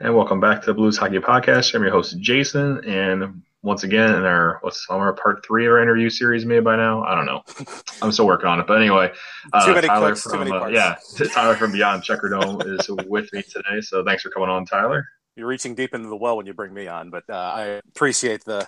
And 0.00 0.12
welcome 0.12 0.40
back 0.40 0.60
to 0.60 0.66
the 0.66 0.74
Blues 0.74 0.98
Hockey 0.98 1.20
Podcast. 1.20 1.72
I'm 1.72 1.82
your 1.82 1.92
host, 1.92 2.18
Jason. 2.18 2.84
And 2.84 3.42
once 3.62 3.84
again, 3.84 4.12
in 4.12 4.24
our, 4.24 4.58
what's 4.62 4.84
our 4.90 5.12
part 5.12 5.46
three 5.46 5.66
of 5.66 5.72
our 5.72 5.80
interview 5.80 6.10
series 6.10 6.44
made 6.44 6.64
by 6.64 6.74
now? 6.74 7.04
I 7.04 7.14
don't 7.14 7.26
know. 7.26 7.42
I'm 8.02 8.10
still 8.10 8.26
working 8.26 8.48
on 8.48 8.58
it. 8.58 8.66
But 8.66 8.78
anyway, 8.78 9.12
uh, 9.52 9.64
too 9.64 9.72
many 9.72 9.86
Tyler 9.86 10.08
clicks, 10.08 10.22
from, 10.22 10.32
too 10.32 10.38
many 10.38 10.50
uh, 10.50 10.66
yeah, 10.66 10.96
Tyler 11.32 11.54
from 11.54 11.70
Beyond 11.70 12.02
Checkerdome 12.02 12.66
is 12.66 12.90
with 13.06 13.32
me 13.32 13.42
today. 13.42 13.80
So 13.82 14.02
thanks 14.04 14.24
for 14.24 14.30
coming 14.30 14.48
on, 14.48 14.66
Tyler. 14.66 15.06
You're 15.36 15.46
reaching 15.46 15.76
deep 15.76 15.94
into 15.94 16.08
the 16.08 16.16
well 16.16 16.36
when 16.36 16.46
you 16.46 16.54
bring 16.54 16.74
me 16.74 16.88
on, 16.88 17.10
but 17.10 17.22
uh, 17.28 17.34
I 17.34 17.62
appreciate 17.88 18.44
the 18.44 18.66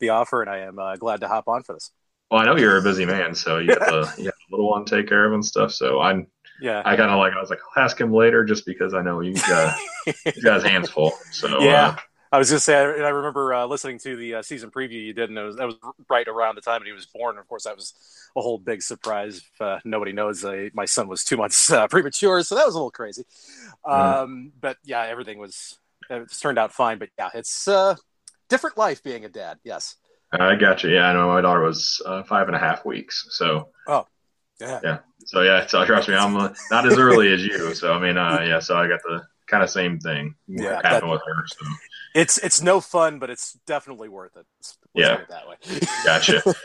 the 0.00 0.08
offer, 0.08 0.40
and 0.40 0.50
I 0.50 0.60
am 0.60 0.78
uh, 0.78 0.96
glad 0.96 1.20
to 1.20 1.28
hop 1.28 1.48
on 1.48 1.62
for 1.64 1.74
this. 1.74 1.90
Well, 2.30 2.40
I 2.40 2.46
know 2.46 2.56
you're 2.56 2.78
a 2.78 2.82
busy 2.82 3.04
man, 3.04 3.34
so 3.34 3.58
you 3.58 3.68
got 3.68 3.80
the 3.80 4.14
you 4.18 4.24
got 4.24 4.34
a 4.34 4.50
little 4.50 4.70
one 4.70 4.86
to 4.86 4.96
take 4.96 5.08
care 5.08 5.26
of 5.26 5.34
and 5.34 5.44
stuff. 5.44 5.72
So 5.72 6.00
I'm 6.00 6.28
yeah. 6.62 6.82
I 6.84 6.96
kind 6.96 7.10
of 7.10 7.18
like 7.18 7.34
I 7.34 7.40
was 7.40 7.50
like 7.50 7.60
I'll 7.76 7.84
ask 7.84 8.00
him 8.00 8.12
later 8.12 8.44
just 8.44 8.64
because 8.64 8.94
I 8.94 9.02
know 9.02 9.20
you 9.20 9.34
got 9.34 9.76
you 10.06 10.42
got 10.42 10.54
his 10.54 10.64
hands 10.64 10.90
full. 10.90 11.12
So 11.30 11.60
yeah. 11.60 11.88
Uh, 11.88 11.96
I 12.32 12.38
was 12.38 12.48
just 12.48 12.64
saying, 12.64 12.78
I 12.80 13.08
remember 13.10 13.52
uh, 13.52 13.66
listening 13.66 13.98
to 13.98 14.16
the 14.16 14.36
uh, 14.36 14.42
season 14.42 14.70
preview 14.70 15.04
you 15.04 15.12
did, 15.12 15.28
and 15.28 15.38
it 15.38 15.42
was, 15.42 15.56
that 15.56 15.66
was 15.66 15.76
right 16.08 16.26
around 16.26 16.54
the 16.54 16.62
time 16.62 16.80
that 16.80 16.86
he 16.86 16.92
was 16.92 17.04
born. 17.04 17.36
Of 17.36 17.46
course, 17.46 17.64
that 17.64 17.76
was 17.76 17.92
a 18.34 18.40
whole 18.40 18.56
big 18.56 18.80
surprise. 18.80 19.36
If, 19.36 19.60
uh, 19.60 19.80
nobody 19.84 20.12
knows 20.12 20.42
uh, 20.42 20.70
my 20.72 20.86
son 20.86 21.08
was 21.08 21.24
two 21.24 21.36
months 21.36 21.70
uh, 21.70 21.86
premature, 21.90 22.42
so 22.42 22.54
that 22.54 22.64
was 22.64 22.74
a 22.74 22.78
little 22.78 22.90
crazy. 22.90 23.24
Um, 23.84 23.94
mm. 23.94 24.50
But 24.58 24.78
yeah, 24.82 25.02
everything 25.02 25.38
was 25.38 25.78
it 26.08 26.32
turned 26.40 26.58
out 26.58 26.72
fine. 26.72 26.98
But 26.98 27.10
yeah, 27.18 27.28
it's 27.34 27.68
uh, 27.68 27.96
different 28.48 28.78
life 28.78 29.02
being 29.02 29.26
a 29.26 29.28
dad. 29.28 29.58
Yes. 29.62 29.96
I 30.32 30.56
got 30.56 30.82
you. 30.82 30.88
Yeah, 30.88 31.10
I 31.10 31.12
know 31.12 31.28
my 31.28 31.42
daughter 31.42 31.60
was 31.60 32.00
five 32.26 32.46
and 32.46 32.56
a 32.56 32.58
half 32.58 32.86
weeks. 32.86 33.26
So. 33.28 33.68
Oh. 33.86 34.06
Yeah. 34.58 34.80
Yeah. 34.82 34.98
So 35.26 35.42
yeah, 35.42 35.66
so 35.66 35.84
trust 35.84 36.08
me, 36.08 36.14
I'm 36.14 36.34
not 36.70 36.86
as 36.86 36.98
early 36.98 37.32
as 37.32 37.44
you. 37.44 37.74
So 37.74 37.92
I 37.92 37.98
mean, 37.98 38.16
yeah, 38.16 38.58
so 38.60 38.76
I 38.76 38.88
got 38.88 39.00
the 39.04 39.22
kind 39.46 39.62
of 39.62 39.70
same 39.70 39.98
thing 39.98 40.34
yeah, 40.48 40.80
happen 40.82 41.08
with 41.08 41.20
her. 41.26 41.44
So 41.46 41.66
it's 42.14 42.38
it's 42.38 42.62
no 42.62 42.80
fun, 42.80 43.18
but 43.18 43.30
it's 43.30 43.58
definitely 43.66 44.08
worth 44.08 44.36
it. 44.36 44.46
Let's 44.58 44.78
yeah, 44.94 45.18
it 45.18 45.28
that 45.28 45.48
way. 45.48 45.56
gotcha. 46.04 46.42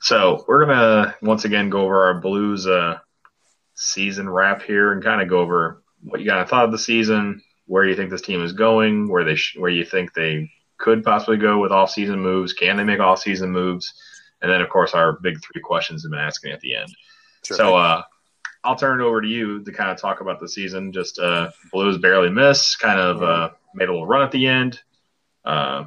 So 0.00 0.44
we're 0.46 0.66
gonna 0.66 1.16
once 1.22 1.44
again 1.44 1.70
go 1.70 1.80
over 1.80 2.04
our 2.04 2.20
Blues 2.20 2.66
uh, 2.66 2.98
season 3.74 4.28
wrap 4.28 4.62
here 4.62 4.92
and 4.92 5.02
kind 5.02 5.22
of 5.22 5.28
go 5.28 5.40
over 5.40 5.82
what 6.02 6.20
you 6.20 6.28
kind 6.28 6.40
of 6.40 6.48
thought 6.48 6.66
of 6.66 6.70
the 6.70 6.78
season, 6.78 7.42
where 7.66 7.84
you 7.84 7.96
think 7.96 8.10
this 8.10 8.22
team 8.22 8.44
is 8.44 8.52
going, 8.52 9.08
where 9.08 9.24
they 9.24 9.36
sh- 9.36 9.56
where 9.56 9.70
you 9.70 9.84
think 9.84 10.12
they 10.12 10.50
could 10.78 11.02
possibly 11.02 11.38
go 11.38 11.58
with 11.58 11.72
off 11.72 11.90
season 11.90 12.20
moves. 12.20 12.52
Can 12.52 12.76
they 12.76 12.84
make 12.84 13.00
off 13.00 13.20
season 13.20 13.50
moves? 13.50 13.92
And 14.42 14.50
then 14.50 14.60
of 14.60 14.68
course 14.68 14.92
our 14.92 15.18
big 15.20 15.38
three 15.42 15.62
questions 15.62 16.02
have 16.04 16.10
been 16.10 16.20
asking 16.20 16.52
at 16.52 16.60
the 16.60 16.76
end. 16.76 16.94
Sure. 17.46 17.56
So 17.56 17.76
uh, 17.76 18.02
I'll 18.64 18.76
turn 18.76 19.00
it 19.00 19.04
over 19.04 19.22
to 19.22 19.28
you 19.28 19.62
to 19.62 19.72
kind 19.72 19.90
of 19.90 19.98
talk 19.98 20.20
about 20.20 20.40
the 20.40 20.48
season. 20.48 20.92
Just 20.92 21.18
uh, 21.20 21.50
Blues 21.72 21.98
barely 21.98 22.30
missed, 22.30 22.80
kind 22.80 22.98
of 22.98 23.22
uh, 23.22 23.50
made 23.74 23.88
a 23.88 23.92
little 23.92 24.06
run 24.06 24.22
at 24.22 24.32
the 24.32 24.48
end. 24.48 24.80
Uh, 25.44 25.84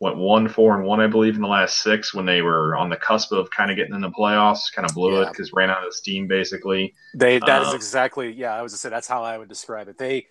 went 0.00 0.16
one, 0.16 0.48
four, 0.48 0.78
and 0.78 0.86
one, 0.86 1.00
I 1.00 1.06
believe, 1.08 1.34
in 1.34 1.42
the 1.42 1.48
last 1.48 1.82
six 1.82 2.14
when 2.14 2.24
they 2.24 2.40
were 2.40 2.74
on 2.74 2.88
the 2.88 2.96
cusp 2.96 3.32
of 3.32 3.50
kind 3.50 3.70
of 3.70 3.76
getting 3.76 3.94
in 3.94 4.00
the 4.00 4.10
playoffs. 4.10 4.72
Kind 4.74 4.88
of 4.88 4.94
blew 4.94 5.16
yeah. 5.16 5.26
it 5.26 5.28
because 5.28 5.52
ran 5.52 5.68
out 5.68 5.86
of 5.86 5.92
steam, 5.92 6.26
basically. 6.26 6.94
They 7.14 7.38
that 7.40 7.62
is 7.62 7.68
uh, 7.68 7.76
exactly 7.76 8.32
yeah. 8.32 8.54
I 8.54 8.62
was 8.62 8.72
to 8.72 8.78
say 8.78 8.88
that's 8.88 9.08
how 9.08 9.22
I 9.22 9.36
would 9.36 9.50
describe 9.50 9.88
it. 9.88 9.98
They 9.98 10.26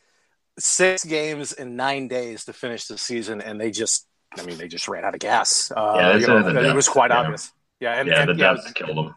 six 0.58 1.06
games 1.06 1.54
in 1.54 1.76
nine 1.76 2.08
days 2.08 2.46
to 2.46 2.54
finish 2.54 2.88
the 2.88 2.98
season, 2.98 3.40
and 3.40 3.62
they 3.62 3.70
just 3.70 4.08
I 4.36 4.44
mean 4.44 4.58
they 4.58 4.68
just 4.68 4.88
ran 4.88 5.06
out 5.06 5.14
of 5.14 5.20
gas. 5.20 5.72
Uh, 5.72 5.94
yeah, 5.96 6.18
you 6.18 6.26
know, 6.26 6.70
it 6.70 6.76
was 6.76 6.90
quite 6.90 7.12
yeah. 7.12 7.20
obvious. 7.20 7.52
Yeah, 7.80 8.00
and, 8.00 8.08
yeah, 8.08 8.22
and, 8.22 8.30
the 8.30 8.34
depth 8.34 8.64
yeah, 8.66 8.72
killed 8.74 8.98
them 8.98 9.16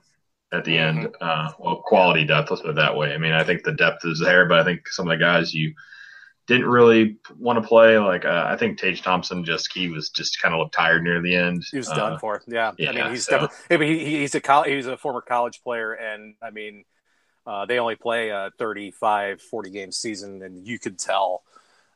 at 0.55 0.65
the 0.65 0.77
end. 0.77 0.99
Mm-hmm. 0.99 1.15
Uh, 1.21 1.53
well, 1.59 1.77
quality 1.77 2.25
depth, 2.25 2.51
let's 2.51 2.63
put 2.63 2.71
it 2.71 2.77
that 2.77 2.97
way. 2.97 3.13
I 3.13 3.19
mean, 3.19 3.33
I 3.33 3.45
think 3.45 3.63
the 3.63 3.73
depth 3.73 4.05
is 4.05 4.21
there, 4.21 4.47
but 4.47 4.61
I 4.61 4.65
think 4.65 4.89
some 4.89 5.09
of 5.09 5.19
the 5.19 5.23
guys 5.23 5.55
you 5.55 5.75
didn't 6.47 6.67
really 6.67 7.17
want 7.39 7.63
to 7.63 7.67
play. 7.67 7.99
Like 7.99 8.25
uh, 8.25 8.45
I 8.47 8.57
think 8.57 8.79
Tage 8.79 9.03
Thompson 9.03 9.45
just 9.45 9.73
he 9.73 9.89
was 9.89 10.11
just 10.11 10.41
kind 10.41 10.55
of 10.55 10.61
looked 10.61 10.75
tired 10.75 11.03
near 11.03 11.21
the 11.23 11.35
end. 11.35 11.65
He 11.71 11.79
was 11.79 11.89
uh, 11.89 11.95
done 11.95 12.19
for. 12.19 12.43
Yeah. 12.47 12.73
yeah, 12.79 12.91
I 12.91 12.93
mean 12.93 13.11
he's 13.11 13.25
so. 13.25 13.33
definitely. 13.33 13.57
I 13.71 13.77
mean, 13.79 13.99
he, 13.99 14.19
he's 14.21 14.35
a 14.35 14.41
college, 14.41 14.71
he's 14.71 14.87
a 14.87 14.97
former 14.97 15.21
college 15.21 15.63
player, 15.63 15.93
and 15.93 16.35
I 16.43 16.51
mean 16.51 16.85
uh, 17.47 17.67
they 17.67 17.79
only 17.79 17.97
play 17.97 18.31
a 18.31 18.51
35, 18.59 19.43
40 19.43 19.71
game 19.71 19.93
season, 19.93 20.43
and 20.43 20.67
you 20.67 20.79
could 20.79 20.99
tell 20.99 21.43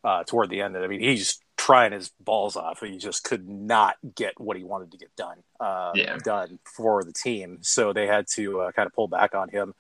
uh, 0.04 0.24
toward 0.24 0.50
the 0.50 0.60
end 0.62 0.74
that 0.74 0.82
I 0.82 0.86
mean 0.86 1.00
he's 1.00 1.40
trying 1.58 1.92
his 1.92 2.10
balls 2.20 2.56
off. 2.56 2.80
He 2.80 2.96
just 2.96 3.24
could 3.24 3.46
not 3.46 3.96
get 4.14 4.40
what 4.40 4.56
he 4.56 4.64
wanted 4.64 4.92
to 4.92 4.96
get 4.96 5.14
done 5.16 5.38
uh, 5.60 5.92
yeah. 5.94 6.16
done 6.16 6.58
for 6.64 7.04
the 7.04 7.12
team, 7.12 7.58
so 7.60 7.92
they 7.92 8.06
had 8.06 8.26
to 8.28 8.62
uh, 8.62 8.72
kind 8.72 8.86
of 8.86 8.94
pull 8.94 9.08
back 9.08 9.34
on 9.34 9.50
him. 9.50 9.74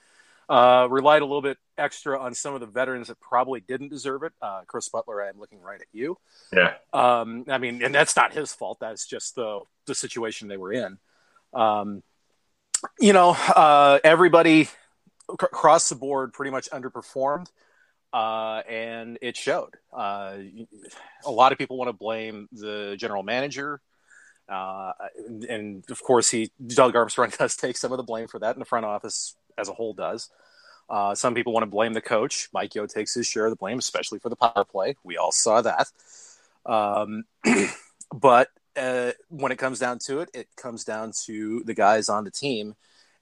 Uh, 0.50 0.88
relied 0.90 1.20
a 1.20 1.26
little 1.26 1.42
bit 1.42 1.58
extra 1.76 2.18
on 2.18 2.34
some 2.34 2.54
of 2.54 2.60
the 2.60 2.66
veterans 2.66 3.08
that 3.08 3.20
probably 3.20 3.60
didn't 3.60 3.90
deserve 3.90 4.22
it. 4.22 4.32
Uh, 4.40 4.62
Chris 4.66 4.88
Butler, 4.88 5.22
I'm 5.22 5.38
looking 5.38 5.60
right 5.60 5.80
at 5.80 5.86
you. 5.92 6.16
Yeah. 6.52 6.74
Um, 6.92 7.44
I 7.48 7.58
mean, 7.58 7.82
and 7.82 7.94
that's 7.94 8.16
not 8.16 8.32
his 8.32 8.52
fault. 8.52 8.78
That's 8.80 9.06
just 9.06 9.34
the 9.34 9.60
the 9.86 9.94
situation 9.94 10.48
they 10.48 10.56
were 10.56 10.72
in. 10.72 10.98
Um, 11.52 12.02
you 12.98 13.12
know, 13.12 13.30
uh, 13.30 13.98
everybody 14.02 14.64
c- 14.64 14.72
across 15.42 15.88
the 15.90 15.96
board 15.96 16.32
pretty 16.32 16.50
much 16.50 16.70
underperformed, 16.70 17.48
uh, 18.12 18.62
and 18.68 19.18
it 19.20 19.36
showed. 19.36 19.74
Uh, 19.92 20.38
a 21.24 21.30
lot 21.30 21.52
of 21.52 21.58
people 21.58 21.76
want 21.76 21.88
to 21.88 21.92
blame 21.92 22.48
the 22.52 22.96
general 22.98 23.22
manager. 23.22 23.80
Uh, 24.48 24.92
and, 25.26 25.44
and, 25.44 25.90
of 25.90 26.02
course, 26.02 26.30
he 26.30 26.50
Doug 26.66 26.96
Armstrong 26.96 27.30
does 27.38 27.56
take 27.56 27.76
some 27.76 27.92
of 27.92 27.98
the 27.98 28.04
blame 28.04 28.28
for 28.28 28.38
that, 28.38 28.54
and 28.54 28.60
the 28.60 28.66
front 28.66 28.86
office 28.86 29.36
as 29.58 29.68
a 29.68 29.74
whole 29.74 29.92
does. 29.92 30.30
Uh, 30.88 31.14
some 31.14 31.34
people 31.34 31.52
want 31.52 31.64
to 31.64 31.70
blame 31.70 31.92
the 31.92 32.00
coach. 32.00 32.48
Mike 32.52 32.74
Yeo 32.74 32.86
takes 32.86 33.12
his 33.12 33.26
share 33.26 33.44
of 33.44 33.50
the 33.50 33.56
blame, 33.56 33.78
especially 33.78 34.18
for 34.18 34.30
the 34.30 34.36
power 34.36 34.64
play. 34.64 34.96
We 35.04 35.18
all 35.18 35.32
saw 35.32 35.60
that. 35.60 35.88
Um, 36.64 37.24
but 38.14 38.48
uh, 38.74 39.12
when 39.28 39.52
it 39.52 39.58
comes 39.58 39.78
down 39.78 39.98
to 40.06 40.20
it, 40.20 40.30
it 40.32 40.48
comes 40.56 40.84
down 40.84 41.12
to 41.26 41.62
the 41.64 41.74
guys 41.74 42.08
on 42.08 42.24
the 42.24 42.30
team, 42.30 42.74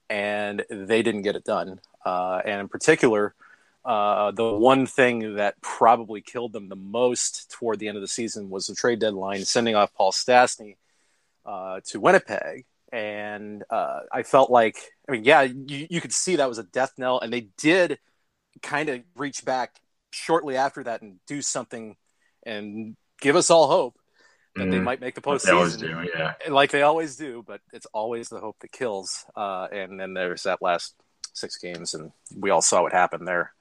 and 0.08 0.64
they 0.70 1.02
didn't 1.02 1.22
get 1.22 1.34
it 1.34 1.44
done. 1.44 1.80
Uh, 2.04 2.40
and 2.44 2.60
in 2.60 2.68
particular, 2.68 3.34
uh, 3.86 4.32
the 4.32 4.52
one 4.52 4.86
thing 4.86 5.36
that 5.36 5.60
probably 5.62 6.20
killed 6.20 6.52
them 6.52 6.68
the 6.68 6.76
most 6.76 7.50
toward 7.50 7.78
the 7.78 7.88
end 7.88 7.96
of 7.96 8.02
the 8.02 8.08
season 8.08 8.50
was 8.50 8.66
the 8.66 8.74
trade 8.74 8.98
deadline, 8.98 9.44
sending 9.44 9.74
off 9.74 9.94
Paul 9.94 10.12
Stastny 10.12 10.76
uh, 11.44 11.80
to 11.86 12.00
Winnipeg 12.00 12.66
and 12.92 13.64
uh, 13.68 14.00
I 14.12 14.22
felt 14.22 14.50
like, 14.50 14.76
I 15.08 15.12
mean, 15.12 15.24
yeah, 15.24 15.42
you, 15.42 15.86
you 15.90 16.00
could 16.00 16.12
see 16.12 16.36
that 16.36 16.48
was 16.48 16.58
a 16.58 16.62
death 16.62 16.92
knell, 16.96 17.20
and 17.20 17.32
they 17.32 17.48
did 17.58 17.98
kind 18.62 18.88
of 18.88 19.00
reach 19.16 19.44
back 19.44 19.80
shortly 20.10 20.56
after 20.56 20.84
that 20.84 21.02
and 21.02 21.18
do 21.26 21.42
something 21.42 21.96
and 22.44 22.96
give 23.20 23.36
us 23.36 23.50
all 23.50 23.66
hope 23.68 23.98
that 24.54 24.62
mm-hmm. 24.62 24.70
they 24.70 24.78
might 24.78 25.00
make 25.00 25.14
the 25.14 25.20
postseason. 25.20 25.30
Like 25.30 25.42
they 25.42 25.52
always 25.52 25.76
do, 25.76 26.08
yeah. 26.16 26.32
Like 26.48 26.70
they 26.70 26.82
always 26.82 27.16
do, 27.16 27.44
but 27.46 27.60
it's 27.72 27.86
always 27.92 28.28
the 28.28 28.40
hope 28.40 28.56
that 28.60 28.72
kills. 28.72 29.24
Uh, 29.36 29.66
and 29.70 29.98
then 29.98 30.14
there's 30.14 30.44
that 30.44 30.62
last 30.62 30.94
six 31.34 31.58
games, 31.58 31.94
and 31.94 32.12
we 32.34 32.50
all 32.50 32.62
saw 32.62 32.82
what 32.82 32.92
happened 32.92 33.26
there. 33.26 33.52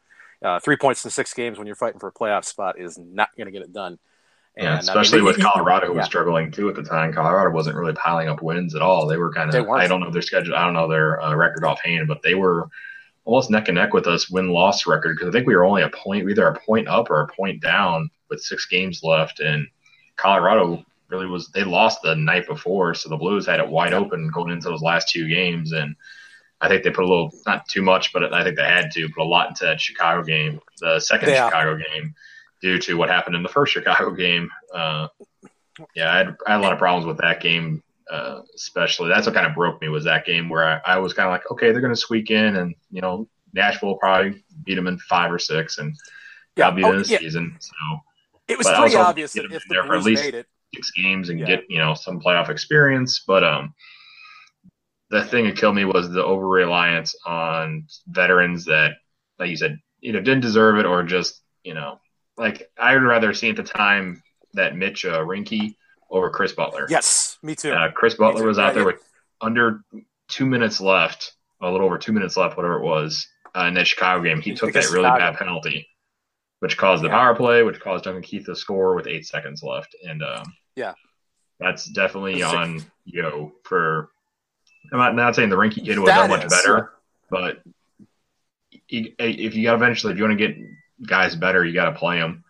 Uh, 0.44 0.60
three 0.60 0.78
points 0.78 1.04
in 1.06 1.12
six 1.12 1.34
games 1.34 1.58
when 1.58 1.68
you're 1.68 1.76
fighting 1.76 2.00
for 2.00 2.08
a 2.08 2.14
playoff 2.14 2.46
spot 2.46 2.80
is 2.80 2.98
not 2.98 3.30
going 3.38 3.46
to 3.46 3.52
get 3.52 3.62
it 3.62 3.74
done. 3.74 3.98
And, 4.58 4.66
yeah, 4.66 4.80
especially 4.80 5.20
I 5.20 5.22
mean, 5.22 5.26
with 5.26 5.42
Colorado, 5.42 5.88
who 5.88 5.94
yeah. 5.94 6.00
was 6.00 6.06
struggling 6.06 6.52
too 6.52 6.70
at 6.70 6.76
the 6.76 6.84
time. 6.84 7.12
Colorado 7.14 7.54
wasn't 7.54 7.76
really 7.76 7.94
piling 7.94 8.30
up 8.30 8.42
wins 8.42 8.74
at 8.74 8.82
all. 8.82 9.06
They 9.06 9.18
were 9.18 9.34
kind 9.34 9.54
of, 9.54 9.70
I 9.70 9.88
don't 9.88 10.00
know 10.00 10.12
their 10.12 10.22
schedule, 10.22 10.56
I 10.56 10.64
don't 10.64 10.74
know 10.74 10.88
their 10.88 11.22
uh, 11.22 11.36
record 11.36 11.66
offhand, 11.66 12.08
but 12.08 12.22
they 12.22 12.36
were 12.36 12.70
almost 13.26 13.50
neck 13.50 13.68
and 13.68 13.76
neck 13.76 13.94
with 13.94 14.08
us 14.08 14.30
win 14.30 14.50
loss 14.50 14.86
record 14.86 15.18
because 15.18 15.28
I 15.28 15.32
think 15.32 15.48
we 15.48 15.56
were 15.56 15.66
only 15.66 15.82
a 15.82 15.90
point, 15.90 16.30
either 16.30 16.48
a 16.48 16.60
point 16.60 16.88
up 16.88 17.10
or 17.10 17.22
a 17.22 17.28
point 17.28 17.62
down 17.62 18.10
with 18.30 18.42
six 18.42 18.66
games 18.68 19.04
left. 19.04 19.40
And 19.42 19.68
Colorado 20.16 20.86
really 21.10 21.26
was, 21.26 21.50
they 21.50 21.64
lost 21.64 22.02
the 22.02 22.16
night 22.16 22.48
before. 22.48 22.94
So 22.94 23.10
the 23.10 23.18
Blues 23.18 23.46
had 23.48 23.60
it 23.60 23.68
wide 23.68 23.94
open 23.94 24.30
going 24.30 24.52
into 24.52 24.70
those 24.70 24.82
last 24.82 25.10
two 25.10 25.28
games. 25.28 25.74
And 25.74 25.96
I 26.66 26.68
think 26.68 26.84
they 26.84 26.90
put 26.90 27.06
a 27.06 27.08
little, 27.08 27.32
not 27.46 27.68
too 27.68 27.84
much, 27.84 28.12
but 28.12 28.34
I 28.34 28.44
think 28.44 28.58
they 28.58 28.64
had 28.64 28.90
to 28.92 29.08
put 29.10 29.22
a 29.22 29.24
lot 29.24 29.50
into 29.50 29.66
that 29.66 29.80
Chicago 29.80 30.24
game, 30.24 30.60
the 30.80 31.00
second 31.00 31.30
yeah. 31.30 31.46
Chicago 31.46 31.78
game 31.78 32.16
due 32.60 32.80
to 32.80 32.96
what 32.96 33.08
happened 33.08 33.36
in 33.36 33.44
the 33.44 33.50
first 33.50 33.72
Chicago 33.72 34.10
game. 34.12 34.50
Uh, 34.74 35.08
yeah, 35.96 36.12
I 36.12 36.18
had, 36.18 36.36
I 36.48 36.52
had, 36.54 36.60
a 36.60 36.64
lot 36.64 36.74
of 36.74 36.80
problems 36.80 37.06
with 37.06 37.18
that 37.18 37.40
game, 37.40 37.84
uh, 38.10 38.42
especially. 38.56 39.10
That's 39.10 39.28
what 39.28 39.36
kind 39.36 39.46
of 39.46 39.54
broke 39.54 39.80
me 39.80 39.90
was 39.90 40.06
that 40.06 40.26
game 40.26 40.50
where 40.50 40.64
I, 40.64 40.96
I 40.96 40.98
was 40.98 41.14
kind 41.14 41.28
of 41.28 41.34
like, 41.34 41.52
okay, 41.52 41.72
they're 41.72 41.82
going 41.82 41.94
to 41.94 42.00
squeak 42.00 42.32
in, 42.32 42.56
and 42.56 42.74
you 42.90 43.02
know, 43.02 43.28
Nashville 43.54 43.90
will 43.90 43.98
probably 43.98 44.44
beat 44.64 44.76
them 44.76 44.88
in 44.88 44.98
five 44.98 45.32
or 45.32 45.38
six, 45.38 45.78
and 45.78 45.96
yeah, 46.56 46.72
be 46.72 46.84
oh, 46.84 47.00
the 47.00 47.08
yeah. 47.08 47.20
season. 47.20 47.56
So 47.60 48.00
it 48.48 48.58
was 48.58 48.68
pretty 48.68 48.96
obvious 48.96 49.34
that 49.34 49.52
if 49.52 49.64
the 49.70 49.84
Blues 49.86 50.06
made 50.06 50.34
it, 50.34 50.48
six 50.74 50.90
games 50.92 51.30
and 51.30 51.40
yeah. 51.40 51.46
get 51.46 51.66
you 51.70 51.78
know 51.78 51.94
some 51.94 52.20
playoff 52.20 52.50
experience, 52.50 53.24
but 53.28 53.44
um. 53.44 53.76
The 55.10 55.24
thing 55.24 55.46
that 55.46 55.58
killed 55.58 55.76
me 55.76 55.86
was 55.86 56.10
the 56.10 56.24
over 56.24 56.48
reliance 56.48 57.16
on 57.26 57.88
veterans 58.08 58.66
that, 58.66 58.94
like 59.38 59.50
you 59.50 59.58
said, 59.58 59.80
either 60.02 60.20
didn't 60.22 60.42
deserve 60.42 60.78
it 60.78 60.86
or 60.86 61.04
just 61.04 61.42
you 61.64 61.74
know 61.74 62.00
like 62.38 62.70
I 62.78 62.94
would 62.94 63.04
rather 63.04 63.34
see 63.34 63.50
at 63.50 63.56
the 63.56 63.64
time 63.64 64.22
that 64.54 64.76
Mitch 64.76 65.06
uh, 65.06 65.20
Reinke 65.20 65.76
over 66.10 66.30
Chris 66.30 66.54
Butler. 66.54 66.88
Yes, 66.90 67.38
me 67.42 67.56
too. 67.56 67.72
Uh, 67.72 67.92
Chris 67.92 68.16
Butler 68.16 68.42
too. 68.42 68.48
was 68.48 68.60
out 68.60 68.74
there 68.74 68.86
with 68.86 69.02
under 69.42 69.82
two 70.28 70.46
minutes 70.46 70.82
left, 70.82 71.34
a 71.62 71.70
little 71.70 71.86
over 71.86 71.98
two 71.98 72.14
minutes 72.14 72.38
left, 72.38 72.58
whatever 72.58 72.76
it 72.78 72.84
was, 72.84 73.28
uh, 73.56 73.66
in 73.66 73.74
that 73.76 73.88
Chicago 73.88 74.24
game. 74.24 74.42
He 74.42 74.54
took 74.54 74.74
that 74.74 74.90
really 74.90 75.06
Chicago. 75.06 75.20
bad 75.20 75.38
penalty. 75.38 75.88
which 76.60 76.78
caused 76.78 77.04
the 77.04 77.10
power 77.10 77.36
play, 77.36 77.64
which 77.64 77.80
caused 77.80 78.06
Duncan 78.06 78.24
Keith 78.24 78.46
to 78.46 78.56
score 78.56 78.96
with 78.96 79.08
eight 79.08 79.26
seconds 79.26 79.62
left. 79.62 79.96
And 80.04 80.24
um, 80.24 80.54
yeah, 80.76 80.94
that's 81.60 81.86
definitely 81.86 82.44
on 82.44 82.84
Yeo 83.06 83.54
for. 83.64 84.10
I'm 84.92 85.00
not, 85.00 85.16
not 85.16 85.36
saying 85.36 85.50
the 85.50 85.56
Reinke 85.56 85.86
kid 85.86 86.00
was 86.00 86.08
that, 86.08 86.28
that 86.28 86.30
much 86.30 86.50
better, 86.50 86.94
but 87.30 87.62
if 88.90 89.56
you 89.56 89.64
got 89.64 89.76
eventually, 89.76 90.14
if 90.14 90.18
you 90.20 90.26
want 90.26 90.38
to 90.38 90.48
get 90.48 90.58
guys 91.06 91.36
better, 91.36 91.66
you 91.66 91.74
got 91.74 91.90
to 91.90 91.98
play 91.98 92.20
them. 92.20 92.44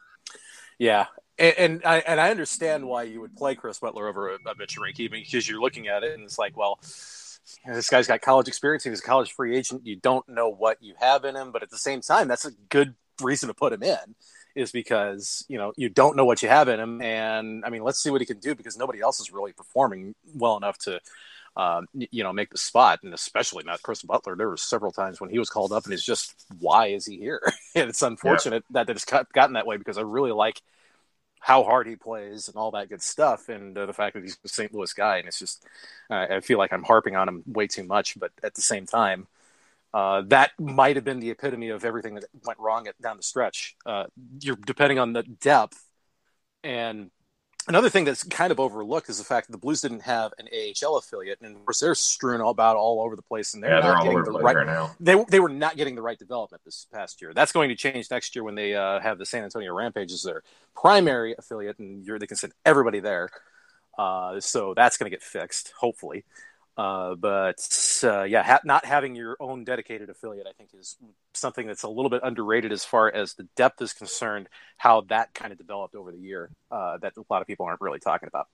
Yeah, 0.77 1.05
and, 1.37 1.55
and, 1.57 1.81
I 1.85 1.97
and 1.99 2.19
I 2.19 2.31
understand 2.31 2.85
why 2.85 3.03
you 3.03 3.21
would 3.21 3.35
play 3.35 3.55
Chris 3.55 3.79
Butler 3.79 4.07
over 4.07 4.31
a, 4.31 4.35
a 4.35 4.55
Mitch 4.57 4.77
Reinke 4.77 5.09
because 5.09 5.47
you're 5.47 5.61
looking 5.61 5.87
at 5.87 6.03
it 6.03 6.13
and 6.13 6.23
it's 6.23 6.39
like, 6.39 6.57
well, 6.57 6.79
this 7.65 7.89
guy's 7.89 8.07
got 8.07 8.21
college 8.21 8.47
experience. 8.47 8.83
He's 8.83 8.99
a 8.99 9.03
college 9.03 9.33
free 9.33 9.55
agent. 9.55 9.85
You 9.85 9.95
don't 9.97 10.27
know 10.27 10.49
what 10.49 10.81
you 10.81 10.95
have 10.99 11.25
in 11.25 11.35
him, 11.35 11.51
but 11.51 11.63
at 11.63 11.69
the 11.69 11.77
same 11.77 12.01
time, 12.01 12.27
that's 12.27 12.45
a 12.45 12.51
good 12.69 12.95
reason 13.21 13.47
to 13.47 13.53
put 13.53 13.73
him 13.73 13.83
in. 13.83 14.15
Is 14.55 14.71
because 14.71 15.45
you 15.49 15.57
know 15.57 15.73
you 15.75 15.89
don't 15.89 16.15
know 16.15 16.23
what 16.23 16.41
you 16.41 16.47
have 16.47 16.69
in 16.69 16.79
him, 16.79 17.01
and 17.01 17.65
I 17.65 17.69
mean, 17.69 17.83
let's 17.83 18.01
see 18.01 18.09
what 18.09 18.21
he 18.21 18.25
can 18.25 18.39
do 18.39 18.55
because 18.55 18.77
nobody 18.77 19.01
else 19.01 19.19
is 19.19 19.33
really 19.33 19.51
performing 19.51 20.15
well 20.33 20.55
enough 20.55 20.77
to, 20.79 21.01
um, 21.57 21.87
you 21.93 22.23
know, 22.23 22.33
make 22.33 22.49
the 22.49 22.57
spot, 22.57 22.99
and 23.03 23.13
especially 23.13 23.63
not 23.63 23.81
Chris 23.81 24.01
Butler. 24.01 24.35
There 24.35 24.49
were 24.49 24.57
several 24.57 24.91
times 24.91 25.21
when 25.21 25.29
he 25.29 25.39
was 25.39 25.49
called 25.49 25.71
up, 25.71 25.85
and 25.85 25.93
it's 25.93 26.03
just 26.03 26.35
why 26.59 26.87
is 26.87 27.05
he 27.05 27.17
here? 27.17 27.41
and 27.75 27.89
it's 27.89 28.01
unfortunate 28.01 28.63
yeah. 28.69 28.83
that 28.83 28.89
it's 28.89 29.05
gotten 29.05 29.53
that 29.53 29.67
way 29.67 29.77
because 29.77 29.97
I 29.97 30.01
really 30.01 30.31
like 30.31 30.61
how 31.39 31.63
hard 31.63 31.87
he 31.87 31.95
plays 31.95 32.47
and 32.47 32.57
all 32.57 32.71
that 32.71 32.89
good 32.89 33.01
stuff, 33.01 33.47
and 33.49 33.77
uh, 33.77 33.85
the 33.85 33.93
fact 33.93 34.15
that 34.15 34.23
he's 34.23 34.37
a 34.43 34.49
St. 34.49 34.73
Louis 34.73 34.91
guy, 34.93 35.17
and 35.17 35.27
it's 35.27 35.39
just 35.39 35.65
uh, 36.09 36.25
I 36.29 36.39
feel 36.41 36.57
like 36.57 36.73
I'm 36.73 36.83
harping 36.83 37.15
on 37.15 37.29
him 37.29 37.43
way 37.45 37.67
too 37.67 37.83
much, 37.83 38.19
but 38.19 38.31
at 38.43 38.55
the 38.55 38.61
same 38.61 38.85
time, 38.85 39.27
uh, 39.93 40.23
that 40.27 40.51
might 40.59 40.97
have 40.97 41.05
been 41.05 41.21
the 41.21 41.29
epitome 41.29 41.69
of 41.69 41.85
everything 41.85 42.15
that 42.15 42.25
went 42.45 42.59
wrong 42.59 42.87
at, 42.87 43.01
down 43.01 43.15
the 43.15 43.23
stretch. 43.23 43.77
Uh, 43.85 44.05
you're 44.41 44.57
depending 44.57 44.99
on 44.99 45.13
the 45.13 45.23
depth 45.23 45.81
and 46.65 47.11
Another 47.67 47.89
thing 47.89 48.05
that's 48.05 48.23
kind 48.23 48.51
of 48.51 48.59
overlooked 48.59 49.09
is 49.09 49.17
the 49.17 49.23
fact 49.23 49.47
that 49.47 49.51
the 49.51 49.57
Blues 49.57 49.81
didn't 49.81 50.01
have 50.01 50.33
an 50.37 50.47
AHL 50.53 50.97
affiliate, 50.97 51.39
and 51.41 51.55
of 51.55 51.65
course 51.65 51.79
they're 51.79 51.95
strewn 51.95 52.41
about 52.41 52.75
all 52.75 53.01
over 53.01 53.15
the 53.15 53.23
place, 53.23 53.55
and 53.55 53.63
they're, 53.63 53.71
yeah, 53.71 53.79
not 53.79 54.03
they're 54.03 54.13
getting 54.13 54.33
the 54.33 54.39
right. 54.39 54.55
Right 54.55 54.67
now. 54.67 54.95
They 54.99 55.15
they 55.29 55.39
were 55.39 55.49
not 55.49 55.75
getting 55.75 55.95
the 55.95 56.01
right 56.01 56.17
development 56.17 56.63
this 56.63 56.85
past 56.93 57.21
year. 57.21 57.33
That's 57.33 57.51
going 57.51 57.69
to 57.69 57.75
change 57.75 58.11
next 58.11 58.35
year 58.35 58.43
when 58.43 58.55
they 58.55 58.75
uh, 58.75 58.99
have 58.99 59.17
the 59.17 59.25
San 59.25 59.43
Antonio 59.43 59.73
Rampage 59.73 60.11
as 60.11 60.21
their 60.21 60.43
primary 60.75 61.35
affiliate, 61.37 61.79
and 61.79 62.05
they 62.05 62.27
can 62.27 62.37
send 62.37 62.53
everybody 62.65 62.99
there. 62.99 63.29
Uh, 63.97 64.39
so 64.39 64.73
that's 64.75 64.97
going 64.97 65.09
to 65.09 65.15
get 65.15 65.23
fixed, 65.23 65.73
hopefully. 65.79 66.25
Uh, 66.77 67.15
but 67.15 68.01
uh, 68.03 68.23
yeah, 68.23 68.43
ha- 68.43 68.59
not 68.65 68.85
having 68.85 69.15
your 69.15 69.37
own 69.39 69.63
dedicated 69.63 70.09
affiliate, 70.09 70.45
I 70.47 70.51
think, 70.51 70.71
is 70.77 70.97
something 71.33 71.67
that's 71.67 71.83
a 71.83 71.89
little 71.89 72.09
bit 72.09 72.21
underrated 72.23 72.73
as 72.73 72.83
far 72.83 73.13
as 73.13 73.33
the 73.33 73.47
depth 73.55 73.81
is 73.81 73.93
concerned. 73.93 74.49
How 74.77 75.01
that 75.07 75.33
kind 75.33 75.51
of 75.53 75.57
developed 75.57 75.95
over 75.95 76.11
the 76.11 76.17
year 76.17 76.49
uh, 76.71 76.97
that 76.97 77.13
a 77.17 77.23
lot 77.29 77.41
of 77.41 77.47
people 77.47 77.65
aren't 77.65 77.81
really 77.81 77.99
talking 77.99 78.27
about. 78.27 78.47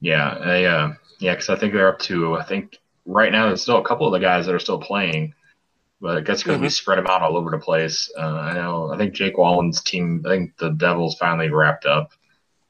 Yeah, 0.00 0.28
I, 0.28 0.64
uh, 0.64 0.94
yeah, 1.20 1.34
because 1.34 1.50
I 1.50 1.56
think 1.56 1.72
they're 1.72 1.88
up 1.88 2.00
to. 2.00 2.34
I 2.34 2.42
think 2.42 2.78
right 3.06 3.30
now 3.30 3.46
there's 3.46 3.62
still 3.62 3.78
a 3.78 3.84
couple 3.84 4.06
of 4.06 4.12
the 4.12 4.18
guys 4.18 4.46
that 4.46 4.54
are 4.54 4.58
still 4.58 4.80
playing, 4.80 5.34
but 6.00 6.18
I 6.18 6.20
guess 6.20 6.42
because 6.42 6.54
mm-hmm. 6.54 6.64
we 6.64 6.68
spread 6.70 6.98
them 6.98 7.06
out 7.06 7.22
all 7.22 7.36
over 7.36 7.50
the 7.50 7.58
place. 7.58 8.10
Uh, 8.18 8.22
I 8.22 8.54
know. 8.54 8.92
I 8.92 8.98
think 8.98 9.14
Jake 9.14 9.38
Wallen's 9.38 9.80
team. 9.82 10.24
I 10.26 10.30
think 10.30 10.56
the 10.56 10.70
Devils 10.70 11.16
finally 11.16 11.48
wrapped 11.48 11.86
up. 11.86 12.10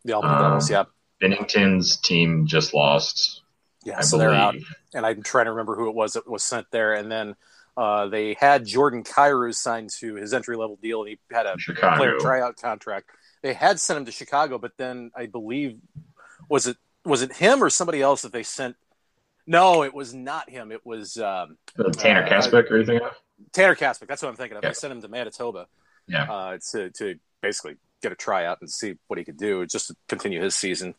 The 0.05 0.13
Albany 0.13 0.35
um, 0.35 0.43
Devils, 0.43 0.71
yeah. 0.71 0.85
Bennington's 1.21 1.97
team 1.97 2.47
just 2.47 2.75
lost. 2.75 3.42
Yeah, 3.85 3.99
I 3.99 4.03
so 4.03 4.17
believe. 4.17 4.31
they're 4.31 4.39
out 4.39 4.55
and 4.95 5.05
I'm 5.07 5.23
trying 5.23 5.47
to 5.47 5.53
remember 5.53 5.77
who 5.77 5.89
it 5.89 5.95
was 5.95 6.13
that 6.13 6.29
was 6.29 6.45
sent 6.45 6.71
there. 6.71 6.95
And 6.95 7.11
then 7.11 7.35
uh, 7.77 8.07
they 8.09 8.35
had 8.39 8.67
Jordan 8.67 9.03
Kyrou 9.03 9.55
signed 9.55 9.91
to 9.99 10.15
his 10.17 10.35
entry 10.35 10.57
level 10.57 10.79
deal, 10.81 11.03
and 11.03 11.11
he 11.11 11.19
had 11.31 11.47
a 11.47 11.59
Chicago. 11.59 11.97
player 11.97 12.19
tryout 12.19 12.57
contract. 12.57 13.11
They 13.43 13.55
had 13.55 13.81
sent 13.81 13.99
him 13.99 14.05
to 14.05 14.13
Chicago, 14.13 14.59
but 14.59 14.73
then 14.77 15.11
I 15.17 15.27
believe 15.27 15.79
was 16.49 16.67
it 16.67 16.77
was 17.05 17.23
it 17.23 17.33
him 17.33 17.63
or 17.63 17.71
somebody 17.71 18.03
else 18.03 18.23
that 18.23 18.33
they 18.33 18.43
sent? 18.43 18.77
No, 19.47 19.83
it 19.83 19.95
was 19.95 20.15
not 20.15 20.49
him. 20.49 20.71
It 20.71 20.85
was 20.87 21.17
um, 21.17 21.57
Tanner 21.93 22.23
uh, 22.23 22.51
or 22.53 22.77
anything. 22.77 23.01
Tanner 23.53 23.75
Kaspick. 23.75 24.07
That's 24.07 24.23
what 24.23 24.29
I'm 24.29 24.37
thinking 24.37 24.57
of. 24.57 24.63
Yeah. 24.63 24.71
They 24.71 24.75
sent 24.75 24.93
him 24.93 25.03
to 25.03 25.09
Manitoba. 25.09 25.67
Yeah. 26.07 26.31
Uh, 26.31 26.59
to 26.73 26.91
to 26.91 27.17
basically 27.41 27.77
get 28.03 28.13
a 28.13 28.17
tryout 28.17 28.59
and 28.61 28.71
see 28.71 28.99
what 29.09 29.19
he 29.19 29.25
could 29.25 29.39
do, 29.39 29.65
just 29.67 29.89
to 29.89 29.97
continue 30.09 30.43
his 30.43 30.55
season. 30.55 30.95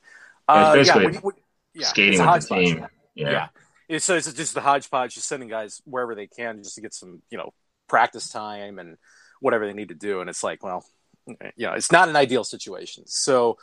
Uh, 0.48 0.84
yeah, 0.86 0.98
when, 0.98 1.14
when, 1.16 1.36
yeah, 1.74 1.88
skating 1.88 2.26
with 2.26 2.48
the 2.48 2.56
team. 2.56 2.88
Yeah. 3.16 3.32
yeah 3.32 3.48
it's, 3.88 4.06
so 4.06 4.16
it's 4.16 4.32
just 4.34 4.54
the 4.54 4.62
hodgepodge, 4.62 5.16
just 5.16 5.28
sending 5.28 5.50
guys 5.50 5.82
wherever 5.86 6.16
they 6.16 6.28
can 6.28 6.64
just 6.64 6.76
to 6.76 6.82
get 6.82 6.94
some, 6.94 7.22
you 7.30 7.38
know, 7.38 7.54
practice 7.88 8.30
time 8.30 8.80
and 8.80 8.98
whatever 9.40 9.66
they 9.66 9.74
need 9.74 9.90
to 9.90 9.96
do. 9.96 10.22
And 10.22 10.30
it's 10.30 10.44
like, 10.44 10.64
well, 10.64 10.86
you 11.28 11.68
know, 11.68 11.74
it's 11.74 11.92
not 11.92 12.10
an 12.10 12.16
ideal 12.16 12.44
situation. 12.44 13.04
So 13.08 13.58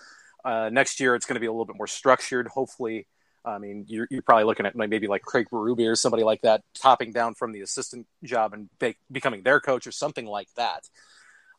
uh, 0.44 0.70
next 0.70 1.00
year 1.00 1.14
it's 1.14 1.26
going 1.26 1.34
to 1.34 1.40
be 1.40 1.46
a 1.46 1.52
little 1.52 1.66
bit 1.66 1.76
more 1.76 1.86
structured. 1.86 2.48
Hopefully, 2.48 3.06
I 3.44 3.58
mean, 3.58 3.86
you're, 3.88 4.06
you're 4.10 4.22
probably 4.22 4.44
looking 4.44 4.66
at 4.66 4.76
maybe 4.76 5.06
like 5.06 5.22
Craig 5.22 5.48
Berube 5.50 5.90
or 5.90 5.96
somebody 5.96 6.22
like 6.22 6.42
that 6.42 6.62
topping 6.74 7.12
down 7.12 7.34
from 7.34 7.52
the 7.52 7.62
assistant 7.62 8.06
job 8.22 8.52
and 8.52 8.68
be- 8.78 8.96
becoming 9.10 9.42
their 9.42 9.60
coach 9.60 9.86
or 9.86 9.92
something 9.92 10.26
like 10.26 10.48
that. 10.56 10.88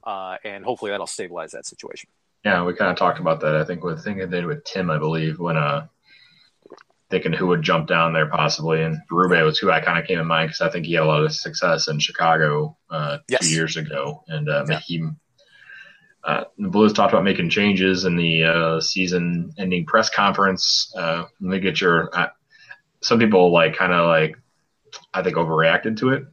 Uh, 0.03 0.37
and 0.43 0.63
hopefully 0.63 0.91
that'll 0.91 1.07
stabilize 1.07 1.51
that 1.51 1.65
situation. 1.65 2.09
Yeah, 2.43 2.63
we 2.63 2.73
kind 2.73 2.89
of 2.89 2.97
talked 2.97 3.19
about 3.19 3.39
that. 3.41 3.55
I 3.55 3.63
think 3.63 3.83
with 3.83 4.03
thing 4.03 4.17
they 4.17 4.25
did 4.25 4.45
with 4.45 4.63
Tim, 4.63 4.89
I 4.89 4.97
believe, 4.97 5.39
when 5.39 5.57
uh 5.57 5.87
thinking 7.11 7.33
who 7.33 7.47
would 7.47 7.61
jump 7.61 7.87
down 7.87 8.13
there 8.13 8.27
possibly. 8.27 8.81
And 8.81 8.97
Berube 9.11 9.43
was 9.45 9.59
who 9.59 9.69
I 9.69 9.81
kind 9.81 9.99
of 9.99 10.07
came 10.07 10.17
in 10.17 10.25
mind 10.25 10.49
because 10.49 10.61
I 10.61 10.69
think 10.71 10.85
he 10.85 10.93
had 10.93 11.03
a 11.03 11.05
lot 11.05 11.23
of 11.23 11.33
success 11.33 11.87
in 11.87 11.99
Chicago 11.99 12.77
uh, 12.89 13.19
yes. 13.27 13.41
two 13.41 13.53
years 13.53 13.77
ago. 13.77 14.23
And 14.27 14.49
uh, 14.49 14.65
yeah. 14.67 14.79
he, 14.79 15.07
uh, 16.23 16.45
the 16.57 16.69
Blues 16.69 16.93
talked 16.93 17.13
about 17.13 17.23
making 17.23 17.49
changes 17.49 18.05
in 18.05 18.15
the 18.15 18.43
uh, 18.43 18.81
season 18.81 19.53
ending 19.59 19.85
press 19.85 20.09
conference. 20.09 20.91
Uh, 20.97 21.25
let 21.39 21.49
me 21.49 21.59
get 21.59 21.79
your. 21.79 22.09
Some 23.03 23.19
people 23.19 23.51
like 23.51 23.75
kind 23.75 23.93
of 23.93 24.07
like, 24.07 24.37
I 25.13 25.23
think 25.23 25.35
overreacted 25.35 25.97
to 25.97 26.09
it. 26.09 26.25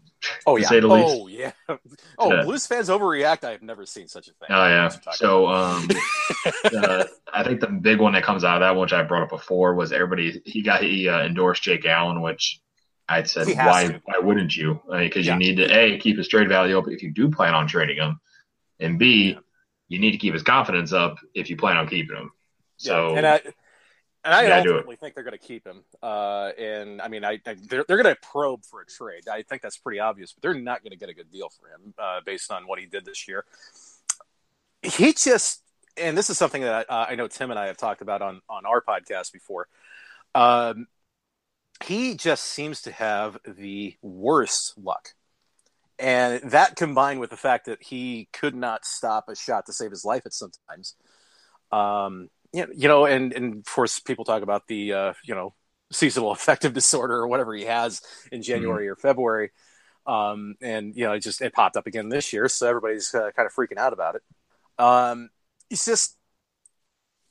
Oh 0.46 0.56
yeah. 0.56 0.68
Say 0.68 0.80
the 0.80 0.88
least. 0.88 1.16
Oh 1.16 1.26
yeah. 1.28 1.52
Oh, 2.20 2.32
uh, 2.32 2.44
Blues 2.44 2.66
fans 2.66 2.88
overreact. 2.88 3.44
I 3.44 3.52
have 3.52 3.62
never 3.62 3.86
seen 3.86 4.08
such 4.08 4.26
a 4.26 4.32
thing. 4.32 4.48
Oh 4.50 4.66
yeah. 4.66 4.88
So 5.12 5.46
um, 5.46 5.88
uh, 6.64 7.04
I 7.32 7.44
think 7.44 7.60
the 7.60 7.68
big 7.68 8.00
one 8.00 8.12
that 8.14 8.24
comes 8.24 8.42
out 8.42 8.56
of 8.56 8.60
that, 8.60 8.78
which 8.78 8.92
I 8.92 9.02
brought 9.04 9.22
up 9.22 9.30
before, 9.30 9.74
was 9.74 9.92
everybody 9.92 10.42
he 10.44 10.62
got 10.62 10.82
he 10.82 11.08
uh, 11.08 11.24
endorsed 11.24 11.62
Jake 11.62 11.86
Allen, 11.86 12.22
which 12.22 12.60
I 13.08 13.22
said 13.22 13.46
why 13.56 13.86
to. 13.86 14.02
why 14.04 14.18
wouldn't 14.18 14.56
you? 14.56 14.80
Because 14.90 15.26
yeah. 15.26 15.34
you 15.34 15.38
need 15.38 15.56
to 15.56 15.64
a 15.72 15.98
keep 15.98 16.18
his 16.18 16.28
trade 16.28 16.48
value 16.48 16.76
up 16.78 16.88
if 16.88 17.02
you 17.02 17.12
do 17.12 17.30
plan 17.30 17.54
on 17.54 17.68
trading 17.68 17.98
him, 17.98 18.20
and 18.80 18.98
b 18.98 19.30
yeah. 19.30 19.38
you 19.88 19.98
need 20.00 20.12
to 20.12 20.18
keep 20.18 20.34
his 20.34 20.42
confidence 20.42 20.92
up 20.92 21.18
if 21.34 21.50
you 21.50 21.56
plan 21.56 21.76
on 21.76 21.87
keeping 21.87 22.16
him. 22.16 22.32
So 22.76 23.12
yeah. 23.12 23.16
and 23.18 23.26
I 23.26 23.40
and 24.25 24.34
I 24.34 24.46
yeah, 24.46 24.58
ultimately 24.58 24.96
think 24.96 25.14
they're 25.14 25.25
going 25.25 25.38
to 25.38 25.46
keep 25.46 25.66
him. 25.66 25.84
Uh, 26.02 26.50
and 26.58 27.00
I 27.00 27.08
mean, 27.08 27.25
I, 27.25 27.40
I 27.46 27.56
they're, 27.68 27.84
they're 27.87 28.02
going 28.02 28.14
to 28.14 28.20
probe 28.20 28.64
for 28.64 28.80
a 28.80 28.87
trade. 28.87 29.28
I 29.28 29.42
think 29.42 29.62
that's 29.62 29.78
pretty 29.78 30.00
obvious, 30.00 30.32
but 30.32 30.42
they're 30.42 30.54
not 30.54 30.82
going 30.82 30.92
to 30.92 30.98
get 30.98 31.08
a 31.08 31.14
good 31.14 31.30
deal 31.30 31.48
for 31.48 31.68
him 31.68 31.94
uh, 31.98 32.20
based 32.25 32.50
on 32.50 32.66
what 32.66 32.78
he 32.78 32.87
did 32.87 33.04
this 33.04 33.28
year. 33.28 33.44
He 34.82 35.12
just, 35.12 35.62
and 35.96 36.16
this 36.16 36.30
is 36.30 36.38
something 36.38 36.62
that 36.62 36.87
I, 36.88 36.94
uh, 36.94 37.06
I 37.10 37.14
know 37.14 37.28
Tim 37.28 37.50
and 37.50 37.58
I 37.58 37.66
have 37.66 37.76
talked 37.76 38.02
about 38.02 38.22
on 38.22 38.40
on 38.48 38.66
our 38.66 38.80
podcast 38.80 39.32
before. 39.32 39.68
Um, 40.34 40.87
he 41.84 42.14
just 42.14 42.44
seems 42.44 42.82
to 42.82 42.92
have 42.92 43.38
the 43.46 43.96
worst 44.02 44.76
luck. 44.76 45.14
And 45.98 46.40
that 46.50 46.76
combined 46.76 47.18
with 47.18 47.30
the 47.30 47.37
fact 47.37 47.66
that 47.66 47.82
he 47.82 48.28
could 48.32 48.54
not 48.54 48.84
stop 48.84 49.28
a 49.28 49.34
shot 49.34 49.66
to 49.66 49.72
save 49.72 49.90
his 49.90 50.04
life 50.04 50.22
at 50.26 50.32
sometimes, 50.32 50.94
um, 51.72 52.30
you 52.52 52.88
know, 52.88 53.07
and 53.07 53.33
and 53.33 53.59
of 53.59 53.64
course 53.64 54.00
people 54.00 54.25
talk 54.25 54.43
about 54.43 54.67
the 54.67 54.93
uh, 54.93 55.12
you 55.25 55.35
know 55.35 55.55
seasonal 55.93 56.31
affective 56.33 56.73
disorder 56.73 57.14
or 57.14 57.28
whatever 57.28 57.55
he 57.55 57.64
has 57.64 58.00
in 58.33 58.43
January 58.43 58.85
mm-hmm. 58.85 58.93
or 58.93 58.97
February, 58.97 59.50
um, 60.07 60.55
and 60.61 60.95
you 60.97 61.05
know 61.05 61.12
it 61.12 61.21
just 61.21 61.43
it 61.43 61.52
popped 61.52 61.76
up 61.76 61.87
again 61.87 62.09
this 62.09 62.33
year, 62.33 62.49
so 62.49 62.69
everybody's 62.69 63.14
uh, 63.14 63.31
kind 63.37 63.47
of 63.47 63.55
freaking 63.55 63.78
out 63.78 63.93
about 63.93 64.17
it. 64.17 64.23
Um, 64.78 65.31
it's 65.71 65.85
just 65.85 66.17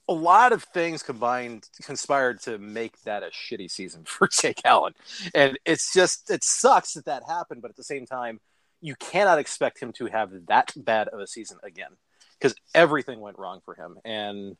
a 0.09 0.13
lot 0.13 0.53
of 0.53 0.63
things 0.63 1.03
combined 1.03 1.67
conspired 1.81 2.39
to 2.41 2.57
make 2.57 3.01
that 3.01 3.23
a 3.23 3.27
shitty 3.27 3.69
season 3.69 4.03
for 4.05 4.27
Jake 4.27 4.61
Allen, 4.63 4.93
and 5.33 5.57
it's 5.65 5.93
just 5.93 6.29
it 6.29 6.43
sucks 6.43 6.93
that 6.93 7.05
that 7.05 7.23
happened, 7.27 7.61
but 7.61 7.69
at 7.71 7.77
the 7.77 7.83
same 7.83 8.05
time, 8.05 8.39
you 8.81 8.95
cannot 8.95 9.39
expect 9.39 9.79
him 9.79 9.91
to 9.93 10.05
have 10.05 10.31
that 10.47 10.73
bad 10.75 11.07
of 11.07 11.19
a 11.19 11.27
season 11.27 11.57
again 11.63 11.91
because 12.39 12.55
everything 12.75 13.19
went 13.19 13.39
wrong 13.39 13.61
for 13.65 13.73
him 13.73 13.97
and 14.05 14.55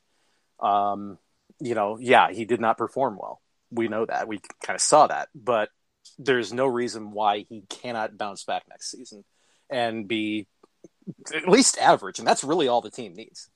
um, 0.60 1.18
you 1.60 1.76
know, 1.76 1.98
yeah, 2.00 2.32
he 2.32 2.46
did 2.46 2.62
not 2.62 2.78
perform 2.78 3.18
well. 3.20 3.42
We 3.72 3.88
know 3.88 4.06
that. 4.06 4.28
We 4.28 4.40
kind 4.64 4.76
of 4.76 4.82
saw 4.82 5.08
that, 5.08 5.30
but 5.36 5.70
there's 6.18 6.54
no 6.54 6.66
reason 6.66 7.12
why 7.12 7.46
he 7.50 7.64
cannot 7.70 8.18
bounce 8.18 8.44
back 8.44 8.64
next 8.70 8.92
season 8.92 9.24
and 9.70 10.08
be 10.08 10.48
at 11.34 11.48
least 11.48 11.78
average, 11.78 12.20
and 12.20 12.28
that's 12.28 12.44
really 12.44 12.68
all 12.68 12.82
the 12.82 12.92
team 12.92 13.14
needs. 13.14 13.50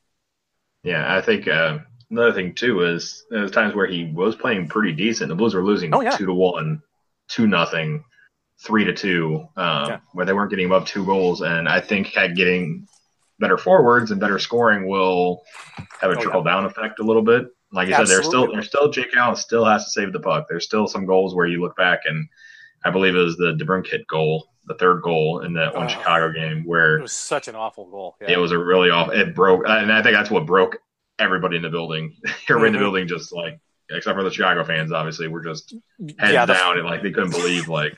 Yeah, 0.84 1.16
I 1.16 1.22
think 1.22 1.48
uh, 1.48 1.80
another 2.10 2.34
thing 2.34 2.54
too 2.56 2.82
is 2.82 3.26
there's 3.30 3.52
times 3.52 3.76
where 3.76 3.88
he 3.88 4.12
was 4.12 4.36
playing 4.36 4.68
pretty 4.68 4.94
decent. 4.94 5.30
The 5.30 5.36
Blues 5.36 5.54
were 5.54 5.64
losing 5.64 5.94
oh, 5.94 6.02
yeah. 6.02 6.18
two 6.18 6.26
to 6.26 6.34
one, 6.34 6.82
two 7.28 7.48
nothing, 7.48 8.04
three 8.64 8.86
to 8.86 8.94
two, 8.94 9.48
um, 9.56 9.90
yeah. 9.90 10.00
where 10.14 10.26
they 10.26 10.34
weren't 10.34 10.50
getting 10.50 10.66
above 10.66 10.88
two 10.88 11.06
goals, 11.06 11.42
and 11.42 11.68
I 11.70 11.82
think 11.82 12.08
had 12.08 12.36
getting 12.36 12.88
better 13.42 13.58
forwards 13.58 14.12
and 14.12 14.22
better 14.22 14.40
scoring 14.40 14.88
will 14.88 15.44
have 16.00 16.12
a 16.12 16.18
oh, 16.18 16.22
trickle 16.22 16.44
down 16.44 16.64
effect 16.64 17.00
a 17.00 17.04
little 17.04 17.22
bit. 17.22 17.48
Like 17.74 17.90
you 17.90 17.96
Absolutely. 17.96 18.06
said, 18.06 18.16
there's 18.16 18.28
still 18.28 18.54
there's 18.54 18.68
still 18.68 18.90
Jake 18.90 19.16
Allen 19.18 19.36
still 19.36 19.66
has 19.66 19.84
to 19.86 19.90
save 19.90 20.14
the 20.14 20.20
puck. 20.20 20.46
There's 20.50 20.64
still 20.64 20.88
some 20.88 21.06
goals 21.06 21.36
where 21.36 21.48
you 21.48 21.60
look 21.60 21.76
back 21.76 22.02
and 22.06 22.30
I 22.84 22.92
believe 22.92 23.16
it 23.16 23.20
was 23.20 23.38
the 23.38 23.58
DeBrincat 23.60 24.08
goal, 24.08 24.48
the 24.66 24.76
third 24.76 25.02
goal 25.02 25.42
in 25.42 25.54
that 25.54 25.76
one 25.76 25.86
oh, 25.86 25.88
Chicago 25.88 26.32
game 26.32 26.64
where 26.66 26.98
it 26.98 27.02
was 27.02 27.14
such 27.14 27.48
an 27.48 27.56
awful 27.56 27.90
goal. 27.90 28.16
Yeah. 28.22 28.32
It 28.32 28.38
was 28.38 28.52
a 28.52 28.58
really 28.58 28.90
awful. 28.90 29.14
It 29.14 29.36
broke, 29.36 29.64
and 29.68 29.92
I 29.92 30.02
think 30.02 30.16
that's 30.16 30.32
what 30.32 30.46
broke 30.46 30.78
everybody 31.20 31.58
in 31.58 31.62
the 31.62 31.70
building. 31.70 32.16
everybody 32.26 32.46
mm-hmm. 32.48 32.66
in 32.66 32.74
the 32.74 32.78
mm-hmm. 32.78 32.86
building 32.86 33.08
just 33.08 33.32
like, 33.32 33.60
except 33.90 34.18
for 34.18 34.24
the 34.24 34.32
Chicago 34.32 34.64
fans, 34.64 34.92
obviously, 34.92 35.28
were 35.28 35.44
just 35.44 35.76
heads 36.18 36.34
yeah, 36.34 36.46
down 36.46 36.78
and 36.78 36.88
like 36.88 37.04
they 37.04 37.12
couldn't 37.12 37.32
believe 37.32 37.68
like 37.68 37.98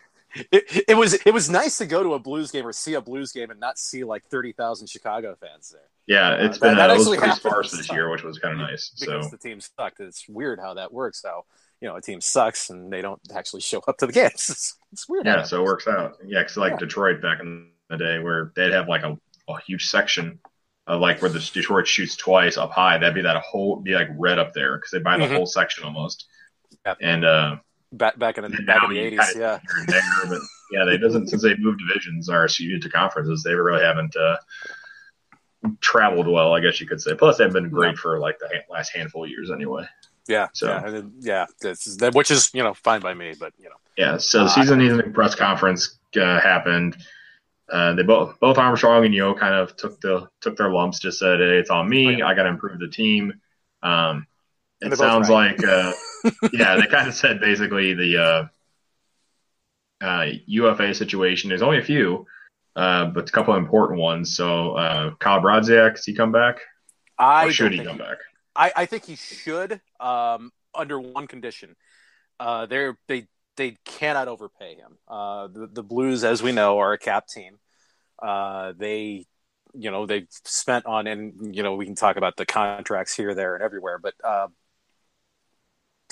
it, 0.51 0.85
it 0.89 0.97
was 0.97 1.13
it 1.13 1.33
was 1.33 1.49
nice 1.49 1.77
to 1.77 1.85
go 1.85 2.03
to 2.03 2.13
a 2.13 2.19
Blues 2.19 2.51
game 2.51 2.65
or 2.65 2.73
see 2.73 2.93
a 2.93 3.01
Blues 3.01 3.31
game 3.31 3.51
and 3.51 3.59
not 3.59 3.77
see 3.77 4.03
like 4.03 4.23
thirty 4.25 4.51
thousand 4.51 4.87
Chicago 4.87 5.35
fans 5.39 5.69
there. 5.69 5.81
Yeah, 6.07 6.45
it's 6.45 6.57
uh, 6.57 6.61
been 6.61 6.75
that, 6.77 6.87
that 6.87 6.97
actually 6.97 7.17
pretty 7.17 7.35
sparse 7.35 7.71
this 7.71 7.91
year, 7.91 8.09
which 8.09 8.23
was 8.23 8.39
kind 8.39 8.53
of 8.53 8.59
nice. 8.59 8.91
Because 8.99 9.25
so. 9.25 9.31
the 9.31 9.37
team 9.37 9.59
sucked. 9.61 9.99
It's 9.99 10.27
weird 10.27 10.59
how 10.59 10.73
that 10.75 10.91
works. 10.91 11.21
How 11.25 11.45
you 11.81 11.87
know 11.87 11.95
a 11.95 12.01
team 12.01 12.21
sucks 12.21 12.69
and 12.69 12.91
they 12.91 13.01
don't 13.01 13.21
actually 13.33 13.61
show 13.61 13.81
up 13.87 13.97
to 13.97 14.07
the 14.07 14.13
games. 14.13 14.49
It's, 14.49 14.77
it's 14.91 15.09
weird. 15.09 15.25
Yeah, 15.25 15.43
so 15.43 15.61
it 15.61 15.65
works 15.65 15.87
out. 15.87 16.17
Yeah, 16.25 16.39
because 16.39 16.57
like 16.57 16.73
yeah. 16.73 16.77
Detroit 16.77 17.21
back 17.21 17.39
in 17.39 17.69
the 17.89 17.97
day, 17.97 18.19
where 18.19 18.51
they'd 18.55 18.71
have 18.71 18.87
like 18.87 19.03
a, 19.03 19.17
a 19.47 19.61
huge 19.61 19.87
section 19.87 20.39
of 20.87 20.99
like 20.99 21.21
where 21.21 21.31
the 21.31 21.39
Detroit 21.39 21.87
shoots 21.87 22.15
twice 22.15 22.57
up 22.57 22.71
high. 22.71 22.97
That'd 22.97 23.15
be 23.15 23.21
that 23.21 23.37
whole 23.37 23.77
be 23.77 23.93
like 23.93 24.09
red 24.17 24.39
up 24.39 24.53
there 24.53 24.77
because 24.77 24.91
they 24.91 24.99
buy 24.99 25.17
the 25.17 25.25
mm-hmm. 25.25 25.35
whole 25.35 25.45
section 25.45 25.83
almost. 25.85 26.25
Yep. 26.85 26.97
And 27.01 27.23
uh, 27.25 27.55
back 27.93 28.17
back 28.19 28.37
in 28.37 28.43
the 28.43 28.63
back 28.63 28.83
in 28.83 28.89
the 28.89 28.99
eighties, 28.99 29.33
yeah. 29.35 29.59
There, 29.87 30.01
but 30.27 30.39
yeah, 30.71 30.85
they 30.85 30.97
doesn't 30.97 31.27
since 31.27 31.43
they 31.43 31.55
moved 31.57 31.79
divisions 31.87 32.29
or 32.29 32.47
to 32.47 32.89
conferences, 32.89 33.43
they 33.43 33.53
really 33.53 33.83
haven't 33.83 34.15
uh, 34.15 34.37
traveled 35.79 36.27
well. 36.27 36.53
I 36.53 36.59
guess 36.59 36.81
you 36.81 36.87
could 36.87 37.01
say. 37.01 37.15
Plus, 37.15 37.37
they've 37.37 37.53
been 37.53 37.69
great 37.69 37.97
for 37.97 38.19
like 38.19 38.39
the 38.39 38.49
last 38.69 38.93
handful 38.93 39.23
of 39.23 39.29
years 39.29 39.51
anyway. 39.51 39.85
Yeah, 40.27 40.47
so 40.53 40.67
yeah, 40.67 41.01
yeah, 41.19 41.45
is, 41.63 41.97
which 42.13 42.31
is 42.31 42.49
you 42.53 42.63
know 42.63 42.73
fine 42.73 43.01
by 43.01 43.13
me, 43.13 43.33
but 43.37 43.53
you 43.57 43.65
know. 43.65 43.75
Yeah, 43.97 44.17
so 44.17 44.39
the 44.39 44.45
uh, 44.45 44.49
season 44.49 44.81
ending 44.81 45.13
press 45.13 45.35
conference 45.35 45.99
uh, 46.15 46.39
happened. 46.39 46.97
Uh, 47.71 47.93
they 47.93 48.03
both 48.03 48.39
both 48.39 48.57
Armstrong 48.57 49.05
and 49.05 49.13
Yeo 49.13 49.33
kind 49.33 49.53
of 49.53 49.75
took 49.75 49.99
the 50.01 50.29
took 50.41 50.57
their 50.57 50.69
lumps. 50.69 50.99
Just 50.99 51.19
said, 51.19 51.39
"Hey, 51.39 51.57
it's 51.57 51.69
on 51.69 51.89
me. 51.89 52.21
I 52.21 52.33
got 52.33 52.43
to 52.43 52.49
improve 52.49 52.79
the 52.79 52.87
team." 52.87 53.33
Um, 53.81 54.25
it 54.91 54.97
sounds 54.97 55.29
right. 55.29 55.57
like, 55.57 55.67
uh, 55.67 55.93
yeah, 56.53 56.75
they 56.75 56.87
kind 56.87 57.07
of 57.07 57.13
said 57.13 57.39
basically 57.39 57.93
the 57.93 58.17
uh, 58.17 58.47
uh, 60.03 60.25
UFA 60.45 60.93
situation. 60.93 61.49
There's 61.49 61.61
only 61.61 61.79
a 61.79 61.83
few, 61.83 62.25
uh, 62.75 63.05
but 63.05 63.29
a 63.29 63.31
couple 63.31 63.53
of 63.53 63.63
important 63.63 63.99
ones. 63.99 64.35
So 64.35 64.73
uh, 64.73 65.15
Kyle 65.15 65.41
Brodziak, 65.41 65.95
does 65.95 66.05
he 66.05 66.13
come 66.13 66.31
back? 66.31 66.59
I 67.17 67.47
or 67.47 67.51
should 67.51 67.71
he 67.71 67.83
come 67.83 67.97
he, 67.97 68.03
back? 68.03 68.17
I, 68.55 68.71
I 68.75 68.85
think 68.85 69.05
he 69.05 69.15
should, 69.15 69.81
um, 69.99 70.51
under 70.75 70.99
one 70.99 71.27
condition. 71.27 71.75
Uh, 72.39 72.65
they 72.65 72.89
they 73.07 73.27
they 73.55 73.77
cannot 73.85 74.27
overpay 74.27 74.75
him. 74.75 74.97
Uh, 75.07 75.47
the, 75.47 75.67
the 75.71 75.83
Blues, 75.83 76.23
as 76.23 76.41
we 76.41 76.51
know, 76.51 76.79
are 76.79 76.93
a 76.93 76.97
cap 76.97 77.27
team. 77.27 77.59
Uh, 78.21 78.73
they, 78.77 79.25
you 79.73 79.91
know, 79.91 80.05
they've 80.05 80.27
spent 80.29 80.85
on, 80.85 81.07
and 81.07 81.55
you 81.55 81.63
know, 81.63 81.75
we 81.75 81.85
can 81.85 81.95
talk 81.95 82.17
about 82.17 82.35
the 82.35 82.45
contracts 82.45 83.15
here, 83.15 83.35
there, 83.35 83.55
and 83.55 83.63
everywhere, 83.63 83.99
but 83.99 84.13
uh, 84.23 84.47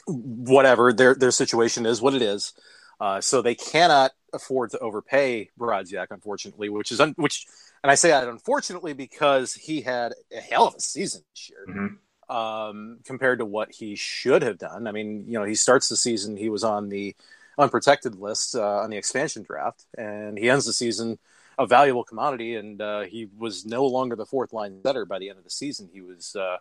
whatever 0.07 0.93
their 0.93 1.15
their 1.15 1.31
situation 1.31 1.85
is, 1.85 2.01
what 2.01 2.13
it 2.13 2.21
is. 2.21 2.53
Uh, 2.99 3.19
so 3.19 3.41
they 3.41 3.55
cannot 3.55 4.11
afford 4.33 4.69
to 4.71 4.79
overpay 4.79 5.49
Brodziak, 5.59 6.07
unfortunately, 6.11 6.69
which 6.69 6.91
is 6.91 7.01
un- 7.01 7.15
which, 7.17 7.47
and 7.83 7.91
I 7.91 7.95
say 7.95 8.09
that 8.09 8.27
unfortunately 8.27 8.93
because 8.93 9.53
he 9.53 9.81
had 9.81 10.13
a 10.31 10.39
hell 10.39 10.67
of 10.67 10.75
a 10.75 10.81
season 10.81 11.23
this 11.33 11.49
year. 11.49 11.65
Mm-hmm 11.67 11.95
um, 12.31 12.99
compared 13.03 13.39
to 13.39 13.45
what 13.45 13.71
he 13.71 13.95
should 13.95 14.41
have 14.41 14.57
done. 14.57 14.87
I 14.87 14.93
mean, 14.93 15.25
you 15.27 15.37
know, 15.37 15.43
he 15.43 15.55
starts 15.55 15.89
the 15.89 15.97
season, 15.97 16.37
he 16.37 16.49
was 16.49 16.63
on 16.63 16.87
the 16.87 17.13
unprotected 17.57 18.15
list 18.15 18.55
uh, 18.55 18.77
on 18.77 18.89
the 18.89 18.97
expansion 18.97 19.43
draft, 19.43 19.85
and 19.97 20.37
he 20.37 20.49
ends 20.49 20.65
the 20.65 20.73
season 20.73 21.19
a 21.59 21.67
valuable 21.67 22.05
commodity, 22.05 22.55
and 22.55 22.81
uh, 22.81 23.01
he 23.01 23.27
was 23.37 23.65
no 23.65 23.85
longer 23.85 24.15
the 24.15 24.25
fourth 24.25 24.53
line 24.53 24.79
setter 24.83 25.05
by 25.05 25.19
the 25.19 25.29
end 25.29 25.37
of 25.37 25.43
the 25.43 25.49
season. 25.49 25.89
He 25.91 26.01
was 26.01 26.33
uh, 26.35 26.57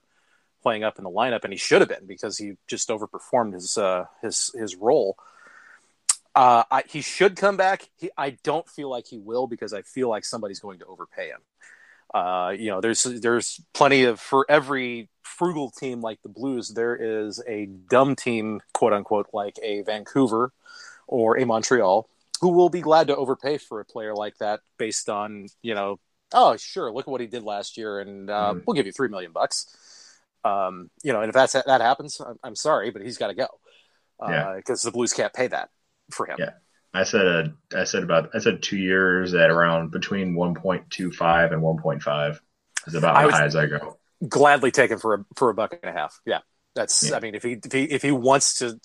playing 0.63 0.85
up 0.85 0.99
in 0.99 1.05
the 1.05 1.11
lineup, 1.11 1.45
and 1.45 1.53
he 1.53 1.59
should 1.59 1.81
have 1.81 1.89
been 1.89 2.07
because 2.07 2.39
he 2.39 2.55
just 2.67 2.89
overperformed 2.89 3.55
his 3.55 3.77
uh, 3.79 4.07
his 4.23 4.51
his 4.55 4.77
role. 4.77 5.17
Uh, 6.35 6.63
I, 6.71 6.85
he 6.87 7.01
should 7.01 7.37
come 7.37 7.57
back. 7.57 7.89
He, 7.97 8.11
I 8.17 8.31
don't 8.45 8.69
feel 8.69 8.89
like 8.89 9.07
he 9.07 9.19
will 9.19 9.47
because 9.47 9.73
I 9.73 9.83
feel 9.83 10.09
like 10.09 10.25
somebody's 10.25 10.61
going 10.61 10.79
to 10.79 10.87
overpay 10.87 11.29
him. 11.29 11.41
Uh, 12.15 12.55
you 12.57 12.71
know, 12.71 12.81
there's 12.81 13.03
there's 13.03 13.61
plenty 13.73 14.05
of 14.05 14.21
for 14.21 14.47
every 14.49 15.09
frugal 15.41 15.71
team 15.71 16.03
like 16.03 16.21
the 16.23 16.29
Blues, 16.29 16.69
there 16.69 16.95
is 16.95 17.43
a 17.49 17.65
dumb 17.65 18.15
team, 18.15 18.61
quote 18.75 18.93
unquote, 18.93 19.29
like 19.33 19.57
a 19.63 19.81
Vancouver 19.83 20.53
or 21.07 21.39
a 21.39 21.47
Montreal, 21.47 22.09
who 22.43 22.51
will 22.51 22.69
be 22.69 22.83
glad 22.83 23.07
to 23.07 23.17
overpay 23.17 23.57
for 23.57 23.81
a 23.81 23.85
player 23.85 24.15
like 24.15 24.37
that 24.39 24.61
based 24.77 25.09
on 25.09 25.47
you 25.63 25.75
know, 25.75 25.99
oh 26.35 26.57
sure, 26.57 26.93
look 26.93 27.09
at 27.09 27.11
what 27.11 27.23
he 27.23 27.27
did 27.27 27.43
last 27.43 27.79
year, 27.79 28.01
and 28.01 28.29
uh, 28.29 28.53
mm. 28.55 28.63
we'll 28.67 28.75
give 28.75 28.87
you 28.87 28.93
three 28.93 29.09
million 29.09 29.33
bucks. 29.33 29.75
Um, 30.45 30.91
you 31.03 31.13
know, 31.13 31.21
and 31.21 31.29
if 31.29 31.35
that's 31.35 31.53
that 31.53 31.81
happens, 31.81 32.21
I'm, 32.21 32.37
I'm 32.43 32.57
sorry, 32.57 32.91
but 32.91 33.03
he's 33.03 33.19
got 33.19 33.29
to 33.29 33.35
go 33.35 33.49
Uh 34.19 34.57
because 34.57 34.85
uh, 34.85 34.89
the 34.89 34.93
Blues 34.93 35.13
can't 35.13 35.33
pay 35.33 35.49
that 35.49 35.69
for 36.11 36.27
him. 36.27 36.37
Yeah. 36.39 36.51
I 36.93 37.05
said 37.05 37.27
uh, 37.27 37.49
I 37.79 37.85
said 37.85 38.03
about 38.03 38.31
I 38.35 38.39
said 38.39 38.63
two 38.63 38.77
years 38.77 39.35
at 39.35 39.51
around 39.51 39.91
between 39.91 40.35
1.25 40.35 41.53
and 41.53 41.63
1.5 41.63 42.41
is 42.87 42.95
about 42.95 43.25
as 43.25 43.31
high 43.33 43.45
as 43.45 43.57
I 43.57 43.67
go. 43.67 43.99
Gladly 44.27 44.71
taken 44.71 44.99
for 44.99 45.15
a 45.15 45.25
for 45.37 45.51
a 45.51 45.55
buck 45.55 45.79
and 45.83 45.89
a 45.89 45.93
half. 45.99 46.21
Yeah, 46.27 46.41
that's. 46.75 47.09
Yeah. 47.09 47.17
I 47.17 47.21
mean, 47.21 47.35
if 47.35 47.43
he 47.43 47.53
if 47.65 47.73
he 47.73 47.85
if 47.85 48.03
he 48.03 48.11
wants 48.11 48.59
to 48.59 48.79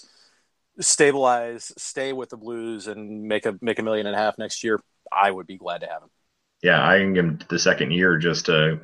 stabilize, 0.79 1.71
stay 1.77 2.13
with 2.13 2.29
the 2.29 2.37
Blues, 2.37 2.87
and 2.87 3.23
make 3.23 3.45
a 3.45 3.57
make 3.61 3.79
a 3.79 3.83
million 3.83 4.05
and 4.05 4.15
a 4.15 4.19
half 4.19 4.37
next 4.37 4.63
year, 4.63 4.79
I 5.11 5.31
would 5.31 5.47
be 5.47 5.57
glad 5.57 5.81
to 5.81 5.87
have 5.87 6.03
him. 6.03 6.09
Yeah, 6.61 6.87
I 6.87 6.99
can 6.99 7.13
give 7.13 7.25
him 7.25 7.39
the 7.49 7.59
second 7.59 7.91
year 7.91 8.17
just 8.17 8.45
to 8.45 8.79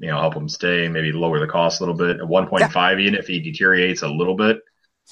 you 0.00 0.10
know 0.10 0.18
help 0.18 0.34
him 0.34 0.48
stay, 0.48 0.88
maybe 0.88 1.12
lower 1.12 1.38
the 1.38 1.46
cost 1.46 1.80
a 1.80 1.84
little 1.84 1.94
bit. 1.94 2.20
At 2.20 2.26
1.5, 2.26 2.70
yeah. 2.74 2.98
even 2.98 3.14
if 3.14 3.26
he 3.26 3.40
deteriorates 3.40 4.02
a 4.02 4.08
little 4.08 4.34
bit, 4.34 4.60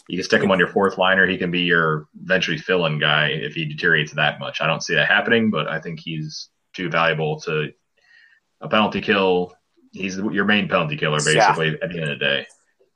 you 0.09 0.16
can 0.16 0.25
stick 0.25 0.42
him 0.42 0.50
on 0.50 0.59
your 0.59 0.68
fourth 0.68 0.99
liner. 0.99 1.26
He 1.26 1.38
can 1.38 1.50
be 1.50 1.61
your 1.61 2.09
eventually 2.23 2.59
fill-in 2.59 2.99
guy 2.99 3.28
if 3.28 3.54
he 3.54 3.66
deteriorates 3.66 4.12
that 4.14 4.40
much. 4.40 4.61
I 4.61 4.66
don't 4.66 4.83
see 4.83 4.95
that 4.95 5.07
happening, 5.07 5.50
but 5.50 5.68
I 5.68 5.80
think 5.80 6.00
he's 6.00 6.49
too 6.73 6.88
valuable 6.88 7.40
to 7.40 7.73
a 8.61 8.68
penalty 8.68 9.00
kill. 9.00 9.54
He's 9.92 10.16
your 10.16 10.45
main 10.45 10.68
penalty 10.68 10.97
killer 10.97 11.18
basically 11.18 11.68
yeah. 11.68 11.76
at 11.83 11.90
the 11.90 12.00
end 12.00 12.11
of 12.11 12.18
the 12.18 12.25
day. 12.25 12.47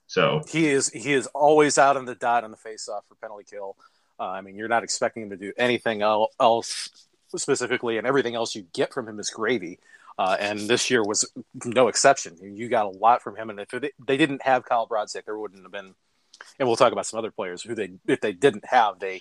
So 0.06 0.42
he 0.48 0.68
is 0.68 0.90
he 0.90 1.12
is 1.12 1.26
always 1.28 1.78
out 1.78 1.96
on 1.96 2.04
the 2.04 2.14
dot 2.14 2.44
on 2.44 2.50
the 2.50 2.56
face-off 2.56 3.04
for 3.08 3.14
penalty 3.16 3.44
kill. 3.48 3.76
Uh, 4.18 4.24
I 4.24 4.40
mean, 4.40 4.56
you're 4.56 4.68
not 4.68 4.84
expecting 4.84 5.24
him 5.24 5.30
to 5.30 5.36
do 5.36 5.52
anything 5.56 6.02
else 6.02 6.90
specifically, 7.28 7.98
and 7.98 8.06
everything 8.06 8.34
else 8.34 8.54
you 8.54 8.66
get 8.72 8.92
from 8.92 9.08
him 9.08 9.18
is 9.18 9.30
gravy. 9.30 9.78
Uh, 10.22 10.36
and 10.38 10.60
this 10.60 10.90
year 10.90 11.02
was 11.02 11.28
no 11.64 11.88
exception. 11.88 12.36
You 12.40 12.68
got 12.68 12.86
a 12.86 12.90
lot 12.90 13.22
from 13.22 13.36
him, 13.36 13.50
and 13.50 13.58
if 13.58 13.70
they 13.70 14.16
didn't 14.16 14.42
have 14.42 14.64
Kyle 14.64 14.86
Brodziak, 14.86 15.24
there 15.24 15.36
wouldn't 15.36 15.62
have 15.62 15.72
been 15.72 15.94
and 16.58 16.68
we'll 16.68 16.76
talk 16.76 16.92
about 16.92 17.06
some 17.06 17.18
other 17.18 17.30
players 17.30 17.62
who 17.62 17.74
they 17.74 17.92
if 18.06 18.20
they 18.20 18.32
didn't 18.32 18.64
have 18.66 18.98
they 18.98 19.20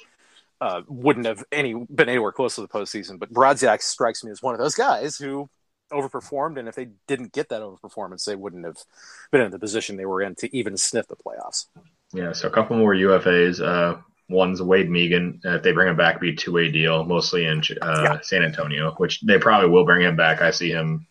uh, 0.60 0.82
wouldn't 0.88 1.26
have 1.26 1.44
any 1.52 1.74
been 1.74 2.10
anywhere 2.10 2.32
close 2.32 2.56
to 2.56 2.62
the 2.62 2.68
postseason. 2.68 3.18
But 3.18 3.34
Brodziak 3.34 3.82
strikes 3.82 4.24
me 4.24 4.32
as 4.32 4.44
one 4.44 4.54
of 4.54 4.60
those 4.60 4.76
guys 4.76 5.18
who 5.18 5.50
overperformed, 5.92 6.60
and 6.60 6.68
if 6.68 6.76
they 6.76 6.90
didn't 7.08 7.34
get 7.34 7.50
that 7.50 7.62
overperformance, 7.62 8.26
they 8.26 8.36
wouldn't 8.36 8.66
have 8.66 8.78
been 9.32 9.42
in 9.42 9.52
the 9.52 9.60
position 9.60 9.98
they 9.98 10.06
were 10.06 10.22
in 10.22 10.36
to 10.36 10.56
even 10.56 10.78
sniff 10.78 11.08
the 11.08 11.16
playoffs. 11.16 11.66
Yeah, 12.14 12.34
so 12.34 12.48
a 12.48 12.52
couple 12.52 12.78
more 12.78 12.94
UFAs. 12.94 13.60
Uh, 13.60 14.02
one's 14.32 14.62
Wade 14.62 14.90
Megan. 14.90 15.42
Uh, 15.46 15.56
if 15.56 15.64
they 15.64 15.72
bring 15.72 15.90
him 15.90 15.98
back, 15.98 16.20
be 16.20 16.32
a 16.32 16.36
two 16.36 16.54
way 16.54 16.72
deal, 16.72 17.04
mostly 17.04 17.46
in 17.46 17.62
uh, 17.82 18.02
yeah. 18.04 18.20
San 18.22 18.44
Antonio, 18.44 18.94
which 18.98 19.22
they 19.22 19.38
probably 19.38 19.70
will 19.70 19.86
bring 19.86 20.02
him 20.02 20.16
back. 20.16 20.42
I 20.42 20.52
see 20.52 20.72
him 20.72 21.08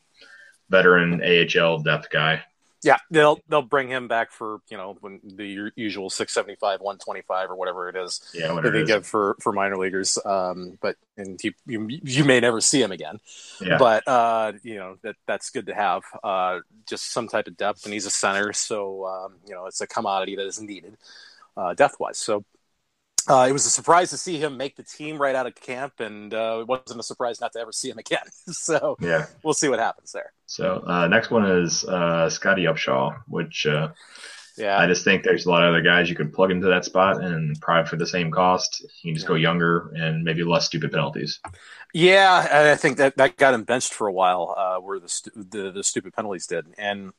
veteran 0.69 1.23
AHL 1.23 1.83
depth 1.83 2.11
guy. 2.11 2.43
Yeah, 2.83 2.97
they'll 3.11 3.39
they'll 3.49 3.61
bring 3.61 3.89
him 3.89 4.09
back 4.09 4.33
for 4.33 4.61
you 4.71 4.79
know 4.79 4.97
when 5.01 5.21
the 5.23 5.71
usual 5.77 6.09
six 6.09 6.33
seventy 6.33 6.57
five, 6.57 6.81
one 6.81 6.97
twenty 6.97 7.21
five, 7.21 7.51
or 7.51 7.57
whatever 7.57 7.91
it 7.91 7.97
is. 7.97 8.23
Yeah, 8.33 8.59
that 8.59 8.71
they 8.71 8.85
give 8.85 9.07
for 9.07 9.37
for 9.41 9.53
minor 9.53 9.77
leaguers. 9.77 10.19
Um, 10.25 10.79
but 10.81 10.97
and 11.19 11.39
he, 11.43 11.55
you 11.67 11.87
you 11.89 12.25
may 12.25 12.41
never 12.41 12.63
see 12.63 12.81
him 12.81 12.91
again. 12.91 13.19
Yeah. 13.61 13.77
But 13.77 14.09
uh, 14.09 14.53
you 14.63 14.77
know 14.77 14.97
that 15.03 15.17
that's 15.27 15.51
good 15.51 15.67
to 15.67 15.75
have. 15.75 16.05
Uh, 16.25 16.61
just 16.89 17.13
some 17.13 17.29
type 17.29 17.49
of 17.49 17.57
depth, 17.59 17.85
and 17.85 17.93
he's 17.93 18.07
a 18.07 18.11
center, 18.11 18.55
so 18.55 19.07
um, 19.07 19.35
you 19.47 19.55
know 19.55 19.67
it's 19.67 19.83
a 19.83 19.87
commodity 19.87 20.37
that 20.37 20.47
is 20.47 20.59
needed, 20.59 20.97
uh, 21.59 21.75
depth 21.75 22.01
wise. 22.01 22.17
So 22.17 22.45
uh, 23.29 23.47
it 23.49 23.53
was 23.53 23.67
a 23.67 23.71
surprise 23.71 24.11
to 24.11 24.17
see 24.17 24.39
him 24.39 24.57
make 24.57 24.77
the 24.77 24.83
team 24.83 25.19
right 25.19 25.35
out 25.35 25.47
of 25.47 25.55
camp, 25.55 26.01
and 26.01 26.33
uh, 26.33 26.59
it 26.61 26.67
wasn't 26.67 27.01
a 27.01 27.03
surprise 27.03 27.41
not 27.41 27.53
to 27.53 27.61
ever 27.61 27.73
see 27.73 27.91
him 27.91 27.99
again. 27.99 28.25
so 28.49 28.97
yeah, 29.01 29.27
we'll 29.43 29.55
see 29.55 29.69
what 29.69 29.79
happens 29.79 30.13
there. 30.13 30.33
So 30.47 30.83
uh, 30.87 31.07
next 31.09 31.31
one 31.31 31.45
is 31.45 31.85
uh, 31.85 32.29
Scottie 32.31 32.65
Upshall, 32.65 33.17
which 33.27 33.67
uh, 33.67 33.91
Yeah. 34.57 34.79
I 34.79 34.87
just 34.87 35.05
think 35.05 35.23
there's 35.23 35.47
a 35.47 35.51
lot 35.51 35.63
of 35.63 35.71
other 35.71 35.83
guys 35.83 36.11
you 36.11 36.17
could 36.17 36.33
plug 36.33 36.51
into 36.51 36.69
that 36.69 36.85
spot 36.85 37.23
and 37.23 37.59
probably 37.61 37.89
for 37.89 37.97
the 37.97 38.07
same 38.07 38.31
cost, 38.31 38.83
you 39.03 39.11
can 39.11 39.15
just 39.15 39.25
yeah. 39.25 39.29
go 39.29 39.35
younger 39.35 39.91
and 39.95 40.23
maybe 40.23 40.43
less 40.45 40.67
stupid 40.67 40.93
penalties. 40.93 41.41
Yeah, 41.95 42.73
I 42.73 42.77
think 42.77 42.99
that 42.99 43.17
that 43.17 43.37
got 43.37 43.55
him 43.55 43.65
benched 43.65 43.95
for 43.95 44.07
a 44.07 44.13
while, 44.13 44.55
uh, 44.57 44.79
where 44.79 45.01
the, 45.01 45.31
the, 45.35 45.73
the 45.73 45.85
stupid 45.85 46.13
penalties 46.15 46.47
did, 46.47 46.67
and 46.79 47.13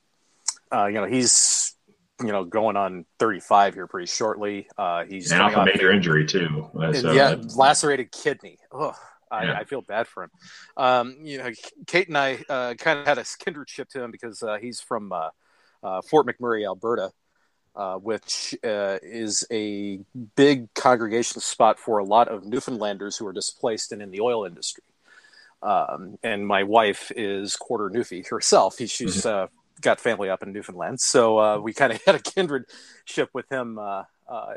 uh, 0.72 0.86
you 0.86 0.93
know 0.93 1.05
he's 1.05 1.70
you 2.23 2.31
know 2.31 2.43
going 2.43 2.77
on 2.77 3.05
35 3.19 3.73
here 3.73 3.87
pretty 3.87 4.07
shortly. 4.07 4.67
Uh, 4.77 5.03
he's 5.05 5.31
and 5.31 5.41
off 5.41 5.55
a 5.55 5.65
major 5.65 5.91
injury 5.91 6.25
too. 6.25 6.69
So, 6.93 7.11
yeah, 7.11 7.35
lacerated 7.55 8.11
kidney. 8.11 8.57
Ugh. 8.71 8.95
I, 9.31 9.45
yeah. 9.45 9.53
I, 9.53 9.63
feel 9.63 9.81
bad 9.81 10.07
for 10.07 10.23
him. 10.23 10.31
Um, 10.75 11.15
you 11.23 11.37
know, 11.37 11.51
Kate 11.87 12.09
and 12.09 12.17
I 12.17 12.43
uh, 12.49 12.73
kind 12.73 12.99
of 12.99 13.07
had 13.07 13.17
a 13.17 13.21
kindredship 13.21 13.87
to 13.91 14.03
him 14.03 14.11
because 14.11 14.43
uh, 14.43 14.57
he's 14.57 14.81
from 14.81 15.13
uh, 15.13 15.29
uh 15.81 16.01
Fort 16.01 16.27
McMurray, 16.27 16.65
Alberta, 16.65 17.11
uh, 17.73 17.95
which 17.95 18.53
uh, 18.63 18.97
is 19.01 19.45
a 19.49 19.99
big 20.35 20.73
congregation 20.73 21.39
spot 21.39 21.79
for 21.79 21.99
a 21.99 22.03
lot 22.03 22.27
of 22.27 22.43
Newfoundlanders 22.43 23.17
who 23.17 23.25
are 23.25 23.33
displaced 23.33 23.93
and 23.93 24.01
in 24.01 24.11
the 24.11 24.19
oil 24.19 24.43
industry. 24.43 24.83
Um, 25.63 26.17
and 26.23 26.45
my 26.45 26.63
wife 26.63 27.11
is 27.15 27.55
quarter 27.55 27.89
Newfie 27.89 28.27
herself. 28.27 28.77
He, 28.77 28.87
she's 28.87 29.23
mm-hmm. 29.23 29.55
Got 29.81 30.00
family 30.00 30.29
up 30.29 30.43
in 30.43 30.53
Newfoundland, 30.53 31.00
so 31.01 31.59
we 31.61 31.73
kind 31.73 31.91
of 31.91 32.01
had 32.05 32.15
a 32.15 32.19
kindredship 32.19 33.27
with 33.33 33.50
him 33.51 33.79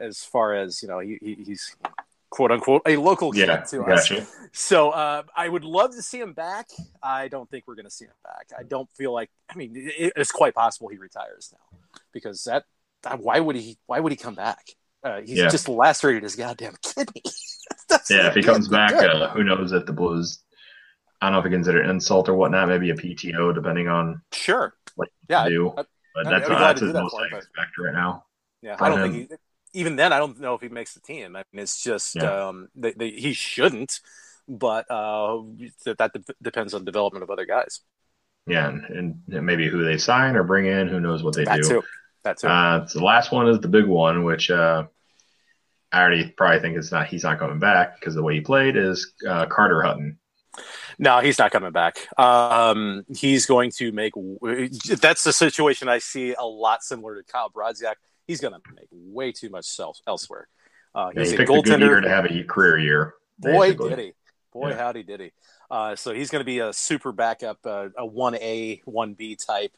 as 0.01 0.25
far 0.25 0.55
as 0.55 0.83
you 0.83 0.89
know. 0.89 1.01
He, 1.01 1.19
he's 1.21 1.77
quote 2.35 2.51
unquote 2.51 2.83
a 2.85 2.97
local 2.97 3.31
kid 3.31 3.47
yeah, 3.47 3.59
to 3.59 3.85
gotcha. 3.85 4.23
us. 4.23 4.37
So 4.53 4.91
uh, 4.91 5.23
I 5.37 5.49
would 5.49 5.65
love 5.65 5.93
to 5.93 6.03
see 6.03 6.19
him 6.19 6.33
back. 6.33 6.67
I 7.01 7.29
don't 7.29 7.49
think 7.49 7.65
we're 7.67 7.77
going 7.77 7.85
to 7.85 7.91
see 7.91 8.07
him 8.07 8.13
back. 8.25 8.49
I 8.59 8.65
don't 8.65 8.91
feel 8.91 9.13
like. 9.13 9.31
I 9.49 9.57
mean, 9.57 9.73
it, 9.77 10.13
it's 10.17 10.33
quite 10.33 10.55
possible 10.55 10.89
he 10.89 10.99
retires 10.99 11.53
now 11.53 11.79
because 12.13 12.45
that. 12.45 12.65
Why 13.19 13.39
would 13.39 13.55
he? 13.55 13.79
Why 13.87 14.01
would 14.01 14.11
he 14.11 14.17
come 14.17 14.35
back? 14.35 14.67
Uh, 15.03 15.21
he's 15.21 15.39
yeah. 15.39 15.49
just 15.49 15.69
lacerated 15.69 16.23
his 16.23 16.35
goddamn 16.35 16.75
kidney. 16.83 17.23
yeah, 18.11 18.29
if 18.29 18.35
he 18.35 18.43
comes 18.43 18.67
back, 18.67 18.95
uh, 18.95 19.29
who 19.29 19.45
knows 19.45 19.73
if 19.73 19.87
the 19.87 19.93
Blues. 19.93 20.41
I 21.21 21.27
don't 21.27 21.35
know 21.35 21.39
if 21.39 21.45
he 21.45 21.51
consider 21.51 21.83
insult 21.83 22.29
or 22.29 22.35
whatnot. 22.35 22.69
Maybe 22.69 22.91
a 22.91 22.95
PTO, 22.95 23.55
depending 23.55 23.89
on 23.89 24.23
sure. 24.33 24.75
Yeah, 25.29 25.49
do. 25.49 25.75
I, 25.77 25.81
I, 25.81 25.85
but 26.15 26.25
that's, 26.31 26.49
that's 26.49 26.81
his 26.81 26.93
most 26.93 27.17
expect 27.33 27.71
right 27.79 27.93
now. 27.93 28.25
Yeah, 28.63 28.77
I 28.79 28.89
don't 28.89 29.01
him. 29.01 29.13
think 29.13 29.31
he, 29.73 29.81
even 29.81 29.97
then, 29.97 30.13
I 30.13 30.19
don't 30.19 30.41
know 30.41 30.55
if 30.55 30.61
he 30.61 30.69
makes 30.69 30.95
the 30.95 31.01
team. 31.01 31.37
I 31.37 31.43
mean, 31.53 31.63
it's 31.63 31.83
just 31.83 32.17
yeah. 32.17 32.49
um, 32.49 32.69
they, 32.75 32.93
they, 32.93 33.11
he 33.11 33.33
shouldn't, 33.33 34.01
but 34.49 34.91
uh, 34.91 35.43
that, 35.85 35.99
that 35.99 36.13
de- 36.13 36.35
depends 36.41 36.75
on 36.75 36.85
development 36.85 37.25
of 37.25 37.31
other 37.31 37.45
guys. 37.45 37.81
Yeah, 38.47 38.69
and, 38.69 39.23
and, 39.29 39.47
maybe 39.47 39.69
who 39.69 39.85
they 39.85 39.99
sign 39.99 40.37
or 40.37 40.45
bring 40.45 40.67
in, 40.67 40.89
who 40.89 41.01
knows 41.01 41.23
what 41.23 41.35
they 41.35 41.45
that 41.45 41.63
do. 41.63 41.69
Too. 41.69 41.83
That 42.25 42.39
too. 42.39 42.47
Uh, 42.47 42.87
so 42.87 42.99
the 42.99 43.05
last 43.05 43.33
one 43.33 43.49
is 43.49 43.59
the 43.61 43.69
big 43.69 43.87
one, 43.87 44.23
which 44.23 44.51
uh, 44.51 44.85
I 45.91 46.01
already 46.01 46.29
probably 46.31 46.61
think 46.61 46.77
it's 46.77 46.93
not. 46.93 47.07
He's 47.07 47.25
not 47.25 47.39
coming 47.39 47.59
back 47.59 47.99
because 47.99 48.15
the 48.15 48.23
way 48.23 48.35
he 48.35 48.41
played 48.41 48.77
is 48.77 49.13
uh, 49.29 49.47
Carter 49.47 49.83
Hutton. 49.83 50.19
No, 50.99 51.21
he's 51.21 51.39
not 51.39 51.51
coming 51.51 51.73
back. 51.73 51.97
Um, 52.19 53.05
he's 53.15 53.47
going 53.47 53.71
to 53.73 53.93
make. 53.93 54.15
That's 55.01 55.25
the 55.25 55.33
situation 55.33 55.89
I 55.89 55.99
see 55.99 56.35
a 56.35 56.45
lot 56.45 56.83
similar 56.83 57.17
to 57.17 57.25
Kyle 57.25 57.51
Brodziak 57.51 57.95
he's 58.27 58.41
going 58.41 58.55
to 58.55 58.61
make 58.75 58.89
way 58.91 59.33
too 59.33 59.51
much 59.51 59.65
self 59.65 59.99
elsewhere. 60.07 60.49
Uh, 60.95 61.11
he's 61.15 61.33
yeah, 61.33 61.39
he 61.39 61.43
a 61.45 61.47
goaltender. 61.47 61.99
A 61.99 62.03
to 62.03 62.09
have 62.09 62.27
a 62.27 62.45
career 62.45 62.79
year. 62.79 63.15
Boy, 63.39 63.71
basically. 63.71 63.91
did 63.91 63.99
he! 63.99 64.13
Boy, 64.53 64.71
yeah. 64.71 64.77
howdy 64.77 65.03
did 65.03 65.21
he! 65.21 65.33
Uh, 65.71 65.97
so 65.97 66.15
he's 66.15 66.31
going 66.31 66.41
to 66.41 66.47
be 66.47 66.61
a 66.61 66.73
super 66.73 67.13
backup, 67.13 67.59
uh, 67.65 67.89
a 67.97 68.07
one 68.07 68.37
A, 68.37 68.81
one 68.85 69.15
B 69.15 69.37
type 69.37 69.73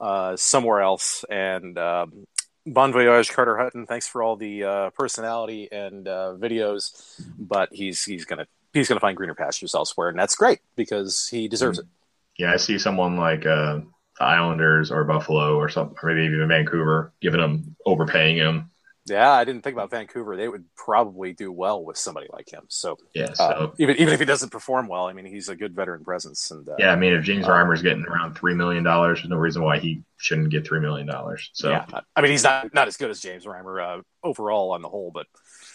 uh, 0.00 0.36
somewhere 0.36 0.80
else. 0.80 1.24
And 1.30 1.78
um, 1.78 2.26
bon 2.66 2.92
voyage, 2.92 3.30
Carter 3.30 3.56
Hutton. 3.56 3.86
Thanks 3.86 4.08
for 4.08 4.22
all 4.22 4.36
the 4.36 4.64
uh, 4.64 4.90
personality 4.90 5.68
and 5.70 6.08
uh, 6.08 6.34
videos, 6.36 7.22
but 7.38 7.68
he's 7.72 8.02
he's 8.02 8.24
going 8.24 8.40
to 8.40 8.46
he's 8.72 8.88
going 8.88 8.96
to 8.96 9.00
find 9.00 9.16
greener 9.16 9.34
pastures 9.34 9.74
elsewhere, 9.74 10.08
and 10.08 10.18
that's 10.18 10.34
great 10.34 10.60
because 10.76 11.28
he 11.28 11.48
deserves 11.48 11.78
mm-hmm. 11.78 11.88
it. 11.88 12.42
Yeah, 12.42 12.52
I 12.52 12.56
see 12.56 12.78
someone 12.78 13.16
like 13.16 13.44
uh, 13.44 13.80
the 14.18 14.24
Islanders 14.24 14.90
or 14.90 15.04
Buffalo 15.04 15.56
or 15.56 15.68
something, 15.68 15.96
or 16.02 16.14
maybe 16.14 16.34
even 16.34 16.48
Vancouver, 16.48 17.12
giving 17.20 17.40
him 17.40 17.76
overpaying 17.84 18.36
him. 18.36 18.70
Yeah, 19.06 19.30
I 19.30 19.44
didn't 19.44 19.62
think 19.62 19.74
about 19.74 19.90
Vancouver. 19.90 20.36
They 20.36 20.46
would 20.46 20.64
probably 20.76 21.32
do 21.32 21.50
well 21.50 21.82
with 21.84 21.96
somebody 21.96 22.28
like 22.32 22.52
him. 22.52 22.64
So 22.68 22.96
yeah, 23.14 23.30
uh, 23.30 23.34
so 23.34 23.44
uh, 23.44 23.70
even 23.78 23.96
even 23.96 24.12
if 24.14 24.20
he 24.20 24.26
doesn't 24.26 24.50
perform 24.50 24.88
well, 24.88 25.06
I 25.06 25.14
mean, 25.14 25.24
he's 25.24 25.48
a 25.48 25.56
good 25.56 25.74
veteran 25.74 26.04
presence. 26.04 26.50
And 26.50 26.68
uh, 26.68 26.76
yeah, 26.78 26.92
I 26.92 26.96
mean, 26.96 27.14
if 27.14 27.24
James 27.24 27.46
uh, 27.46 27.50
Reimer's 27.50 27.82
getting 27.82 28.04
around 28.04 28.34
three 28.34 28.54
million 28.54 28.84
dollars, 28.84 29.18
there's 29.18 29.30
no 29.30 29.36
reason 29.36 29.62
why 29.62 29.78
he 29.78 30.02
shouldn't 30.18 30.50
get 30.50 30.66
three 30.66 30.80
million 30.80 31.06
dollars. 31.06 31.50
So 31.54 31.70
yeah, 31.70 31.86
I 32.14 32.20
mean, 32.20 32.30
he's 32.30 32.44
not 32.44 32.72
not 32.74 32.88
as 32.88 32.96
good 32.98 33.10
as 33.10 33.20
James 33.20 33.46
Reimer 33.46 33.98
uh, 33.98 34.02
overall 34.22 34.72
on 34.72 34.82
the 34.82 34.88
whole, 34.88 35.10
but 35.12 35.26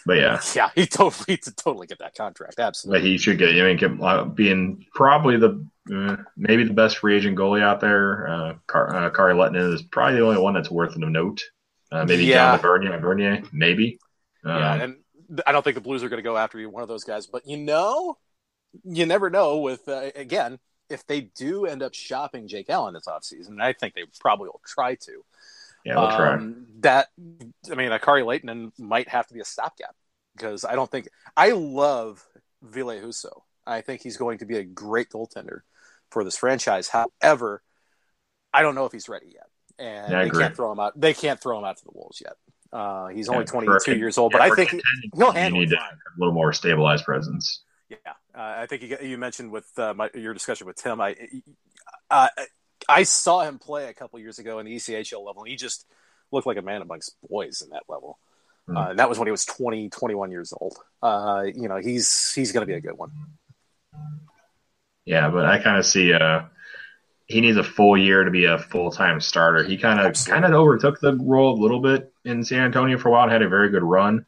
but 0.05 0.17
yeah, 0.17 0.39
yeah, 0.55 0.69
he 0.75 0.85
totally 0.85 1.37
to 1.37 1.53
totally 1.53 1.87
get 1.87 1.99
that 1.99 2.15
contract. 2.15 2.59
Absolutely, 2.59 2.99
but 2.99 3.05
he 3.05 3.17
should 3.17 3.37
get. 3.37 3.49
I 3.49 3.73
mean, 3.73 4.01
uh, 4.01 4.25
being 4.25 4.85
probably 4.93 5.37
the 5.37 5.65
uh, 5.93 6.17
maybe 6.37 6.63
the 6.63 6.73
best 6.73 6.97
free 6.97 7.15
agent 7.15 7.37
goalie 7.37 7.61
out 7.61 7.79
there. 7.79 8.27
Uh, 8.27 8.53
Car- 8.67 8.95
uh, 8.95 9.09
Kari 9.09 9.33
Lehtonen 9.33 9.73
is 9.73 9.81
probably 9.81 10.19
the 10.19 10.25
only 10.25 10.41
one 10.41 10.53
that's 10.53 10.71
worth 10.71 10.95
a 10.95 10.99
note. 10.99 11.43
Uh, 11.91 12.05
maybe 12.05 12.25
yeah. 12.25 12.57
John 12.57 12.61
Bernier, 12.61 12.99
Bernier, 12.99 13.43
maybe. 13.51 13.99
yeah, 14.45 14.73
um, 14.73 14.81
and 14.81 15.41
I 15.45 15.51
don't 15.51 15.63
think 15.63 15.75
the 15.75 15.81
Blues 15.81 16.03
are 16.03 16.09
going 16.09 16.21
to 16.21 16.27
go 16.27 16.37
after 16.37 16.59
you, 16.59 16.69
one 16.69 16.83
of 16.83 16.89
those 16.89 17.03
guys. 17.03 17.27
But 17.27 17.47
you 17.47 17.57
know, 17.57 18.17
you 18.83 19.05
never 19.05 19.29
know. 19.29 19.59
With 19.59 19.87
uh, 19.87 20.11
again, 20.15 20.59
if 20.89 21.05
they 21.07 21.21
do 21.21 21.65
end 21.65 21.81
up 21.81 21.93
shopping 21.93 22.47
Jake 22.47 22.69
Allen 22.69 22.93
this 22.93 23.07
offseason, 23.07 23.61
I 23.61 23.73
think 23.73 23.95
they 23.95 24.03
probably 24.19 24.47
will 24.47 24.61
try 24.65 24.95
to. 24.95 25.23
Yeah, 25.85 25.99
we'll 25.99 26.15
try. 26.15 26.33
Um, 26.33 26.65
that 26.79 27.07
I 27.71 27.75
mean, 27.75 27.97
Kari 27.99 28.23
Lehtonen 28.23 28.71
might 28.77 29.07
have 29.09 29.27
to 29.27 29.33
be 29.33 29.39
a 29.39 29.45
stopgap 29.45 29.95
because 30.35 30.65
I 30.65 30.75
don't 30.75 30.89
think 30.89 31.07
I 31.37 31.51
love 31.51 32.25
Ville 32.61 32.87
Husso. 32.87 33.41
I 33.65 33.81
think 33.81 34.01
he's 34.01 34.17
going 34.17 34.39
to 34.39 34.45
be 34.45 34.57
a 34.57 34.63
great 34.63 35.09
goaltender 35.09 35.61
for 36.11 36.23
this 36.23 36.37
franchise. 36.37 36.89
However, 36.89 37.63
I 38.53 38.61
don't 38.61 38.75
know 38.75 38.85
if 38.85 38.91
he's 38.91 39.09
ready 39.09 39.33
yet, 39.33 39.47
and 39.79 40.11
yeah, 40.11 40.23
they 40.23 40.29
can't 40.29 40.55
throw 40.55 40.71
him 40.71 40.79
out. 40.79 40.99
They 40.99 41.13
can't 41.13 41.39
throw 41.39 41.57
him 41.57 41.65
out 41.65 41.77
to 41.77 41.83
the 41.83 41.91
wolves 41.93 42.21
yet. 42.23 42.35
Uh, 42.71 43.07
he's 43.07 43.29
only 43.29 43.45
22 43.45 43.95
years 43.95 44.17
old, 44.17 44.31
but 44.31 44.41
I 44.41 44.49
think 44.49 44.81
he'll 45.15 45.31
handle 45.31 45.61
you 45.61 45.67
need 45.67 45.73
a 45.73 45.97
little 46.17 46.33
more 46.33 46.51
stabilized 46.51 47.05
presence. 47.05 47.61
Yeah, 47.89 47.97
uh, 48.33 48.55
I 48.57 48.65
think 48.65 48.81
you, 48.81 48.97
you 49.01 49.17
mentioned 49.17 49.51
with 49.51 49.67
uh, 49.77 49.93
my, 49.93 50.09
your 50.13 50.33
discussion 50.33 50.67
with 50.67 50.75
Tim. 50.75 50.99
I 50.99 51.15
uh, 52.09 52.27
I 52.87 53.03
saw 53.03 53.41
him 53.41 53.59
play 53.59 53.89
a 53.89 53.93
couple 53.93 54.19
years 54.19 54.39
ago 54.39 54.59
in 54.59 54.65
the 54.65 54.75
ECHL 54.75 55.25
level, 55.25 55.43
and 55.43 55.49
he 55.49 55.55
just 55.55 55.85
looked 56.31 56.47
like 56.47 56.57
a 56.57 56.61
man 56.61 56.81
amongst 56.81 57.15
boys 57.27 57.61
in 57.61 57.69
that 57.69 57.83
level. 57.87 58.19
Mm. 58.69 58.77
Uh, 58.77 58.89
and 58.91 58.99
that 58.99 59.09
was 59.09 59.19
when 59.19 59.27
he 59.27 59.31
was 59.31 59.45
20, 59.45 59.89
21 59.89 60.31
years 60.31 60.53
old. 60.59 60.77
Uh, 61.01 61.43
you 61.53 61.67
know, 61.67 61.77
he's 61.77 62.33
he's 62.33 62.51
going 62.51 62.61
to 62.61 62.67
be 62.67 62.77
a 62.77 62.81
good 62.81 62.97
one. 62.97 63.11
Yeah, 65.05 65.29
but 65.29 65.45
I 65.45 65.61
kind 65.61 65.77
of 65.77 65.85
see 65.85 66.13
uh 66.13 66.45
he 67.27 67.41
needs 67.41 67.57
a 67.57 67.63
full 67.63 67.97
year 67.97 68.23
to 68.23 68.31
be 68.31 68.45
a 68.45 68.57
full 68.57 68.91
time 68.91 69.19
starter. 69.19 69.63
He 69.63 69.77
kind 69.77 69.99
of 69.99 70.15
kind 70.25 70.45
of 70.45 70.51
overtook 70.51 70.99
the 70.99 71.13
role 71.15 71.59
a 71.59 71.61
little 71.61 71.79
bit 71.79 72.13
in 72.23 72.43
San 72.43 72.61
Antonio 72.61 72.97
for 72.97 73.09
a 73.09 73.11
while 73.11 73.23
and 73.23 73.31
had 73.31 73.41
a 73.41 73.49
very 73.49 73.69
good 73.69 73.83
run. 73.83 74.25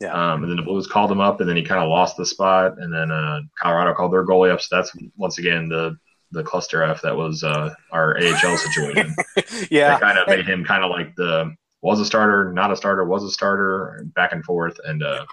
Yeah. 0.00 0.12
Um, 0.12 0.42
and 0.42 0.50
then 0.50 0.56
the 0.56 0.62
Blues 0.62 0.86
called 0.86 1.10
him 1.10 1.20
up, 1.20 1.40
and 1.40 1.48
then 1.48 1.56
he 1.56 1.64
kind 1.64 1.82
of 1.82 1.88
lost 1.88 2.16
the 2.16 2.24
spot. 2.24 2.78
And 2.78 2.92
then 2.92 3.10
uh, 3.10 3.40
Colorado 3.60 3.94
called 3.94 4.12
their 4.12 4.24
goalie 4.24 4.52
up. 4.52 4.60
So 4.60 4.76
that's 4.76 4.92
once 5.16 5.38
again 5.38 5.68
the 5.68 5.98
the 6.30 6.42
cluster 6.42 6.82
F 6.82 7.02
that 7.02 7.16
was 7.16 7.42
uh, 7.42 7.74
our 7.92 8.18
AHL 8.18 8.56
situation. 8.56 9.14
yeah, 9.70 9.90
that 9.90 10.00
kind 10.00 10.18
of 10.18 10.28
made 10.28 10.46
him 10.46 10.64
kind 10.64 10.84
of 10.84 10.90
like 10.90 11.14
the 11.16 11.54
was 11.80 12.00
a 12.00 12.04
starter, 12.04 12.52
not 12.52 12.72
a 12.72 12.76
starter, 12.76 13.04
was 13.04 13.24
a 13.24 13.30
starter, 13.30 14.04
back 14.14 14.32
and 14.32 14.44
forth. 14.44 14.78
And 14.84 15.02
uh, 15.02 15.24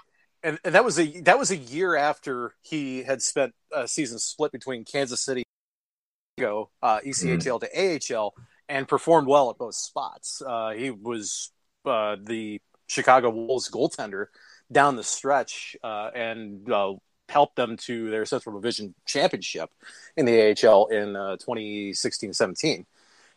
and, 0.42 0.58
and 0.64 0.74
that 0.74 0.84
was 0.84 0.98
a 0.98 1.20
that 1.22 1.38
was 1.38 1.50
a 1.50 1.56
year 1.56 1.96
after 1.96 2.54
he 2.62 3.02
had 3.02 3.22
spent 3.22 3.54
a 3.72 3.88
season 3.88 4.18
split 4.18 4.52
between 4.52 4.84
Kansas 4.84 5.24
City, 5.24 5.44
go 6.38 6.70
uh, 6.82 7.00
ECHL 7.00 7.60
mm-hmm. 7.60 7.98
to 8.04 8.16
AHL, 8.16 8.34
and 8.68 8.88
performed 8.88 9.28
well 9.28 9.50
at 9.50 9.58
both 9.58 9.74
spots. 9.74 10.42
Uh, 10.44 10.70
he 10.70 10.90
was 10.90 11.52
uh, 11.84 12.16
the 12.22 12.60
Chicago 12.86 13.30
Wolves 13.30 13.70
goaltender 13.70 14.26
down 14.70 14.96
the 14.96 15.04
stretch 15.04 15.76
and 15.82 16.70
uh, 16.70 16.94
helped 17.28 17.56
them 17.56 17.76
to 17.76 18.10
their 18.10 18.24
Central 18.24 18.58
Division 18.58 18.94
championship 19.06 19.70
in 20.16 20.26
the 20.26 20.50
AHL 20.50 20.86
in 20.86 21.14
2016-17. 21.14 22.80
Uh, 22.80 22.84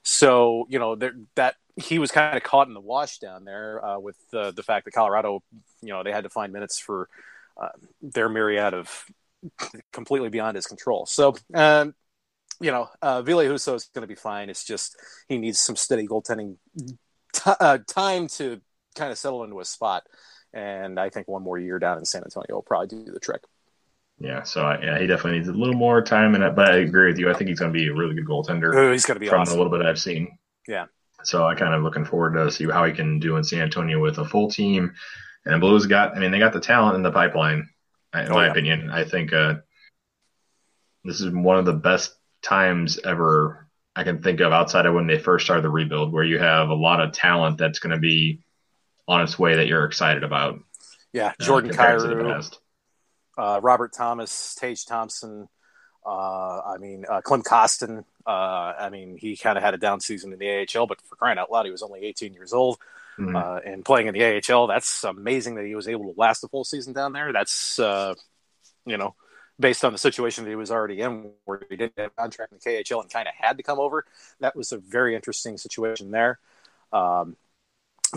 so 0.04 0.66
you 0.70 0.80
know 0.80 0.96
that 1.36 1.56
he 1.76 2.00
was 2.00 2.12
kind 2.12 2.36
of 2.36 2.44
caught 2.44 2.68
in 2.68 2.74
the 2.74 2.80
wash 2.80 3.20
down 3.20 3.46
there 3.46 3.84
uh, 3.84 4.00
with 4.00 4.18
the 4.32 4.52
the 4.52 4.64
fact 4.64 4.86
that 4.86 4.92
Colorado, 4.92 5.44
you 5.82 5.90
know, 5.90 6.04
they 6.04 6.12
had 6.12 6.24
to 6.24 6.30
find 6.30 6.54
minutes 6.54 6.80
for 6.80 7.10
uh, 7.60 7.70
their 8.02 8.30
myriad 8.30 8.74
of 8.74 9.06
completely 9.94 10.30
beyond 10.30 10.56
his 10.56 10.68
control. 10.68 11.06
So, 11.06 11.36
um, 11.54 11.94
you 12.60 12.72
know, 12.72 12.90
uh, 13.02 13.22
Ville 13.22 13.40
Husso 13.40 13.76
is 13.76 13.86
going 13.94 14.02
to 14.02 14.08
be 14.08 14.16
fine. 14.16 14.50
It's 14.50 14.66
just 14.66 14.96
he 15.28 15.38
needs 15.38 15.60
some 15.60 15.76
steady 15.76 16.08
goaltending 16.08 16.58
t- 17.34 17.52
uh, 17.60 17.80
time 17.88 18.28
to 18.30 18.62
kind 18.96 19.12
of 19.12 19.18
settle 19.18 19.44
into 19.44 19.60
a 19.60 19.66
spot. 19.66 20.04
And 20.54 21.00
I 21.00 21.10
think 21.10 21.28
one 21.28 21.44
more 21.44 21.58
year 21.58 21.80
down 21.80 22.00
in 22.00 22.06
San 22.06 22.24
Antonio 22.24 22.56
will 22.56 22.62
probably 22.62 22.88
do 22.88 23.12
the 23.12 23.20
trick. 23.20 23.44
Yeah, 24.20 24.44
so 24.44 24.70
yeah, 24.82 25.00
he 25.00 25.08
definitely 25.08 25.40
needs 25.40 25.48
a 25.48 25.54
little 25.54 25.76
more 25.76 26.02
time 26.02 26.36
it. 26.36 26.56
But 26.56 26.72
I 26.72 26.78
agree 26.78 27.08
with 27.08 27.20
you. 27.20 27.30
I 27.30 27.34
think 27.34 27.50
he's 27.50 27.60
going 27.60 27.72
to 27.72 27.78
be 27.78 27.88
a 27.88 27.94
really 27.94 28.16
good 28.16 28.26
goaltender. 28.26 28.76
Oh, 28.76 28.92
he's 28.92 29.06
going 29.06 29.16
to 29.16 29.20
be 29.20 29.30
from 29.30 29.42
awesome. 29.42 29.56
a 29.56 29.62
little 29.62 29.78
bit 29.78 29.86
I've 29.86 30.00
seen. 30.00 30.38
Yeah, 30.68 30.86
So 31.24 31.48
I 31.48 31.56
kind 31.56 31.74
of 31.74 31.84
looking 31.84 32.06
forward 32.06 32.34
to 32.34 32.52
see 32.52 32.66
how 32.70 32.86
he 32.86 32.94
can 32.94 33.20
do 33.20 33.38
in 33.38 33.44
San 33.44 33.62
Antonio 33.62 34.00
with 34.00 34.18
a 34.18 34.26
full 34.26 34.50
team. 34.50 34.94
And 35.46 35.56
the 35.56 35.60
Blues 35.60 35.86
got, 35.86 36.16
I 36.16 36.20
mean, 36.20 36.32
they 36.32 36.40
got 36.40 36.54
the 36.54 36.60
talent 36.60 36.96
in 36.96 37.02
the 37.02 37.12
pipeline. 37.12 37.70
In 38.14 38.28
oh, 38.28 38.34
my 38.34 38.46
yeah. 38.46 38.52
opinion, 38.52 38.90
I 38.90 39.04
think 39.06 39.34
uh, 39.34 39.56
this 41.06 41.22
is 41.22 41.32
one 41.32 41.58
of 41.58 41.66
the 41.66 41.74
best 41.74 42.16
times 42.42 43.00
ever 43.04 43.68
I 43.96 44.04
can 44.04 44.22
think 44.22 44.40
of 44.40 44.52
outside 44.52 44.86
of 44.86 44.94
when 44.94 45.08
they 45.08 45.20
first 45.20 45.46
started 45.46 45.64
the 45.64 45.70
rebuild, 45.70 46.14
where 46.14 46.24
you 46.24 46.40
have 46.40 46.70
a 46.70 46.76
lot 46.76 47.02
of 47.02 47.12
talent 47.12 47.58
that's 47.58 47.80
going 47.80 47.94
to 47.94 48.00
be 48.00 48.42
on 49.08 49.22
its 49.22 49.38
way 49.38 49.56
that 49.56 49.68
you're 49.68 49.86
excited 49.86 50.24
about. 50.24 50.60
Yeah, 51.12 51.34
uh, 51.40 51.44
Jordan 51.44 51.72
uh, 51.72 51.74
Kyrou, 51.74 52.60
uh, 53.40 53.60
Robert 53.62 53.94
Thomas, 53.94 54.56
Tage 54.56 54.86
Thompson. 54.86 55.48
Uh, 56.06 56.62
I 56.62 56.78
mean, 56.80 57.06
uh, 57.10 57.22
Klim 57.22 57.44
Kostin. 57.44 58.04
Uh, 58.26 58.30
I 58.80 58.90
mean, 58.90 59.18
he 59.18 59.38
kind 59.38 59.58
of 59.58 59.64
had 59.64 59.74
a 59.74 59.78
down 59.78 60.00
season 60.00 60.34
in 60.34 60.40
the 60.40 60.68
AHL, 60.76 60.88
but 60.88 61.02
for 61.02 61.16
crying 61.16 61.38
out 61.38 61.52
loud, 61.52 61.66
he 61.66 61.72
was 61.72 61.84
only 61.84 62.06
18 62.06 62.34
years 62.34 62.54
old 62.54 62.80
mm-hmm. 63.18 63.68
and 63.68 63.84
playing 63.86 64.08
in 64.08 64.14
the 64.14 64.42
AHL. 64.54 64.68
That's 64.68 65.04
amazing 65.04 65.56
that 65.56 65.66
he 65.66 65.76
was 65.76 65.88
able 65.88 66.14
to 66.14 66.20
last 66.20 66.42
the 66.42 66.48
full 66.48 66.64
season 66.64 66.94
down 66.94 67.14
there. 67.14 67.32
That's 67.34 67.80
you 68.86 68.98
know 68.98 69.16
based 69.60 69.84
on 69.84 69.92
the 69.92 69.98
situation 69.98 70.46
that 70.46 70.50
he 70.50 70.56
was 70.56 70.72
already 70.72 71.02
in, 71.02 71.32
where 71.46 71.62
he 71.70 71.76
didn't 71.76 71.94
have 71.98 72.12
a 72.18 72.22
contract 72.22 72.54
in 72.54 72.60
the 72.64 72.84
KHL 72.84 73.02
and 73.02 73.12
kind 73.12 73.28
of 73.28 73.34
had 73.38 73.58
to 73.58 73.64
come 73.64 73.80
over. 73.80 74.06
That 74.40 74.56
was 74.56 74.72
a 74.72 74.78
very 74.78 75.16
interesting 75.16 75.58
situation 75.58 76.12
there. 76.12 76.40
Um, 76.94 77.36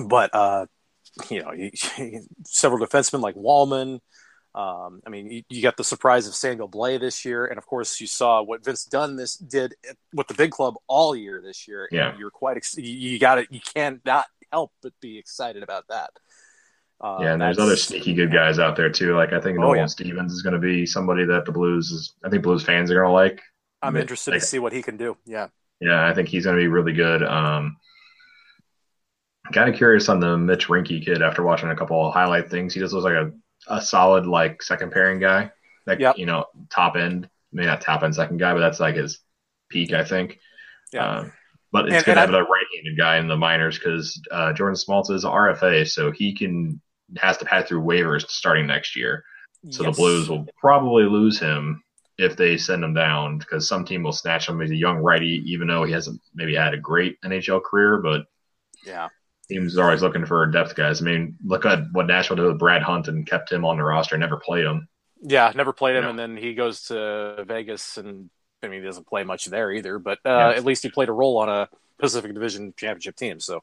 but 0.07 0.31
uh, 0.35 0.67
you 1.29 1.43
know, 1.43 1.53
several 2.45 2.87
defensemen 2.87 3.21
like 3.21 3.35
Walman. 3.35 4.01
Um, 4.55 5.01
I 5.07 5.11
mean, 5.11 5.31
you, 5.31 5.43
you, 5.49 5.63
got 5.63 5.79
the 5.79 5.85
surprise 5.85 6.27
of 6.29 6.35
Samuel 6.35 6.69
Blais 6.69 7.01
this 7.01 7.25
year, 7.25 7.47
and 7.47 7.57
of 7.57 7.65
course, 7.65 8.01
you 8.01 8.07
saw 8.07 8.43
what 8.43 8.63
Vince 8.63 8.85
Dunn 8.85 9.17
this 9.17 9.37
did 9.37 9.75
with 10.13 10.29
the 10.29 10.35
big 10.35 10.51
club 10.51 10.75
all 10.87 11.17
year 11.17 11.41
this 11.43 11.67
year. 11.67 11.89
Yeah, 11.91 12.15
you're 12.19 12.31
quite 12.31 12.59
ex- 12.59 12.77
you 12.77 13.19
got 13.19 13.39
it. 13.39 13.49
You 13.51 13.61
can't 13.61 14.05
not 14.05 14.27
help 14.53 14.73
but 14.83 14.93
be 15.01 15.19
excited 15.19 15.63
about 15.63 15.85
that. 15.89 16.11
Uh, 17.01 17.19
yeah, 17.23 17.33
and 17.33 17.41
there's 17.41 17.59
other 17.59 17.77
sneaky 17.77 18.13
good 18.13 18.31
guys 18.31 18.59
out 18.59 18.77
there 18.77 18.91
too. 18.91 19.17
Like 19.17 19.33
I 19.33 19.41
think 19.41 19.59
oh, 19.59 19.63
Nolan 19.63 19.79
yeah. 19.79 19.87
Stevens 19.87 20.35
is 20.35 20.43
going 20.43 20.53
to 20.53 20.61
be 20.61 20.85
somebody 20.85 21.25
that 21.25 21.47
the 21.47 21.53
Blues 21.53 21.91
is. 21.91 22.13
I 22.23 22.29
think 22.29 22.43
Blues 22.43 22.63
fans 22.63 22.91
are 22.91 22.95
going 22.95 23.09
to 23.09 23.13
like. 23.13 23.41
I'm 23.81 23.97
interested 23.97 24.33
like, 24.33 24.41
to 24.41 24.47
see 24.47 24.59
what 24.59 24.73
he 24.73 24.83
can 24.83 24.97
do. 24.97 25.17
Yeah. 25.25 25.49
Yeah, 25.81 26.07
I 26.07 26.15
think 26.15 26.29
he's 26.29 26.45
going 26.45 26.57
to 26.57 26.63
be 26.63 26.69
really 26.69 26.93
good. 26.93 27.25
Um, 27.25 27.79
kind 29.53 29.69
of 29.69 29.77
curious 29.77 30.09
on 30.09 30.21
the 30.21 30.39
Mitch 30.39 30.69
Reinke 30.69 31.05
kid 31.05 31.23
after 31.23 31.43
watching 31.43 31.71
a 31.71 31.77
couple 31.77 32.07
of 32.07 32.15
highlight 32.15 32.51
things. 32.51 32.75
He 32.75 32.81
just 32.81 32.93
looks 32.93 33.05
like 33.05 33.15
a, 33.15 33.33
a 33.69 33.81
solid 33.81 34.27
like 34.27 34.63
second 34.63 34.93
pairing 34.93 35.21
guy. 35.21 35.51
Like 35.87 35.99
yep. 35.99 36.17
you 36.17 36.27
know, 36.27 36.47
top 36.71 36.97
end, 36.97 37.29
maybe 37.53 37.67
not 37.67 37.81
top 37.81 38.03
end 38.03 38.15
second 38.15 38.39
guy, 38.39 38.53
but 38.53 38.61
that's 38.61 38.81
like 38.81 38.97
his 38.97 39.21
peak, 39.69 39.93
I 39.93 40.05
think. 40.05 40.39
Yeah. 40.93 41.19
Um, 41.19 41.33
but 41.73 41.87
it's 41.87 41.97
and, 41.97 42.05
good 42.05 42.19
and 42.19 42.31
to 42.31 42.37
have 42.37 42.47
a 42.47 42.51
right-handed 42.51 42.99
guy 42.99 43.17
in 43.17 43.29
the 43.29 43.37
minors 43.37 43.79
because 43.79 44.21
uh, 44.31 44.53
Jordan 44.53 44.77
Schmaltz 44.77 45.11
is 45.11 45.25
RFA, 45.25 45.89
so 45.89 46.11
he 46.11 46.35
can 46.35 46.81
has 47.17 47.37
to 47.39 47.45
pass 47.45 47.69
through 47.69 47.83
waivers 47.83 48.29
starting 48.29 48.67
next 48.67 48.95
year. 48.95 49.25
So 49.71 49.85
yes. 49.85 49.95
the 49.95 50.01
Blues 50.01 50.29
will 50.29 50.47
probably 50.61 51.05
lose 51.05 51.39
him 51.39 51.83
if 52.19 52.37
they 52.37 52.59
send 52.59 52.85
him 52.85 52.95
down 52.95 53.39
because 53.39 53.69
some 53.69 53.85
team 53.85 54.03
will 54.03 54.13
snatch 54.13 54.49
him. 54.49 54.61
He's 54.61 54.71
a 54.71 54.77
young 54.77 54.99
righty, 54.99 55.43
even 55.47 55.69
though 55.69 55.85
he 55.85 55.93
hasn't 55.93 56.21
maybe 56.35 56.55
had 56.55 56.75
a 56.75 56.79
great 56.79 57.21
NHL 57.23 57.63
career, 57.63 57.99
but 57.99 58.27
yeah, 58.85 59.09
teams 59.53 59.77
are 59.79 59.85
always 59.85 60.03
looking 60.03 60.27
for 60.27 60.47
depth 60.47 60.75
guys. 60.75 61.01
I 61.01 61.05
mean, 61.05 61.37
look 61.45 61.67
at 61.67 61.81
what 61.93 62.07
Nashville 62.07 62.37
did 62.37 62.47
with 62.47 62.59
Brad 62.59 62.83
Hunt 62.83 63.09
and 63.09 63.27
kept 63.27 63.53
him 63.53 63.65
on 63.65 63.77
the 63.77 63.85
roster, 63.85 64.15
and 64.15 64.21
never 64.21 64.37
played 64.37 64.65
him. 64.65 64.89
Yeah, 65.23 65.53
never 65.55 65.73
played 65.73 65.97
him, 65.97 66.05
and 66.05 66.19
then 66.19 66.37
he 66.37 66.55
goes 66.55 66.83
to 66.85 67.45
Vegas, 67.47 67.97
and 67.97 68.29
I 68.63 68.69
mean, 68.69 68.81
he 68.81 68.87
doesn't 68.87 69.07
play 69.07 69.25
much 69.25 69.47
there 69.47 69.71
either. 69.71 69.99
But 69.99 70.19
uh, 70.25 70.53
at 70.57 70.65
least 70.65 70.83
he 70.83 70.91
played 70.91 71.09
a 71.09 71.13
role 71.13 71.39
on 71.39 71.49
a 71.49 71.69
Pacific 71.99 72.35
Division 72.35 72.75
championship 72.77 73.17
team. 73.17 73.39
So 73.41 73.63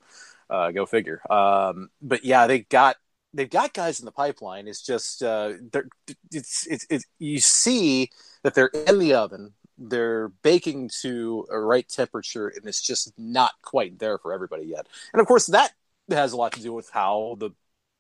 uh, 0.49 0.71
go 0.71 0.86
figure. 0.86 1.21
Um, 1.30 1.89
but 2.02 2.23
yeah, 2.23 2.47
they 2.47 2.60
got 2.60 2.95
they've 3.34 3.49
got 3.49 3.73
guys 3.73 3.99
in 3.99 4.06
the 4.06 4.12
pipeline. 4.12 4.67
It's 4.67 4.82
just 4.82 5.21
uh, 5.21 5.54
it's, 6.32 6.67
it's, 6.67 6.86
it's 6.89 7.06
you 7.19 7.39
see 7.39 8.10
that 8.43 8.54
they're 8.54 8.71
in 8.88 8.99
the 8.99 9.13
oven. 9.13 9.54
They're 9.78 10.30
baking 10.43 10.91
to 11.02 11.45
a 11.49 11.60
right 11.60 11.88
temperature, 11.88 12.47
and 12.49 12.65
it's 12.65 12.82
just 12.82 13.13
not 13.17 13.52
quite 13.62 13.99
there 13.99 14.17
for 14.17 14.34
everybody 14.34 14.65
yet. 14.65 14.88
And 15.13 15.21
of 15.21 15.28
course, 15.28 15.47
that 15.47 15.71
has 16.12 16.34
a 16.34 16.38
lot 16.38 16.54
to 16.54 16.62
do 16.62 16.74
with 16.74 16.89
how 16.89 17.36
the 17.39 17.52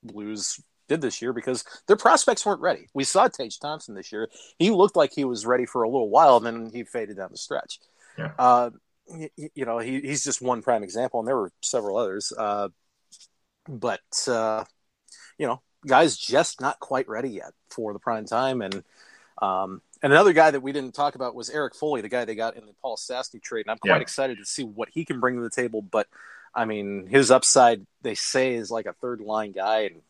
Blues 0.03 0.59
did 0.87 1.01
this 1.01 1.21
year 1.21 1.33
because 1.33 1.63
their 1.87 1.95
prospects 1.95 2.45
weren't 2.45 2.61
ready. 2.61 2.87
We 2.93 3.03
saw 3.03 3.27
Tage 3.27 3.59
Thompson 3.59 3.95
this 3.95 4.11
year; 4.11 4.29
he 4.57 4.71
looked 4.71 4.95
like 4.95 5.11
he 5.13 5.25
was 5.25 5.45
ready 5.45 5.65
for 5.65 5.83
a 5.83 5.89
little 5.89 6.09
while, 6.09 6.37
and 6.37 6.45
then 6.45 6.71
he 6.73 6.83
faded 6.83 7.17
down 7.17 7.29
the 7.31 7.37
stretch. 7.37 7.79
Yeah. 8.17 8.31
Uh, 8.37 8.69
you, 9.07 9.49
you, 9.55 9.65
know, 9.65 9.79
he, 9.79 10.01
he's 10.01 10.23
just 10.23 10.41
one 10.41 10.61
prime 10.61 10.83
example, 10.83 11.19
and 11.19 11.27
there 11.27 11.37
were 11.37 11.51
several 11.61 11.97
others. 11.97 12.31
Uh, 12.37 12.69
but 13.67 14.27
uh, 14.27 14.63
you 15.37 15.47
know, 15.47 15.61
guys 15.85 16.17
just 16.17 16.61
not 16.61 16.79
quite 16.79 17.07
ready 17.07 17.29
yet 17.29 17.51
for 17.69 17.93
the 17.93 17.99
prime 17.99 18.25
time. 18.25 18.61
And 18.61 18.83
um, 19.41 19.81
and 20.01 20.13
another 20.13 20.33
guy 20.33 20.51
that 20.51 20.61
we 20.61 20.71
didn't 20.71 20.93
talk 20.93 21.15
about 21.15 21.35
was 21.35 21.49
Erik 21.49 21.75
Foley, 21.75 22.01
the 22.01 22.09
guy 22.09 22.25
they 22.25 22.35
got 22.35 22.55
in 22.55 22.65
the 22.65 22.73
Paul 22.81 22.97
Stastny 22.97 23.41
trade. 23.41 23.65
And 23.65 23.71
I'm 23.71 23.77
quite 23.77 23.97
yeah. 23.97 24.01
excited 24.01 24.37
to 24.37 24.45
see 24.45 24.63
what 24.63 24.89
he 24.91 25.05
can 25.05 25.19
bring 25.19 25.35
to 25.35 25.41
the 25.41 25.49
table. 25.49 25.81
But 25.81 26.07
I 26.53 26.65
mean, 26.65 27.07
his 27.07 27.31
upside 27.31 27.85
they 28.01 28.15
say 28.15 28.53
is 28.53 28.71
like 28.71 28.85
a 28.85 28.93
third 28.93 29.21
line 29.21 29.51
guy, 29.51 29.81
and 29.81 30.01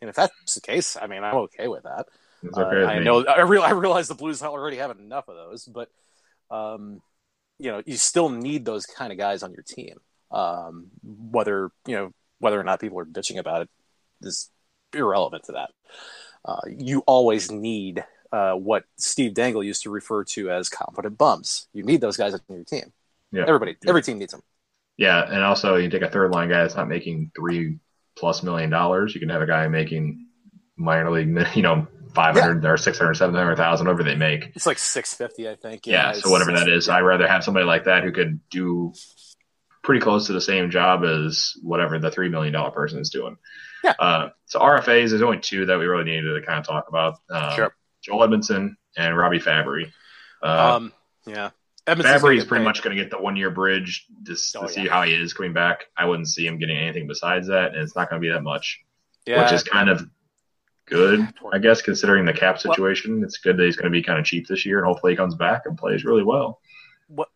and 0.00 0.10
if 0.10 0.16
that's 0.16 0.54
the 0.54 0.60
case, 0.60 0.96
I 1.00 1.06
mean, 1.06 1.24
I'm 1.24 1.34
okay 1.34 1.68
with 1.68 1.84
that. 1.84 2.06
Okay 2.44 2.82
uh, 2.82 2.86
I 2.86 2.98
know 2.98 3.24
I, 3.24 3.40
real, 3.42 3.62
I 3.62 3.70
realize 3.70 4.08
the 4.08 4.14
Blues 4.14 4.42
already 4.42 4.76
have 4.76 4.90
enough 4.90 5.28
of 5.28 5.36
those, 5.36 5.64
but 5.64 5.90
um, 6.50 7.00
you 7.58 7.70
know, 7.70 7.82
you 7.86 7.96
still 7.96 8.28
need 8.28 8.64
those 8.64 8.86
kind 8.86 9.12
of 9.12 9.18
guys 9.18 9.42
on 9.42 9.52
your 9.52 9.62
team. 9.62 9.96
Um, 10.30 10.88
whether 11.02 11.70
you 11.86 11.96
know 11.96 12.12
whether 12.38 12.60
or 12.60 12.64
not 12.64 12.80
people 12.80 12.98
are 12.98 13.06
bitching 13.06 13.38
about 13.38 13.62
it 13.62 13.68
is 14.22 14.50
irrelevant 14.92 15.44
to 15.44 15.52
that. 15.52 15.70
Uh, 16.44 16.60
you 16.68 17.02
always 17.06 17.50
need 17.50 18.04
uh, 18.32 18.52
what 18.52 18.84
Steve 18.96 19.34
Dangle 19.34 19.64
used 19.64 19.82
to 19.84 19.90
refer 19.90 20.24
to 20.24 20.50
as 20.50 20.68
competent 20.68 21.16
bums. 21.16 21.68
You 21.72 21.82
need 21.82 22.00
those 22.00 22.16
guys 22.16 22.34
on 22.34 22.40
your 22.48 22.64
team. 22.64 22.92
Yeah, 23.32 23.44
everybody, 23.46 23.76
yeah. 23.82 23.88
every 23.88 24.02
team 24.02 24.18
needs 24.18 24.32
them. 24.32 24.42
Yeah, 24.96 25.22
and 25.22 25.42
also 25.42 25.76
you 25.76 25.90
take 25.90 26.02
a 26.02 26.10
third 26.10 26.30
line 26.30 26.48
guy 26.48 26.62
that's 26.62 26.76
not 26.76 26.88
making 26.88 27.30
three 27.36 27.78
plus 28.16 28.42
million 28.42 28.70
dollars. 28.70 29.14
You 29.14 29.20
can 29.20 29.28
have 29.28 29.42
a 29.42 29.46
guy 29.46 29.68
making 29.68 30.26
minor 30.76 31.10
league, 31.10 31.36
you 31.54 31.62
know, 31.62 31.86
five 32.14 32.36
hundred 32.36 32.62
yeah. 32.62 32.70
or 32.70 32.76
six 32.76 32.98
hundred, 32.98 33.14
seven 33.14 33.34
hundred 33.34 33.56
thousand, 33.56 33.86
whatever 33.86 34.04
they 34.04 34.16
make. 34.16 34.52
It's 34.54 34.66
like 34.66 34.78
six 34.78 35.14
fifty, 35.14 35.48
I 35.48 35.54
think. 35.54 35.86
Yeah, 35.86 36.08
yeah 36.08 36.12
so 36.12 36.30
whatever 36.30 36.52
that 36.52 36.68
is, 36.68 36.88
I'd 36.88 37.00
rather 37.00 37.28
have 37.28 37.44
somebody 37.44 37.66
like 37.66 37.84
that 37.84 38.04
who 38.04 38.12
could 38.12 38.40
do 38.48 38.92
pretty 39.82 40.00
close 40.00 40.26
to 40.26 40.32
the 40.32 40.40
same 40.40 40.70
job 40.70 41.04
as 41.04 41.54
whatever 41.62 41.98
the 41.98 42.10
three 42.10 42.28
million 42.28 42.52
dollar 42.52 42.70
person 42.70 42.98
is 42.98 43.10
doing. 43.10 43.36
Yeah. 43.84 43.94
Uh, 43.98 44.28
so 44.46 44.58
RFAs, 44.60 45.10
there's 45.10 45.22
only 45.22 45.38
two 45.38 45.66
that 45.66 45.78
we 45.78 45.86
really 45.86 46.04
needed 46.04 46.40
to 46.40 46.44
kind 46.44 46.58
of 46.58 46.66
talk 46.66 46.88
about. 46.88 47.18
Uh, 47.30 47.54
sure. 47.54 47.76
Joel 48.02 48.26
Edmundson 48.26 48.76
and 48.96 49.16
Robbie 49.16 49.38
Fabbri. 49.38 49.92
Uh, 50.42 50.76
um, 50.76 50.92
yeah. 51.26 51.50
Fabbri 51.86 52.36
is 52.36 52.44
pretty 52.44 52.64
much 52.64 52.82
going 52.82 52.96
to 52.96 53.02
get 53.02 53.10
the 53.10 53.20
one 53.20 53.36
year 53.36 53.50
bridge 53.50 54.06
just 54.24 54.56
oh, 54.56 54.62
to 54.62 54.68
see 54.68 54.84
yeah. 54.84 54.90
how 54.90 55.02
he 55.02 55.14
is 55.14 55.32
coming 55.32 55.52
back. 55.52 55.86
I 55.96 56.04
wouldn't 56.06 56.28
see 56.28 56.46
him 56.46 56.58
getting 56.58 56.76
anything 56.76 57.06
besides 57.06 57.46
that, 57.48 57.74
and 57.74 57.82
it's 57.82 57.94
not 57.94 58.10
going 58.10 58.20
to 58.20 58.26
be 58.26 58.32
that 58.32 58.42
much. 58.42 58.82
Yeah, 59.24 59.42
which 59.42 59.52
is 59.52 59.62
kind 59.62 59.88
of 59.88 60.08
good, 60.86 61.28
I 61.52 61.58
guess, 61.58 61.82
considering 61.82 62.24
the 62.24 62.32
cap 62.32 62.58
situation. 62.58 63.16
Well, 63.16 63.24
it's 63.24 63.38
good 63.38 63.56
that 63.56 63.64
he's 63.64 63.76
going 63.76 63.90
to 63.90 63.96
be 63.96 64.02
kind 64.02 64.18
of 64.18 64.24
cheap 64.24 64.46
this 64.46 64.64
year, 64.64 64.78
and 64.78 64.86
hopefully 64.86 65.12
he 65.12 65.16
comes 65.16 65.34
back 65.34 65.62
and 65.66 65.76
plays 65.78 66.04
really 66.04 66.22
well. 66.22 66.60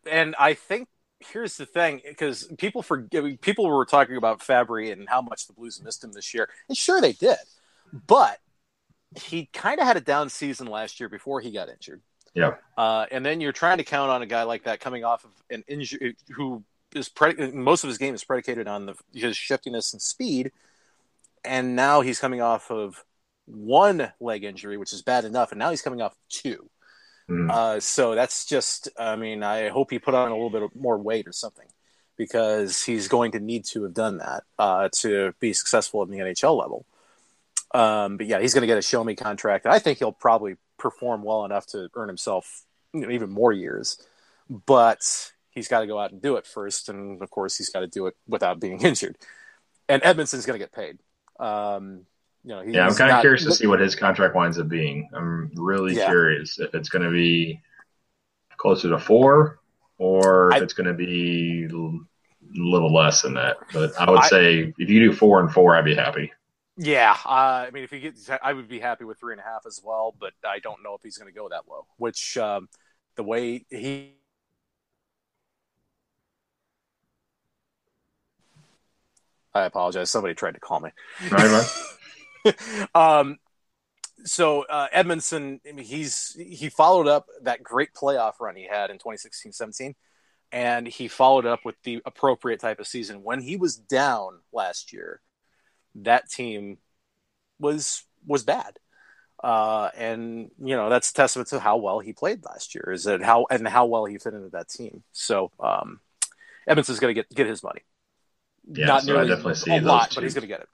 And 0.06 0.34
I 0.38 0.54
think 0.54 0.88
here's 1.20 1.56
the 1.56 1.66
thing 1.66 2.00
because 2.06 2.50
people 2.58 2.82
forget 2.82 3.40
people 3.40 3.68
were 3.68 3.84
talking 3.84 4.16
about 4.16 4.40
Fabbri 4.40 4.92
and 4.92 5.08
how 5.08 5.20
much 5.20 5.46
the 5.46 5.52
Blues 5.52 5.80
missed 5.82 6.02
him 6.02 6.12
this 6.12 6.32
year, 6.34 6.48
and 6.68 6.76
sure 6.76 7.00
they 7.00 7.12
did, 7.12 7.38
but 7.92 8.38
he 9.16 9.46
kind 9.52 9.80
of 9.80 9.86
had 9.86 9.96
a 9.96 10.00
down 10.00 10.28
season 10.28 10.66
last 10.66 11.00
year 11.00 11.08
before 11.08 11.40
he 11.40 11.50
got 11.50 11.68
injured. 11.68 12.00
Yeah, 12.34 12.54
uh, 12.76 13.06
and 13.10 13.24
then 13.24 13.40
you're 13.40 13.52
trying 13.52 13.78
to 13.78 13.84
count 13.84 14.10
on 14.10 14.22
a 14.22 14.26
guy 14.26 14.44
like 14.44 14.64
that 14.64 14.80
coming 14.80 15.04
off 15.04 15.24
of 15.24 15.30
an 15.50 15.64
injury 15.66 16.16
who 16.30 16.62
is 16.94 17.08
predicated 17.08 17.54
most 17.54 17.84
of 17.84 17.88
his 17.88 17.98
game 17.98 18.14
is 18.14 18.24
predicated 18.24 18.68
on 18.68 18.86
the, 18.86 18.94
his 19.12 19.36
shiftiness 19.36 19.92
and 19.92 20.00
speed, 20.00 20.52
and 21.44 21.74
now 21.74 22.00
he's 22.00 22.20
coming 22.20 22.40
off 22.40 22.70
of 22.70 23.04
one 23.46 24.12
leg 24.20 24.44
injury, 24.44 24.76
which 24.76 24.92
is 24.92 25.02
bad 25.02 25.24
enough, 25.24 25.52
and 25.52 25.58
now 25.58 25.70
he's 25.70 25.82
coming 25.82 26.00
off 26.00 26.16
two. 26.28 26.70
Mm. 27.28 27.50
Uh, 27.50 27.80
so 27.80 28.14
that's 28.14 28.44
just, 28.44 28.88
I 28.98 29.16
mean, 29.16 29.42
I 29.42 29.68
hope 29.68 29.90
he 29.90 29.98
put 29.98 30.14
on 30.14 30.30
a 30.30 30.34
little 30.34 30.50
bit 30.50 30.74
more 30.74 30.98
weight 30.98 31.28
or 31.28 31.32
something 31.32 31.66
because 32.16 32.82
he's 32.82 33.08
going 33.08 33.32
to 33.32 33.40
need 33.40 33.64
to 33.64 33.84
have 33.84 33.94
done 33.94 34.18
that 34.18 34.42
uh, 34.58 34.88
to 34.92 35.32
be 35.40 35.52
successful 35.52 36.02
in 36.02 36.10
the 36.10 36.18
NHL 36.18 36.58
level. 36.58 36.84
Um, 37.72 38.16
but 38.16 38.26
yeah, 38.26 38.40
he's 38.40 38.52
going 38.52 38.62
to 38.62 38.66
get 38.66 38.78
a 38.78 38.82
show 38.82 39.02
me 39.04 39.14
contract. 39.14 39.64
I 39.64 39.78
think 39.78 39.98
he'll 39.98 40.12
probably 40.12 40.56
perform 40.80 41.22
well 41.22 41.44
enough 41.44 41.66
to 41.66 41.88
earn 41.94 42.08
himself 42.08 42.64
you 42.92 43.02
know, 43.02 43.10
even 43.10 43.30
more 43.30 43.52
years. 43.52 44.04
But 44.48 45.00
he's 45.50 45.68
got 45.68 45.80
to 45.80 45.86
go 45.86 45.98
out 45.98 46.10
and 46.10 46.20
do 46.20 46.36
it 46.36 46.46
first, 46.46 46.88
and 46.88 47.22
of 47.22 47.30
course, 47.30 47.56
he's 47.56 47.68
got 47.68 47.80
to 47.80 47.86
do 47.86 48.06
it 48.06 48.16
without 48.26 48.58
being 48.58 48.80
injured. 48.84 49.16
And 49.88 50.02
Edmundson's 50.02 50.46
going 50.46 50.58
to 50.58 50.64
get 50.64 50.72
paid. 50.72 50.98
Um, 51.38 52.06
you 52.42 52.50
know, 52.50 52.62
yeah, 52.62 52.86
I'm 52.86 52.94
kind 52.94 53.12
of 53.12 53.20
curious 53.20 53.44
to 53.44 53.52
see 53.52 53.66
what 53.66 53.80
his 53.80 53.94
contract 53.94 54.34
winds 54.34 54.58
up 54.58 54.68
being. 54.68 55.10
I'm 55.14 55.50
really 55.54 55.94
yeah. 55.94 56.06
curious 56.06 56.58
if 56.58 56.74
it's 56.74 56.88
going 56.88 57.04
to 57.04 57.10
be 57.10 57.60
closer 58.56 58.88
to 58.90 58.98
four 58.98 59.58
or 59.98 60.50
if 60.50 60.60
I, 60.60 60.62
it's 60.62 60.72
going 60.72 60.86
to 60.86 60.94
be 60.94 61.66
a 61.66 61.70
little 62.54 62.92
less 62.92 63.22
than 63.22 63.34
that. 63.34 63.58
But 63.72 63.92
I 64.00 64.10
would 64.10 64.20
I, 64.20 64.28
say 64.28 64.72
if 64.78 64.88
you 64.88 65.00
do 65.00 65.12
four 65.12 65.40
and 65.40 65.52
four, 65.52 65.76
I'd 65.76 65.84
be 65.84 65.94
happy. 65.94 66.32
Yeah, 66.82 67.14
uh, 67.26 67.66
I 67.68 67.70
mean, 67.74 67.84
if 67.84 67.90
he 67.90 68.00
gets, 68.00 68.30
I 68.42 68.54
would 68.54 68.66
be 68.66 68.80
happy 68.80 69.04
with 69.04 69.20
three 69.20 69.34
and 69.34 69.40
a 69.40 69.44
half 69.44 69.66
as 69.66 69.82
well. 69.84 70.14
But 70.18 70.32
I 70.42 70.60
don't 70.60 70.82
know 70.82 70.94
if 70.94 71.02
he's 71.02 71.18
going 71.18 71.30
to 71.30 71.38
go 71.38 71.46
that 71.50 71.68
low. 71.68 71.84
Which 71.98 72.38
um, 72.38 72.70
the 73.16 73.22
way 73.22 73.66
he. 73.68 74.14
I 79.52 79.64
apologize. 79.64 80.10
Somebody 80.10 80.32
tried 80.32 80.54
to 80.54 80.60
call 80.60 80.80
me. 80.80 80.88
Right, 81.30 81.66
right. 82.46 82.86
um, 82.94 83.36
so 84.24 84.62
uh, 84.62 84.88
Edmundson, 84.88 85.60
I 85.68 85.72
mean, 85.72 85.84
he's 85.84 86.34
he 86.34 86.70
followed 86.70 87.08
up 87.08 87.26
that 87.42 87.62
great 87.62 87.92
playoff 87.92 88.40
run 88.40 88.56
he 88.56 88.66
had 88.66 88.88
in 88.90 88.96
2016-17 88.96 89.96
and 90.50 90.88
he 90.88 91.08
followed 91.08 91.44
up 91.44 91.60
with 91.64 91.76
the 91.84 92.00
appropriate 92.06 92.60
type 92.60 92.80
of 92.80 92.86
season 92.86 93.22
when 93.22 93.40
he 93.40 93.56
was 93.56 93.76
down 93.76 94.40
last 94.52 94.92
year 94.94 95.20
that 95.96 96.30
team 96.30 96.78
was 97.58 98.04
was 98.26 98.44
bad 98.44 98.78
uh, 99.42 99.88
and 99.96 100.50
you 100.62 100.76
know 100.76 100.90
that's 100.90 101.12
testament 101.12 101.48
to 101.48 101.58
how 101.58 101.76
well 101.78 101.98
he 101.98 102.12
played 102.12 102.44
last 102.44 102.74
year 102.74 102.90
is 102.92 103.04
that 103.04 103.22
how 103.22 103.46
and 103.50 103.66
how 103.66 103.86
well 103.86 104.04
he 104.04 104.18
fit 104.18 104.34
into 104.34 104.50
that 104.50 104.68
team 104.68 105.02
so 105.12 105.50
um 105.60 106.00
Evans 106.66 106.88
is 106.88 107.00
going 107.00 107.14
to 107.14 107.20
get 107.20 107.34
get 107.34 107.46
his 107.46 107.62
money 107.62 107.80
yeah 108.70 108.86
not 108.86 109.02
so 109.02 109.18
I 109.18 109.26
definitely 109.26 109.54
see 109.54 109.76
a 109.76 109.80
lot 109.80 110.10
two. 110.10 110.16
but 110.16 110.24
he's 110.24 110.34
going 110.34 110.42
to 110.42 110.48
get 110.48 110.60
it 110.60 110.68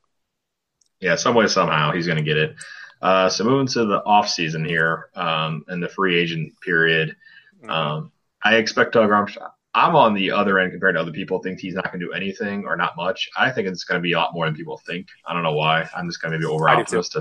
yeah 1.01 1.15
some 1.15 1.35
way 1.35 1.47
somehow 1.47 1.93
he's 1.93 2.07
going 2.07 2.19
to 2.19 2.25
get 2.25 2.37
it 2.37 2.57
uh, 3.03 3.29
so 3.29 3.45
moving 3.45 3.67
to 3.67 3.85
the 3.85 4.03
off 4.05 4.29
season 4.29 4.65
here 4.65 5.11
um, 5.15 5.65
and 5.69 5.83
the 5.83 5.89
free 5.89 6.19
agent 6.19 6.59
period, 6.61 7.15
mm-hmm. 7.61 7.71
um, 7.71 8.13
I 8.43 8.57
expect 8.57 8.93
Doug 8.93 9.11
Armstrong. 9.11 9.51
I'm 9.77 9.95
on 9.95 10.15
the 10.15 10.31
other 10.31 10.59
end 10.59 10.73
compared 10.73 10.95
to 10.95 11.03
other 11.03 11.13
people 11.13 11.39
think 11.39 11.61
he's 11.61 11.75
not 11.75 11.85
going 11.85 12.01
to 12.01 12.07
do 12.07 12.13
anything 12.15 12.65
or 12.65 12.77
not 12.77 12.97
much. 12.97 13.29
I 13.37 13.51
think 13.51 13.69
it's 13.69 13.85
going 13.85 13.99
to 13.99 14.03
be 14.03 14.13
a 14.13 14.19
lot 14.19 14.33
more 14.33 14.47
than 14.47 14.55
people 14.55 14.81
think. 14.87 15.07
I 15.27 15.35
don't 15.35 15.43
know 15.43 15.53
why. 15.53 15.87
I'm 15.95 16.09
just 16.09 16.23
going 16.23 16.33
to 16.33 16.39
be 16.39 16.47
over 16.47 16.67
optimist. 16.71 17.15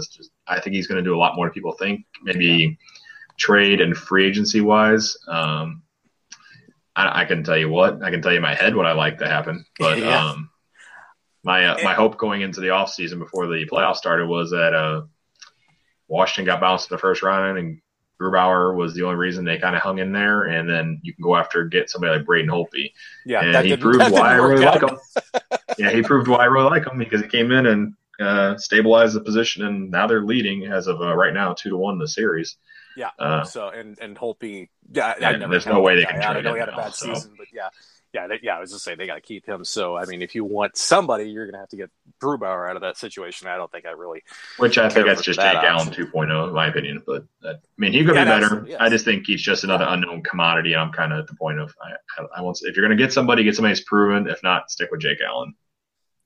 I 0.47 0.61
think 0.61 0.73
he's 0.73 0.87
going 0.87 1.03
to 1.03 1.07
do 1.07 1.13
a 1.13 1.19
lot 1.19 1.35
more 1.35 1.47
than 1.47 1.53
people 1.53 1.73
think. 1.73 2.05
Maybe 2.23 2.45
yeah. 2.45 2.69
trade 3.37 3.81
and 3.81 3.95
free 3.95 4.25
agency 4.25 4.61
wise. 4.61 5.17
Um, 5.27 5.83
I, 6.95 7.23
I, 7.23 7.25
can 7.25 7.43
tell 7.43 7.57
you 7.57 7.67
what. 7.67 8.01
I 8.01 8.09
can 8.09 8.21
tell 8.21 8.31
you 8.31 8.39
my 8.39 8.55
head 8.55 8.73
what 8.73 8.85
I 8.85 8.93
like 8.93 9.17
to 9.17 9.27
happen. 9.27 9.65
But 9.77 9.99
yeah. 9.99 10.25
um, 10.25 10.49
my 11.43 11.65
uh, 11.65 11.77
my 11.83 11.93
hope 11.93 12.17
going 12.17 12.41
into 12.41 12.61
the 12.61 12.69
off 12.69 12.89
season 12.89 13.19
before 13.19 13.47
the 13.47 13.67
playoffs 13.69 13.97
started 13.97 14.27
was 14.27 14.51
that 14.51 14.73
uh, 14.73 15.01
Washington 16.07 16.45
got 16.45 16.61
bounced 16.61 16.89
in 16.89 16.95
the 16.95 17.01
first 17.01 17.21
round, 17.21 17.57
and 17.57 17.81
Grubauer 18.21 18.75
was 18.75 18.93
the 18.93 19.03
only 19.03 19.15
reason 19.15 19.45
they 19.45 19.57
kind 19.57 19.75
of 19.75 19.81
hung 19.81 19.99
in 19.99 20.11
there. 20.11 20.43
And 20.43 20.69
then 20.69 20.99
you 21.03 21.13
can 21.13 21.23
go 21.23 21.35
after 21.35 21.65
get 21.65 21.89
somebody 21.89 22.17
like 22.17 22.25
Braden 22.25 22.49
Holtby. 22.49 22.91
Yeah, 23.25 23.41
and 23.41 23.65
he 23.65 23.75
proved 23.75 24.11
why 24.11 24.31
I 24.31 24.35
really 24.35 24.65
out. 24.65 24.81
like 24.81 24.91
him. 24.91 25.41
yeah, 25.77 25.89
he 25.91 26.01
proved 26.01 26.27
why 26.27 26.39
I 26.39 26.45
really 26.45 26.69
like 26.69 26.87
him 26.87 26.97
because 26.97 27.21
he 27.21 27.27
came 27.27 27.51
in 27.51 27.65
and 27.65 27.93
uh, 28.19 28.57
stabilized 28.57 29.15
the 29.15 29.21
position, 29.21 29.65
and 29.65 29.91
now 29.91 30.07
they're 30.07 30.23
leading 30.23 30.65
as 30.65 30.87
of 30.87 31.01
uh, 31.01 31.15
right 31.15 31.33
now, 31.33 31.53
two 31.53 31.69
to 31.69 31.77
one 31.77 31.93
in 31.95 31.99
the 31.99 32.07
series. 32.07 32.57
Yeah. 32.95 33.09
Uh, 33.19 33.43
so 33.43 33.69
and 33.69 33.99
and 33.99 34.17
Holtby, 34.17 34.69
yeah, 34.91 35.15
yeah 35.19 35.47
there's 35.47 35.65
no 35.65 35.81
way 35.81 35.95
they 35.95 36.05
can. 36.05 36.21
I 36.21 36.39
know 36.41 36.53
he 36.53 36.59
had 36.59 36.69
a 36.69 36.75
bad 36.75 36.93
so. 36.93 37.13
season, 37.13 37.33
but 37.37 37.47
yeah, 37.53 37.69
yeah, 38.15 38.27
they, 38.27 38.39
yeah. 38.41 38.55
I 38.55 38.61
was 38.61 38.71
just 38.71 38.85
saying 38.85 38.97
they 38.97 39.07
got 39.07 39.15
to 39.15 39.21
keep 39.21 39.45
him. 39.45 39.65
So 39.65 39.97
I 39.97 40.05
mean, 40.05 40.21
if 40.21 40.35
you 40.35 40.45
want 40.45 40.77
somebody, 40.77 41.29
you're 41.29 41.45
going 41.45 41.53
to 41.53 41.59
have 41.59 41.69
to 41.69 41.75
get 41.75 41.91
Grubauer 42.23 42.69
out 42.69 42.77
of 42.77 42.81
that 42.81 42.95
situation. 42.97 43.49
I 43.49 43.57
don't 43.57 43.69
think 43.69 43.85
I 43.85 43.91
really. 43.91 44.23
Which 44.57 44.77
I 44.77 44.87
think 44.87 45.05
that's 45.05 45.21
just 45.21 45.37
that 45.39 45.55
Jake 45.55 45.63
Allen 45.63 45.89
2.0, 45.89 46.47
in 46.47 46.53
my 46.53 46.67
opinion. 46.67 47.03
But 47.05 47.25
that, 47.41 47.55
I 47.55 47.77
mean, 47.77 47.91
he 47.91 48.05
could 48.05 48.15
yeah, 48.15 48.23
be 48.23 48.29
better. 48.29 48.65
Yes. 48.69 48.77
I 48.79 48.87
just 48.87 49.03
think 49.03 49.27
he's 49.27 49.41
just 49.41 49.65
another 49.65 49.85
unknown 49.87 50.23
commodity. 50.23 50.71
And 50.71 50.81
I'm 50.81 50.93
kind 50.93 51.11
of 51.11 51.19
at 51.19 51.27
the 51.27 51.35
point 51.35 51.59
of 51.59 51.75
I, 51.81 52.21
I, 52.21 52.25
I 52.37 52.41
want 52.41 52.59
if 52.61 52.77
you're 52.77 52.87
going 52.87 52.97
to 52.97 53.03
get 53.03 53.11
somebody, 53.11 53.43
get 53.43 53.55
somebody 53.55 53.73
who's 53.73 53.83
proven. 53.83 54.29
If 54.29 54.41
not, 54.43 54.71
stick 54.71 54.91
with 54.91 55.01
Jake 55.01 55.19
Allen. 55.21 55.53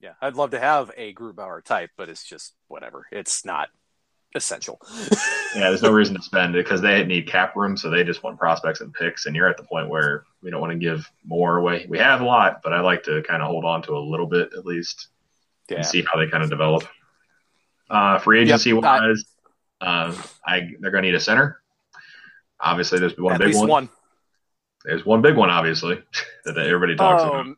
Yeah, 0.00 0.12
I'd 0.22 0.36
love 0.36 0.52
to 0.52 0.60
have 0.60 0.92
a 0.96 1.12
Grubauer 1.12 1.62
type, 1.62 1.90
but 1.98 2.08
it's 2.08 2.24
just 2.24 2.54
whatever. 2.68 3.06
It's 3.10 3.44
not 3.44 3.68
essential. 4.34 4.80
yeah, 5.54 5.68
there's 5.68 5.82
no 5.82 5.92
reason 5.92 6.14
to 6.16 6.22
spend 6.22 6.54
it 6.54 6.64
because 6.64 6.80
they 6.80 7.04
need 7.04 7.26
cap 7.26 7.56
room, 7.56 7.76
so 7.76 7.90
they 7.90 8.04
just 8.04 8.22
want 8.22 8.38
prospects 8.38 8.80
and 8.80 8.92
picks. 8.92 9.26
And 9.26 9.34
you're 9.34 9.48
at 9.48 9.56
the 9.56 9.62
point 9.62 9.88
where 9.88 10.24
we 10.42 10.50
don't 10.50 10.60
want 10.60 10.72
to 10.72 10.78
give 10.78 11.10
more 11.24 11.56
away. 11.56 11.86
We 11.88 11.98
have 11.98 12.20
a 12.20 12.24
lot, 12.24 12.60
but 12.62 12.72
I 12.72 12.80
like 12.80 13.02
to 13.04 13.22
kind 13.22 13.42
of 13.42 13.48
hold 13.48 13.64
on 13.64 13.82
to 13.82 13.92
a 13.92 13.98
little 13.98 14.26
bit 14.26 14.50
at 14.56 14.64
least 14.64 15.08
yeah. 15.68 15.78
and 15.78 15.86
see 15.86 16.02
how 16.02 16.18
they 16.18 16.28
kind 16.28 16.42
of 16.42 16.50
develop. 16.50 16.84
Uh, 17.88 18.18
free 18.18 18.40
agency 18.40 18.70
yep, 18.70 18.82
wise, 18.82 19.24
uh, 19.80 20.14
I 20.46 20.70
they're 20.78 20.92
going 20.92 21.02
to 21.02 21.08
need 21.08 21.16
a 21.16 21.20
center. 21.20 21.60
Obviously, 22.60 23.00
there's 23.00 23.16
one 23.18 23.38
big 23.38 23.54
one. 23.54 23.68
one. 23.68 23.88
There's 24.84 25.04
one 25.04 25.22
big 25.22 25.36
one, 25.36 25.50
obviously, 25.50 26.02
that 26.44 26.56
everybody 26.56 26.94
talks 26.96 27.22
um, 27.22 27.30
about. 27.30 27.56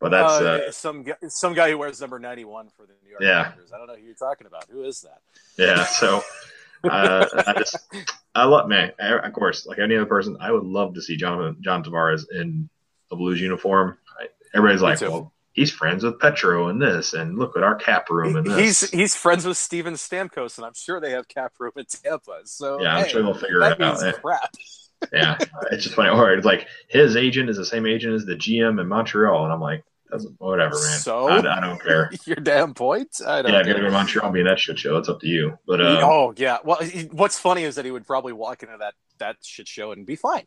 But 0.00 0.10
that's 0.10 0.32
uh, 0.40 0.66
uh, 0.68 0.70
some 0.70 1.04
some 1.28 1.54
guy 1.54 1.70
who 1.70 1.78
wears 1.78 2.00
number 2.00 2.18
ninety 2.18 2.44
one 2.44 2.68
for 2.76 2.86
the 2.86 2.94
New 3.02 3.10
York 3.10 3.22
yeah. 3.22 3.50
Rangers. 3.50 3.72
I 3.72 3.78
don't 3.78 3.88
know 3.88 3.96
who 3.96 4.04
you're 4.04 4.14
talking 4.14 4.46
about. 4.46 4.66
Who 4.70 4.84
is 4.84 5.00
that? 5.00 5.20
Yeah, 5.58 5.84
so 5.84 6.22
uh, 6.84 7.26
I 7.46 7.52
just 7.54 7.76
I 8.34 8.44
love 8.44 8.68
man. 8.68 8.92
Of 9.00 9.32
course, 9.32 9.66
like 9.66 9.78
any 9.78 9.96
other 9.96 10.06
person, 10.06 10.36
I 10.40 10.52
would 10.52 10.64
love 10.64 10.94
to 10.94 11.02
see 11.02 11.16
John 11.16 11.56
John 11.60 11.82
Tavares 11.82 12.26
in 12.32 12.68
a 13.10 13.16
Blues 13.16 13.40
uniform. 13.40 13.98
Everybody's 14.54 14.82
like, 14.82 15.00
well, 15.00 15.32
he's 15.52 15.70
friends 15.70 16.04
with 16.04 16.20
Petro 16.20 16.68
and 16.68 16.80
this, 16.80 17.12
and 17.12 17.36
look 17.36 17.56
at 17.56 17.62
our 17.62 17.74
cap 17.74 18.08
room 18.08 18.36
and 18.36 18.46
this. 18.46 18.80
He's 18.80 18.90
he's 18.90 19.14
friends 19.16 19.44
with 19.44 19.56
Steven 19.56 19.94
Stamkos, 19.94 20.56
and 20.56 20.64
I'm 20.64 20.74
sure 20.74 21.00
they 21.00 21.10
have 21.10 21.26
cap 21.28 21.52
room 21.58 21.72
in 21.76 21.84
Tampa. 21.86 22.40
So 22.44 22.80
yeah, 22.80 22.96
I'm 22.96 23.04
hey, 23.04 23.10
sure 23.10 23.22
they'll 23.22 23.34
figure 23.34 23.62
it 23.62 23.80
out. 23.80 24.14
Crap. 24.22 24.54
Yeah, 25.12 25.38
it's 25.70 25.84
just 25.84 25.94
funny. 25.94 26.10
Or 26.10 26.32
it's 26.32 26.46
like 26.46 26.66
his 26.88 27.16
agent 27.16 27.50
is 27.50 27.56
the 27.56 27.64
same 27.64 27.86
agent 27.86 28.14
as 28.14 28.24
the 28.24 28.34
GM 28.34 28.80
in 28.80 28.88
Montreal, 28.88 29.44
and 29.44 29.52
I'm 29.52 29.60
like, 29.60 29.84
doesn't 30.10 30.40
whatever, 30.40 30.74
man. 30.74 30.98
So 30.98 31.28
I, 31.28 31.38
I 31.38 31.60
don't 31.60 31.82
care. 31.82 32.10
Your 32.24 32.36
damn 32.36 32.74
point. 32.74 33.20
I 33.26 33.42
don't. 33.42 33.52
Yeah, 33.52 33.62
care. 33.62 33.72
if 33.72 33.76
you're 33.78 33.86
to 33.86 33.90
Montreal, 33.90 34.30
be 34.32 34.42
that 34.42 34.58
shit 34.58 34.78
show. 34.78 34.96
It's 34.96 35.08
up 35.08 35.20
to 35.20 35.28
you. 35.28 35.58
But 35.66 35.80
um, 35.80 35.98
oh 36.02 36.34
yeah, 36.36 36.58
well, 36.64 36.80
what's 37.12 37.38
funny 37.38 37.64
is 37.64 37.74
that 37.76 37.84
he 37.84 37.90
would 37.90 38.06
probably 38.06 38.32
walk 38.32 38.62
into 38.62 38.76
that 38.78 38.94
that 39.18 39.36
shit 39.42 39.68
show 39.68 39.92
and 39.92 40.06
be 40.06 40.16
fine. 40.16 40.44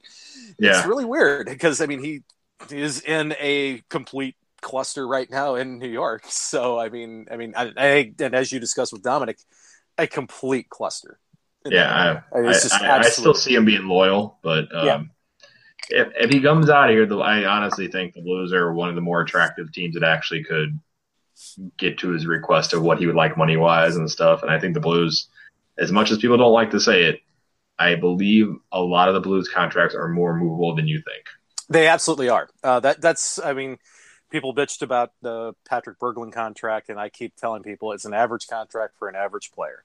Yeah, 0.59 0.77
it's 0.77 0.87
really 0.87 1.05
weird 1.05 1.47
because 1.47 1.81
I 1.81 1.85
mean 1.85 2.03
he 2.03 2.21
is 2.69 3.01
in 3.01 3.35
a 3.39 3.83
complete 3.89 4.35
cluster 4.61 5.07
right 5.07 5.29
now 5.29 5.55
in 5.55 5.79
New 5.79 5.89
York. 5.89 6.23
So 6.27 6.79
I 6.79 6.89
mean, 6.89 7.27
I 7.31 7.37
mean, 7.37 7.53
I, 7.55 7.71
I 7.77 8.13
and 8.19 8.33
as 8.33 8.51
you 8.51 8.59
discussed 8.59 8.93
with 8.93 9.03
Dominic, 9.03 9.37
a 9.97 10.07
complete 10.07 10.69
cluster. 10.69 11.19
Yeah, 11.65 12.21
I, 12.33 12.39
I, 12.39 12.97
I, 12.97 13.01
still 13.03 13.35
see 13.35 13.53
him 13.53 13.65
being 13.65 13.87
loyal, 13.87 14.39
but 14.41 14.73
um, 14.75 14.85
yeah 14.85 15.03
if, 15.91 16.07
if 16.15 16.29
he 16.29 16.41
comes 16.41 16.69
out 16.69 16.89
of 16.89 16.95
here, 16.95 17.05
the, 17.05 17.17
I 17.17 17.45
honestly 17.45 17.87
think 17.87 18.13
the 18.13 18.21
Blues 18.21 18.53
are 18.53 18.73
one 18.73 18.89
of 18.89 18.95
the 18.95 19.01
more 19.01 19.21
attractive 19.21 19.71
teams 19.71 19.95
that 19.95 20.03
actually 20.03 20.43
could 20.43 20.79
get 21.77 21.99
to 21.99 22.09
his 22.09 22.25
request 22.25 22.73
of 22.73 22.81
what 22.81 22.99
he 22.99 23.07
would 23.07 23.15
like 23.15 23.37
money 23.37 23.57
wise 23.57 23.95
and 23.95 24.09
stuff. 24.09 24.41
And 24.41 24.51
I 24.51 24.59
think 24.59 24.73
the 24.73 24.79
Blues, 24.79 25.27
as 25.77 25.91
much 25.91 26.11
as 26.11 26.19
people 26.19 26.37
don't 26.37 26.53
like 26.53 26.71
to 26.71 26.79
say 26.79 27.05
it, 27.05 27.21
I 27.77 27.95
believe 27.95 28.53
a 28.71 28.81
lot 28.81 29.09
of 29.09 29.15
the 29.15 29.21
Blues 29.21 29.49
contracts 29.49 29.95
are 29.95 30.07
more 30.07 30.35
movable 30.35 30.75
than 30.75 30.87
you 30.87 30.97
think. 30.97 31.25
They 31.69 31.87
absolutely 31.87 32.29
are. 32.29 32.49
Uh, 32.63 32.79
that 32.81 33.01
that's 33.01 33.39
I 33.39 33.53
mean, 33.53 33.77
people 34.29 34.53
bitched 34.53 34.81
about 34.81 35.13
the 35.21 35.53
Patrik 35.69 35.95
Berglund 35.99 36.33
contract, 36.33 36.89
and 36.89 36.99
I 36.99 37.09
keep 37.09 37.35
telling 37.35 37.63
people 37.63 37.93
it's 37.93 38.05
an 38.05 38.13
average 38.13 38.47
contract 38.47 38.95
for 38.99 39.07
an 39.07 39.15
average 39.15 39.51
player. 39.51 39.83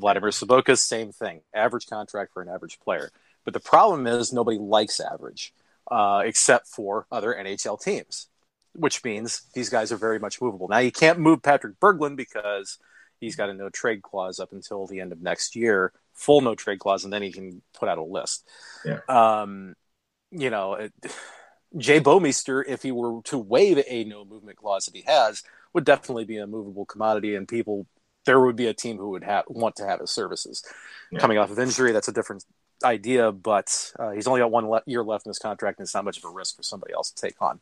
Vladimir 0.00 0.30
Sobotka, 0.30 0.78
same 0.78 1.12
thing, 1.12 1.42
average 1.54 1.86
contract 1.86 2.32
for 2.32 2.42
an 2.42 2.48
average 2.48 2.80
player. 2.80 3.10
But 3.44 3.54
the 3.54 3.60
problem 3.60 4.06
is 4.06 4.32
nobody 4.32 4.58
likes 4.58 5.00
average, 5.00 5.54
uh, 5.90 6.22
except 6.24 6.66
for 6.66 7.06
other 7.10 7.34
NHL 7.34 7.82
teams, 7.82 8.28
which 8.74 9.02
means 9.04 9.42
these 9.54 9.70
guys 9.70 9.92
are 9.92 9.96
very 9.96 10.18
much 10.18 10.40
movable. 10.40 10.68
Now 10.68 10.78
you 10.78 10.92
can't 10.92 11.18
move 11.18 11.42
Patrik 11.42 11.76
Berglund 11.80 12.16
because 12.16 12.78
he's 13.20 13.36
got 13.36 13.50
a 13.50 13.54
no 13.54 13.68
trade 13.68 14.02
clause 14.02 14.40
up 14.40 14.52
until 14.52 14.86
the 14.86 15.00
end 15.00 15.12
of 15.12 15.22
next 15.22 15.54
year, 15.56 15.92
full 16.12 16.40
no 16.40 16.54
trade 16.54 16.78
clause, 16.78 17.04
and 17.04 17.12
then 17.12 17.22
he 17.22 17.32
can 17.32 17.62
put 17.72 17.88
out 17.88 17.98
a 17.98 18.02
list. 18.02 18.48
Yeah. 18.84 19.00
Um, 19.08 19.74
you 20.30 20.50
know, 20.50 20.74
it, 20.74 20.92
Jay 21.76 22.00
Bouwmeester, 22.00 22.64
if 22.66 22.82
he 22.82 22.92
were 22.92 23.22
to 23.24 23.38
waive 23.38 23.82
a 23.86 24.04
no 24.04 24.24
movement 24.24 24.58
clause 24.58 24.86
that 24.86 24.94
he 24.94 25.02
has, 25.06 25.42
would 25.72 25.84
definitely 25.84 26.24
be 26.24 26.38
a 26.38 26.46
movable 26.46 26.84
commodity, 26.84 27.36
and 27.36 27.46
people 27.46 27.86
there 28.26 28.40
would 28.40 28.56
be 28.56 28.66
a 28.66 28.74
team 28.74 28.98
who 28.98 29.10
would 29.10 29.24
have 29.24 29.44
want 29.48 29.76
to 29.76 29.86
have 29.86 30.00
his 30.00 30.10
services. 30.10 30.64
Yeah. 31.10 31.18
Coming 31.18 31.38
off 31.38 31.50
of 31.50 31.58
injury, 31.58 31.92
that's 31.92 32.08
a 32.08 32.12
different 32.12 32.44
idea, 32.84 33.32
but 33.32 33.92
uh, 33.98 34.10
he's 34.10 34.26
only 34.26 34.40
got 34.40 34.50
one 34.50 34.68
le- 34.68 34.82
year 34.86 35.02
left 35.02 35.26
in 35.26 35.30
his 35.30 35.38
contract, 35.38 35.78
and 35.78 35.84
it's 35.84 35.94
not 35.94 36.04
much 36.04 36.18
of 36.18 36.24
a 36.24 36.30
risk 36.30 36.56
for 36.56 36.62
somebody 36.62 36.92
else 36.92 37.10
to 37.10 37.20
take 37.20 37.40
on. 37.40 37.60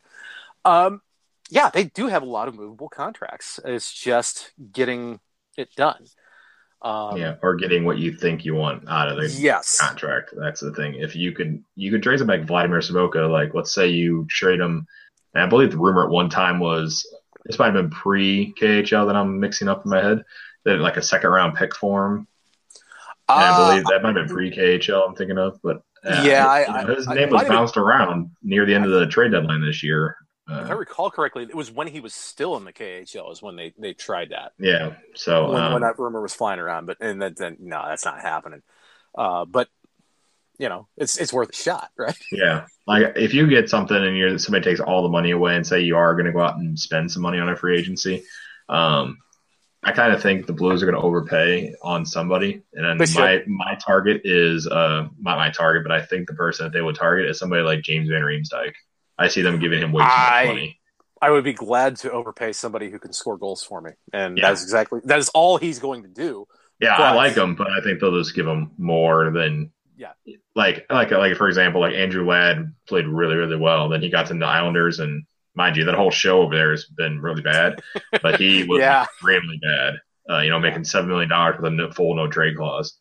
Um, 0.65 1.01
yeah, 1.49 1.69
they 1.69 1.85
do 1.85 2.07
have 2.07 2.23
a 2.23 2.27
lot 2.27 2.47
of 2.47 2.55
movable 2.55 2.89
contracts. 2.89 3.59
It's 3.65 3.91
just 3.91 4.51
getting 4.71 5.19
it 5.57 5.73
done. 5.75 6.05
Um, 6.81 7.17
yeah, 7.17 7.35
or 7.41 7.55
getting 7.55 7.83
what 7.83 7.97
you 7.97 8.13
think 8.13 8.45
you 8.45 8.55
want 8.55 8.87
out 8.87 9.09
of 9.09 9.17
the 9.17 9.29
yes. 9.29 9.79
contract. 9.79 10.33
That's 10.37 10.61
the 10.61 10.73
thing. 10.73 10.95
If 10.95 11.15
you 11.15 11.33
could, 11.33 11.63
you 11.75 11.91
could 11.91 12.03
trade 12.03 12.21
him 12.21 12.27
like 12.27 12.45
Vladimir 12.45 12.79
Sobotka. 12.79 13.29
Like, 13.29 13.53
let's 13.53 13.73
say 13.73 13.87
you 13.87 14.25
trade 14.29 14.59
him. 14.59 14.85
And 15.33 15.43
I 15.43 15.47
believe 15.47 15.71
the 15.71 15.77
rumor 15.77 16.05
at 16.05 16.09
one 16.09 16.29
time 16.29 16.59
was 16.59 17.05
this 17.45 17.59
might 17.59 17.65
have 17.65 17.73
been 17.73 17.89
pre 17.89 18.53
KHL 18.59 19.07
that 19.07 19.15
I'm 19.15 19.39
mixing 19.39 19.67
up 19.67 19.83
in 19.83 19.91
my 19.91 20.01
head. 20.01 20.23
That 20.65 20.79
like 20.79 20.97
a 20.97 21.01
second 21.01 21.29
round 21.29 21.55
pick 21.55 21.75
for 21.75 22.05
him 22.05 22.27
uh, 23.29 23.33
I 23.33 23.69
believe 23.69 23.85
that 23.85 24.01
might 24.01 24.15
have 24.15 24.27
been 24.27 24.35
pre 24.35 24.51
KHL. 24.51 25.07
I'm 25.07 25.15
thinking 25.15 25.37
of, 25.37 25.59
but 25.61 25.83
uh, 26.03 26.23
yeah, 26.25 26.47
I, 26.47 26.83
know, 26.83 26.95
his 26.95 27.07
I, 27.07 27.13
name 27.13 27.29
I, 27.29 27.43
was 27.43 27.47
bounced 27.47 27.77
around 27.77 28.31
near 28.41 28.65
the 28.65 28.73
end 28.73 28.85
of 28.85 28.91
the 28.91 29.05
trade 29.05 29.31
deadline 29.31 29.61
this 29.61 29.83
year. 29.83 30.17
Uh, 30.49 30.61
if 30.63 30.71
I 30.71 30.73
recall 30.73 31.11
correctly, 31.11 31.43
it 31.43 31.53
was 31.53 31.69
when 31.69 31.85
he 31.85 31.99
was 31.99 32.15
still 32.15 32.57
in 32.57 32.65
the 32.65 32.73
KHL 32.73 33.31
is 33.31 33.39
when 33.39 33.55
they, 33.55 33.71
they 33.77 33.93
tried 33.93 34.31
that. 34.31 34.53
Yeah. 34.57 34.95
So 35.13 35.51
when, 35.51 35.61
um, 35.61 35.73
when 35.73 35.81
that 35.83 35.99
rumor 35.99 36.21
was 36.21 36.33
flying 36.33 36.59
around, 36.59 36.87
but 36.87 36.97
and 37.01 37.21
then, 37.21 37.35
then 37.37 37.57
no, 37.59 37.83
that's 37.87 38.03
not 38.03 38.19
happening. 38.19 38.63
Uh, 39.15 39.45
but 39.45 39.69
you 40.57 40.67
know, 40.67 40.87
it's 40.97 41.19
it's 41.19 41.31
worth 41.31 41.51
a 41.51 41.53
shot, 41.53 41.91
right? 41.97 42.17
Yeah. 42.31 42.65
Like 42.87 43.13
if 43.15 43.35
you 43.35 43.45
get 43.45 43.69
something 43.69 43.95
and 43.95 44.17
you're 44.17 44.39
somebody 44.39 44.63
takes 44.63 44.79
all 44.79 45.03
the 45.03 45.09
money 45.09 45.29
away 45.31 45.55
and 45.55 45.67
say 45.67 45.81
you 45.81 45.97
are 45.97 46.15
going 46.15 46.25
to 46.25 46.31
go 46.31 46.41
out 46.41 46.57
and 46.57 46.79
spend 46.79 47.11
some 47.11 47.21
money 47.21 47.37
on 47.37 47.49
a 47.49 47.55
free 47.55 47.77
agency, 47.77 48.23
um, 48.69 49.19
I 49.81 49.93
kind 49.93 50.13
of 50.13 50.21
think 50.21 50.45
the 50.45 50.53
Blues 50.53 50.83
are 50.83 50.85
going 50.85 50.97
to 50.97 51.01
overpay 51.01 51.73
on 51.81 52.05
somebody, 52.05 52.61
and 52.73 52.99
then 52.99 53.09
my 53.15 53.43
my 53.47 53.75
target 53.75 54.21
is 54.25 54.67
uh 54.67 55.07
not 55.19 55.37
my 55.37 55.51
target, 55.51 55.83
but 55.83 55.93
I 55.93 56.05
think 56.05 56.27
the 56.27 56.33
person 56.33 56.65
that 56.65 56.73
they 56.73 56.81
would 56.81 56.95
target 56.95 57.29
is 57.29 57.39
somebody 57.39 57.63
like 57.63 57.81
James 57.81 58.09
Van 58.09 58.21
Riemsdyk. 58.21 58.73
I 59.17 59.29
see 59.29 59.41
them 59.41 59.59
giving 59.59 59.81
him 59.81 59.91
way 59.91 60.03
too 60.03 60.09
I, 60.09 60.43
much 60.45 60.55
money. 60.55 60.79
I 61.21 61.29
would 61.29 61.43
be 61.43 61.53
glad 61.53 61.97
to 61.97 62.11
overpay 62.11 62.53
somebody 62.53 62.89
who 62.89 62.99
can 62.99 63.13
score 63.13 63.37
goals 63.37 63.63
for 63.63 63.79
me, 63.81 63.91
and 64.11 64.37
yeah. 64.37 64.49
that's 64.49 64.63
exactly 64.63 64.99
that 65.05 65.19
is 65.19 65.29
all 65.29 65.57
he's 65.57 65.79
going 65.79 66.03
to 66.03 66.09
do. 66.09 66.45
Yeah, 66.81 66.97
but, 66.97 67.07
I 67.07 67.15
like 67.15 67.35
him, 67.35 67.55
but 67.55 67.67
I 67.67 67.81
think 67.81 67.99
they'll 67.99 68.17
just 68.17 68.35
give 68.35 68.47
him 68.47 68.71
more 68.77 69.31
than 69.31 69.71
yeah. 69.95 70.11
Like 70.55 70.85
like 70.89 71.11
like 71.11 71.35
for 71.35 71.47
example, 71.47 71.81
like 71.81 71.93
Andrew 71.93 72.25
Ladd 72.25 72.73
played 72.87 73.07
really 73.07 73.35
really 73.35 73.57
well. 73.57 73.89
Then 73.89 74.01
he 74.01 74.09
got 74.09 74.27
to 74.27 74.33
the 74.33 74.45
Islanders 74.45 74.99
and 74.99 75.25
mind 75.55 75.77
you, 75.77 75.85
that 75.85 75.95
whole 75.95 76.11
show 76.11 76.41
over 76.41 76.55
there 76.55 76.71
has 76.71 76.85
been 76.85 77.21
really 77.21 77.41
bad, 77.41 77.81
but 78.21 78.39
he 78.39 78.63
was 78.67 78.79
yeah. 78.79 79.03
extremely 79.03 79.59
bad. 79.61 79.95
Uh, 80.29 80.39
you 80.41 80.49
know, 80.49 80.59
making 80.59 80.83
seven 80.83 81.09
million 81.09 81.29
dollars 81.29 81.59
with 81.59 81.73
a 81.79 81.93
full 81.93 82.15
no 82.15 82.27
trade 82.27 82.55
clause. 82.55 82.97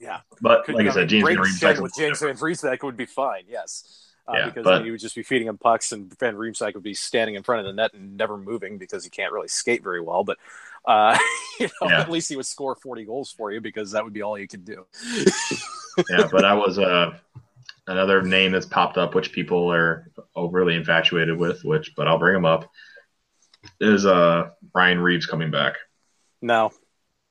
Yeah, 0.00 0.20
but 0.40 0.64
Could, 0.64 0.74
like 0.74 0.86
I 0.86 0.90
said, 0.90 1.08
James 1.08 1.26
Van 1.26 1.36
Riemsdyk 1.36 1.80
with 1.80 1.92
James 1.96 2.20
Van 2.20 2.34
Riemsdyk 2.34 2.82
would 2.82 2.96
be 2.96 3.06
fine. 3.06 3.44
Yes, 3.46 4.12
uh, 4.28 4.32
yeah, 4.36 4.46
because 4.46 4.64
but, 4.64 4.84
he 4.84 4.90
would 4.90 5.00
just 5.00 5.14
be 5.14 5.22
feeding 5.22 5.48
him 5.48 5.58
pucks, 5.58 5.92
and 5.92 6.12
Van 6.18 6.34
Riemsdyk 6.34 6.74
would 6.74 6.82
be 6.82 6.94
standing 6.94 7.34
in 7.34 7.42
front 7.42 7.60
of 7.60 7.66
the 7.66 7.72
net 7.72 7.94
and 7.94 8.16
never 8.16 8.36
moving 8.36 8.78
because 8.78 9.04
he 9.04 9.10
can't 9.10 9.32
really 9.32 9.48
skate 9.48 9.82
very 9.82 10.00
well. 10.00 10.24
But 10.24 10.38
uh, 10.84 11.18
you 11.60 11.68
know, 11.80 11.88
yeah. 11.88 12.00
at 12.00 12.10
least 12.10 12.28
he 12.28 12.36
would 12.36 12.46
score 12.46 12.74
forty 12.74 13.04
goals 13.04 13.32
for 13.32 13.52
you 13.52 13.60
because 13.60 13.92
that 13.92 14.04
would 14.04 14.12
be 14.12 14.22
all 14.22 14.34
he 14.34 14.46
could 14.46 14.64
do. 14.64 14.86
yeah, 16.10 16.28
but 16.30 16.44
I 16.44 16.54
was 16.54 16.78
uh, 16.78 17.16
another 17.86 18.22
name 18.22 18.52
that's 18.52 18.66
popped 18.66 18.98
up, 18.98 19.14
which 19.14 19.32
people 19.32 19.72
are 19.72 20.10
overly 20.34 20.74
infatuated 20.74 21.36
with, 21.38 21.64
which, 21.64 21.94
but 21.96 22.08
I'll 22.08 22.18
bring 22.18 22.34
them 22.34 22.44
up, 22.44 22.70
is 23.80 24.06
uh, 24.06 24.50
Ryan 24.74 25.00
Reaves 25.00 25.26
coming 25.26 25.50
back. 25.50 25.74
No. 26.42 26.72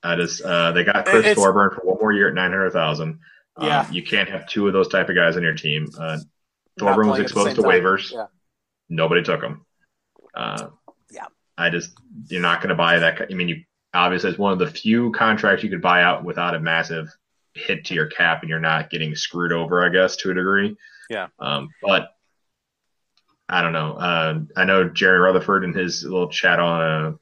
I 0.04 0.16
just, 0.16 0.42
uh, 0.42 0.72
they 0.72 0.84
got 0.84 1.06
Chris 1.06 1.26
it's, 1.26 1.40
Thorburn 1.40 1.72
for 1.72 1.82
one 1.82 1.98
more 2.00 2.12
year 2.12 2.30
at 2.30 2.34
900000 2.36 3.20
Yeah. 3.62 3.82
Um, 3.82 3.94
you 3.94 4.04
can't 4.04 4.30
have 4.30 4.48
two 4.48 4.68
of 4.68 4.74
those 4.74 4.88
type 4.88 5.10
of 5.10 5.16
guys 5.16 5.36
on 5.36 5.44
your 5.44 5.56
team. 5.56 5.88
Uh, 5.98 6.20
Thorburn 6.80 7.08
was 7.08 7.20
exposed 7.20 7.56
to 7.56 7.62
time. 7.62 7.72
waivers. 7.72 8.12
Yeah. 8.12 8.28
Nobody 8.90 9.24
took 9.24 9.42
him. 9.42 9.66
Uh, 10.34 10.68
yeah. 11.10 11.26
I 11.58 11.70
just, 11.70 11.92
you're 12.28 12.42
not 12.42 12.60
going 12.62 12.70
to 12.70 12.76
buy 12.76 13.00
that. 13.00 13.28
I 13.30 13.34
mean, 13.34 13.48
you 13.50 13.64
obviously, 13.94 14.30
it's 14.30 14.40
one 14.40 14.54
of 14.54 14.60
the 14.60 14.68
few 14.68 15.12
contracts 15.12 15.64
you 15.64 15.70
could 15.70 15.82
buy 15.82 16.04
out 16.04 16.24
without 16.24 16.54
a 16.54 16.60
massive 16.60 17.10
hit 17.56 17.86
to 17.86 17.94
your 17.94 18.08
cap 18.08 18.42
and 18.42 18.50
you're 18.50 18.60
not 18.60 18.90
getting 18.90 19.16
screwed 19.16 19.52
over, 19.52 19.84
I 19.84 19.90
guess, 19.90 20.18
to 20.18 20.32
a 20.32 20.34
degree. 20.34 20.76
Yeah. 21.10 21.28
Um, 21.40 21.70
but 21.82 22.10
I 23.48 23.62
don't 23.62 23.74
know. 23.74 23.94
Uh, 23.94 24.40
I 24.56 24.66
know 24.66 24.90
Jeremy 24.90 25.20
Rutherford 25.20 25.64
in 25.64 25.74
his 25.74 26.04
little 26.04 26.30
chat 26.30 26.60
on 26.60 26.82
uh, 26.82 27.14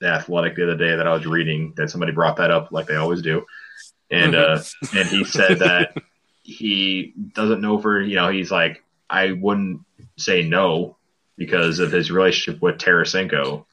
the 0.00 0.08
Athletic 0.08 0.56
the 0.56 0.64
other 0.64 0.76
day 0.76 0.96
that 0.96 1.06
I 1.06 1.14
was 1.14 1.26
reading 1.26 1.74
that 1.76 1.90
somebody 1.90 2.12
brought 2.12 2.36
that 2.36 2.50
up 2.50 2.72
like 2.72 2.86
they 2.86 2.96
always 2.96 3.22
do, 3.22 3.46
and 4.10 4.34
uh, 4.34 4.60
and 4.96 5.08
he 5.08 5.24
said 5.24 5.60
that 5.60 5.96
he 6.42 7.14
doesn't 7.34 7.60
know 7.60 7.78
for 7.78 8.00
you 8.00 8.16
know 8.16 8.30
he's 8.30 8.50
like 8.50 8.82
I 9.08 9.32
wouldn't 9.32 9.82
say 10.16 10.42
no 10.42 10.96
because 11.36 11.78
of 11.78 11.92
his 11.92 12.10
relationship 12.10 12.60
with 12.60 12.78
Tarasenko, 12.78 13.64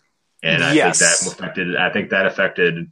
and 0.44 0.64
I 0.64 0.74
yes. 0.74 1.00
think 1.00 1.38
that 1.38 1.44
affected. 1.44 1.76
I 1.76 1.92
think 1.92 2.10
that 2.12 2.28
affected 2.28 2.92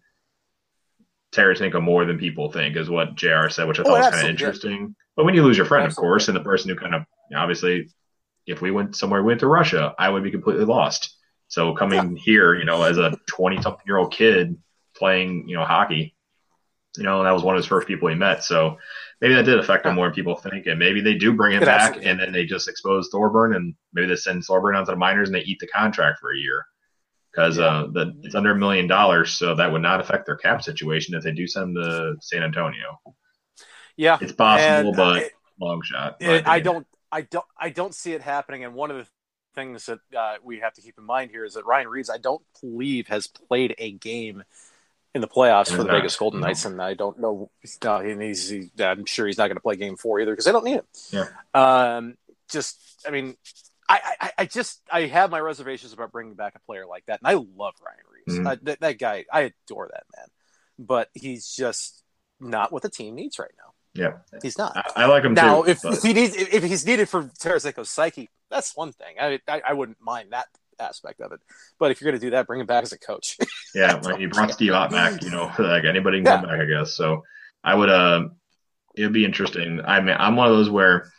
Tarasenko 1.35 1.81
more 1.81 2.05
than 2.05 2.17
people 2.17 2.51
think, 2.51 2.75
is 2.75 2.89
what 2.89 3.15
JR 3.15 3.49
said, 3.49 3.67
which 3.67 3.79
I 3.79 3.83
oh, 3.83 3.85
thought 3.85 4.01
oh, 4.01 4.05
was 4.05 4.09
kind 4.09 4.23
of 4.23 4.29
interesting. 4.29 4.95
But 5.15 5.25
when 5.25 5.35
you 5.35 5.43
lose 5.43 5.57
your 5.57 5.65
friend, 5.65 5.85
absolutely. 5.85 6.07
of 6.07 6.09
course, 6.09 6.27
and 6.27 6.35
the 6.35 6.43
person 6.43 6.69
who 6.69 6.75
kind 6.75 6.95
of 6.95 7.03
obviously, 7.35 7.89
if 8.45 8.61
we 8.61 8.71
went 8.71 8.95
somewhere, 8.95 9.21
we 9.21 9.27
went 9.27 9.39
to 9.41 9.47
Russia, 9.47 9.93
I 9.97 10.09
would 10.09 10.23
be 10.23 10.31
completely 10.31 10.65
lost. 10.65 11.15
So 11.47 11.73
coming 11.73 12.15
yeah. 12.15 12.23
here, 12.23 12.55
you 12.55 12.65
know, 12.65 12.83
as 12.83 12.97
a 12.97 13.17
20 13.27 13.61
something 13.61 13.85
year 13.85 13.97
old 13.97 14.11
kid 14.11 14.57
playing, 14.95 15.47
you 15.47 15.55
know, 15.55 15.65
hockey, 15.65 16.15
you 16.97 17.03
know, 17.03 17.23
that 17.23 17.31
was 17.31 17.43
one 17.43 17.55
of 17.55 17.59
his 17.59 17.67
first 17.67 17.87
people 17.87 18.09
he 18.09 18.15
met. 18.15 18.43
So 18.43 18.77
maybe 19.21 19.35
that 19.35 19.43
did 19.43 19.59
affect 19.59 19.85
him 19.85 19.95
more 19.95 20.07
than 20.07 20.15
people 20.15 20.35
think. 20.35 20.65
And 20.65 20.79
maybe 20.79 21.01
they 21.01 21.15
do 21.15 21.33
bring 21.33 21.53
him 21.53 21.63
it 21.63 21.65
back 21.65 21.81
absolutely. 21.81 22.09
and 22.09 22.19
then 22.19 22.31
they 22.31 22.45
just 22.45 22.67
expose 22.67 23.09
Thorburn 23.11 23.55
and 23.55 23.75
maybe 23.93 24.07
they 24.07 24.15
send 24.15 24.43
Thorburn 24.43 24.75
onto 24.75 24.91
the 24.91 24.97
minors 24.97 25.29
and 25.29 25.35
they 25.35 25.41
eat 25.41 25.59
the 25.59 25.67
contract 25.67 26.19
for 26.19 26.33
a 26.33 26.37
year 26.37 26.65
because 27.35 27.57
yeah. 27.57 27.65
uh, 27.65 27.87
the, 27.87 28.15
it's 28.23 28.35
under 28.35 28.51
a 28.51 28.55
million 28.55 28.87
dollars, 28.87 29.33
so 29.33 29.55
that 29.55 29.71
would 29.71 29.81
not 29.81 29.99
affect 29.99 30.25
their 30.25 30.37
cap 30.37 30.63
situation 30.63 31.15
if 31.15 31.23
they 31.23 31.31
do 31.31 31.47
send 31.47 31.75
to 31.75 32.15
San 32.21 32.43
Antonio. 32.43 33.01
Yeah, 33.97 34.17
it's 34.21 34.31
possible, 34.31 34.89
and, 34.89 34.95
but 34.95 35.17
it, 35.23 35.31
long 35.59 35.81
shot. 35.83 36.17
It, 36.21 36.47
I 36.47 36.59
don't, 36.59 36.87
I 37.11 37.21
don't, 37.21 37.45
I 37.57 37.69
don't 37.69 37.93
see 37.93 38.13
it 38.13 38.21
happening. 38.21 38.63
And 38.63 38.73
one 38.73 38.91
of 38.91 38.97
the 38.97 39.07
things 39.53 39.85
that 39.85 39.99
uh, 40.17 40.35
we 40.43 40.59
have 40.59 40.73
to 40.73 40.81
keep 40.81 40.97
in 40.97 41.03
mind 41.03 41.31
here 41.31 41.45
is 41.45 41.53
that 41.53 41.65
Ryan 41.65 41.87
Reaves, 41.87 42.09
I 42.09 42.17
don't 42.17 42.41
believe, 42.61 43.07
has 43.07 43.27
played 43.27 43.75
a 43.77 43.91
game 43.91 44.43
in 45.13 45.21
the 45.21 45.27
playoffs 45.27 45.71
for 45.71 45.77
the 45.77 45.85
not, 45.85 45.93
Vegas 45.93 46.15
Golden 46.17 46.41
no. 46.41 46.47
Knights, 46.47 46.65
and 46.65 46.81
I 46.81 46.93
don't 46.93 47.19
know. 47.19 47.49
Uh, 47.81 48.01
he's, 48.01 48.49
he, 48.49 48.69
I'm 48.79 49.05
sure 49.05 49.27
he's 49.27 49.37
not 49.37 49.47
going 49.47 49.55
to 49.55 49.61
play 49.61 49.77
Game 49.77 49.95
Four 49.95 50.19
either 50.19 50.31
because 50.31 50.45
they 50.45 50.51
don't 50.51 50.65
need 50.65 50.75
him. 50.75 50.85
Yeah. 51.11 51.27
Um, 51.53 52.17
just, 52.49 52.77
I 53.07 53.11
mean, 53.11 53.37
I, 53.87 53.99
I, 54.19 54.31
I, 54.39 54.45
just 54.45 54.81
I 54.91 55.01
have 55.01 55.29
my 55.29 55.39
reservations 55.39 55.93
about 55.93 56.11
bringing 56.11 56.33
back 56.33 56.53
a 56.55 56.59
player 56.59 56.85
like 56.85 57.05
that, 57.05 57.19
and 57.21 57.27
I 57.27 57.33
love 57.33 57.75
Ryan 57.83 57.99
Reaves. 58.11 58.39
Mm-hmm. 58.39 58.47
I, 58.47 58.55
that, 58.63 58.79
that, 58.79 58.99
guy, 58.99 59.25
I 59.31 59.53
adore 59.67 59.89
that 59.93 60.03
man, 60.15 60.27
but 60.79 61.09
he's 61.13 61.47
just 61.47 62.03
not 62.39 62.71
what 62.71 62.81
the 62.81 62.89
team 62.89 63.15
needs 63.15 63.37
right 63.37 63.51
now. 63.57 63.73
Yeah, 63.93 64.39
he's 64.41 64.57
not. 64.57 64.75
I, 64.75 65.03
I 65.03 65.05
like 65.05 65.23
him 65.23 65.33
now. 65.33 65.61
Too, 65.61 65.69
if, 65.69 65.85
if, 65.85 66.01
he 66.01 66.13
needs, 66.13 66.35
if 66.35 66.63
he's 66.63 66.85
needed 66.85 67.07
for 67.07 67.23
Tarasenko's 67.39 67.89
psyche, 67.89 68.29
that's 68.49 68.75
one 68.75 68.91
thing. 68.91 69.15
I, 69.19 69.39
I, 69.47 69.61
I 69.69 69.73
wouldn't 69.73 70.01
mind 70.01 70.31
that 70.31 70.47
aspect 70.79 71.21
of 71.21 71.31
it. 71.31 71.39
But 71.79 71.91
if 71.91 72.01
you're 72.01 72.11
going 72.11 72.19
to 72.19 72.25
do 72.25 72.31
that, 72.31 72.47
bring 72.47 72.59
him 72.59 72.65
back 72.65 72.83
as 72.83 72.91
a 72.91 72.99
coach. 72.99 73.37
yeah, 73.75 73.93
like 73.95 74.19
you 74.19 74.29
brought 74.29 74.51
Steve 74.51 74.73
Ott 74.73 74.91
back. 74.91 75.21
You 75.23 75.29
know, 75.29 75.51
like 75.59 75.85
anybody 75.85 76.17
can 76.17 76.25
yeah. 76.25 76.41
come 76.41 76.49
back, 76.49 76.59
I 76.59 76.65
guess. 76.65 76.93
So 76.93 77.23
I 77.63 77.75
would. 77.75 77.89
Uh, 77.89 78.29
it'd 78.95 79.13
be 79.13 79.25
interesting. 79.25 79.81
I 79.85 80.01
mean, 80.01 80.15
I'm 80.17 80.35
one 80.35 80.47
of 80.47 80.55
those 80.55 80.69
where 80.69 81.11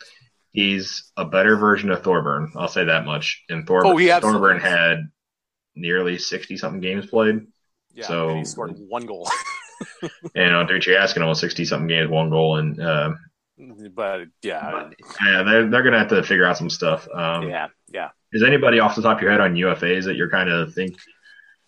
he's 0.57 1.11
a 1.15 1.23
better 1.23 1.55
version 1.55 1.91
of 1.91 2.03
Thorburn. 2.03 2.51
I'll 2.55 2.67
say 2.67 2.85
that 2.85 3.05
much. 3.05 3.43
And 3.47 3.65
Thorburn, 3.65 4.09
oh, 4.09 4.19
Thorburn 4.19 4.59
had 4.59 5.07
nearly 5.75 6.17
sixty 6.17 6.57
something 6.57 6.81
games 6.81 7.05
played. 7.05 7.45
Yeah, 7.93 8.07
so 8.07 8.35
he 8.35 8.43
scored 8.43 8.75
one 8.75 9.05
goal. 9.05 9.29
you 10.01 10.09
know, 10.33 10.65
Ducey 10.65 10.97
asking 10.97 11.21
almost 11.21 11.41
sixty 11.41 11.63
something 11.63 11.87
games, 11.87 12.09
one 12.09 12.31
goal, 12.31 12.57
and 12.57 12.81
uh, 12.81 13.13
but 13.93 14.23
yeah, 14.41 14.71
but, 14.71 14.95
yeah, 15.23 15.43
they're 15.43 15.69
they're 15.69 15.83
gonna 15.83 15.99
have 15.99 16.09
to 16.09 16.23
figure 16.23 16.45
out 16.45 16.57
some 16.57 16.71
stuff. 16.71 17.07
Um, 17.13 17.47
yeah, 17.47 17.67
yeah. 17.93 18.09
Is 18.33 18.43
anybody 18.43 18.79
off 18.79 18.95
the 18.95 19.03
top 19.03 19.17
of 19.17 19.21
your 19.21 19.31
head 19.31 19.41
on 19.41 19.53
UFAs 19.53 20.05
that 20.05 20.15
you're 20.15 20.29
kind 20.29 20.49
of 20.49 20.73
think 20.73 20.97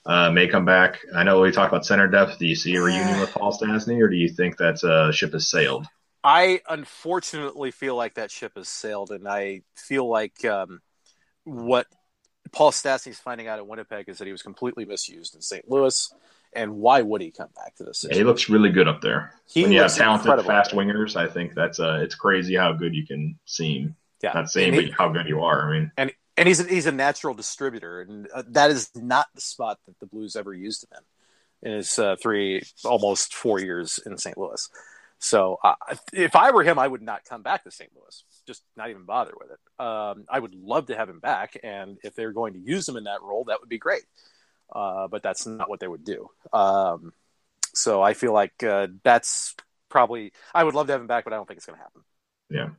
uh, 0.08 0.32
may 0.32 0.48
come 0.48 0.66
back? 0.66 0.98
I 1.16 1.24
know 1.24 1.40
we 1.40 1.52
talked 1.52 1.72
about 1.72 1.86
center 1.86 2.08
depth. 2.08 2.40
Do 2.40 2.48
you 2.48 2.56
see 2.56 2.76
a 2.76 2.82
reunion 2.82 3.20
with 3.22 3.32
Paul 3.32 3.56
Stastny, 3.56 4.02
or 4.02 4.10
do 4.10 4.18
you 4.18 4.30
think 4.30 4.58
that 4.58 4.84
uh, 4.84 5.12
ship 5.12 5.34
has 5.34 5.48
sailed? 5.48 5.86
I 6.24 6.62
unfortunately 6.70 7.72
feel 7.72 7.96
like 7.96 8.16
that 8.16 8.32
ship 8.32 8.54
has 8.56 8.68
sailed, 8.68 9.12
and 9.12 9.28
I 9.28 9.62
feel 9.76 10.08
like 10.08 10.44
um, 10.46 10.82
what 11.44 11.88
Paul 12.52 12.72
Stastny's 12.72 13.20
finding 13.20 13.48
out 13.48 13.60
at 13.60 13.68
Winnipeg 13.68 14.10
is 14.10 14.18
that 14.18 14.26
he 14.26 14.32
was 14.32 14.42
completely 14.42 14.86
misused 14.86 15.36
in 15.36 15.42
St. 15.42 15.70
Louis. 15.70 16.14
And 16.52 16.78
why 16.78 17.02
would 17.04 17.22
he 17.22 17.32
come 17.32 17.50
back 17.56 17.76
to 17.76 17.84
this? 17.84 18.04
Yeah, 18.10 18.18
he 18.18 18.24
looks 18.24 18.50
really 18.50 18.70
good 18.70 18.88
up 18.88 19.02
there. 19.02 19.34
He 19.46 19.62
when 19.62 19.72
you 19.72 19.82
have 19.82 19.94
talented, 19.94 20.46
fast 20.46 20.72
wingers, 20.72 21.16
I 21.16 21.28
think 21.28 21.54
that's 21.54 21.80
uh, 21.80 22.00
it's 22.02 22.16
crazy 22.16 22.56
how 22.56 22.74
good 22.74 22.96
you 22.96 23.06
can 23.06 23.38
seem. 23.46 23.96
Yeah, 24.24 24.34
not 24.34 24.50
seem, 24.50 24.74
but 24.74 24.90
how 24.92 25.10
good 25.10 25.28
you 25.28 25.42
are. 25.42 25.70
I 25.70 25.72
mean, 25.72 25.92
and 25.96 26.12
and 26.38 26.48
he's 26.48 26.60
a, 26.60 26.64
he's 26.64 26.88
a 26.88 26.92
natural 26.92 27.36
distributor, 27.36 28.02
and 28.02 28.28
uh, 28.34 28.42
that 28.48 28.72
is 28.72 28.90
not 28.96 29.28
the 29.36 29.42
spot 29.42 29.78
that 29.86 30.00
the 30.00 30.08
Blues 30.08 30.36
ever 30.36 30.52
used 30.52 30.86
him 30.86 30.98
in 30.98 31.04
in 31.62 31.78
his 31.78 32.00
uh, 32.00 32.16
three 32.22 32.64
almost 32.84 33.36
four 33.36 33.60
years 33.60 34.00
in 34.06 34.18
St. 34.18 34.38
Louis. 34.38 34.70
So 35.20 35.58
uh, 35.64 35.76
if 36.14 36.36
I 36.36 36.52
were 36.52 36.64
him, 36.64 36.80
I 36.80 36.88
would 36.88 37.02
not 37.02 37.26
come 37.26 37.44
back 37.44 37.66
to 37.66 37.72
St. 37.72 37.92
Louis. 37.94 38.24
Just 38.48 38.64
not 38.78 38.90
even 38.90 39.04
bother 39.04 39.34
with 39.38 39.52
it. 39.52 39.86
Um, 39.86 40.26
I 40.30 40.40
would 40.40 40.56
love 40.56 40.88
to 40.88 40.96
have 40.96 41.10
him 41.10 41.20
back, 41.20 41.58
and 41.62 41.98
if 42.04 42.16
they're 42.16 42.32
going 42.32 42.54
to 42.54 42.60
use 42.60 42.88
him 42.88 42.96
in 42.96 43.04
that 43.04 43.22
role, 43.22 43.44
that 43.46 43.60
would 43.60 43.70
be 43.70 43.78
great. 43.78 44.04
Uh, 44.74 45.08
but 45.08 45.22
that's 45.22 45.46
not 45.46 45.70
what 45.70 45.80
they 45.80 45.88
would 45.88 46.06
do. 46.06 46.30
Um, 46.54 47.12
so 47.74 48.02
I 48.02 48.14
feel 48.14 48.34
like 48.34 48.64
uh, 48.64 48.88
that's 49.04 49.56
probably. 49.90 50.32
I 50.54 50.64
would 50.64 50.76
love 50.76 50.88
to 50.88 50.94
have 50.94 51.02
him 51.02 51.08
back, 51.08 51.26
but 51.26 51.34
I 51.34 51.36
don't 51.36 51.48
think 51.48 51.58
it's 51.58 51.66
going 51.66 51.78
to 51.78 51.84
happen. 51.84 52.02
Yeah. 52.50 52.70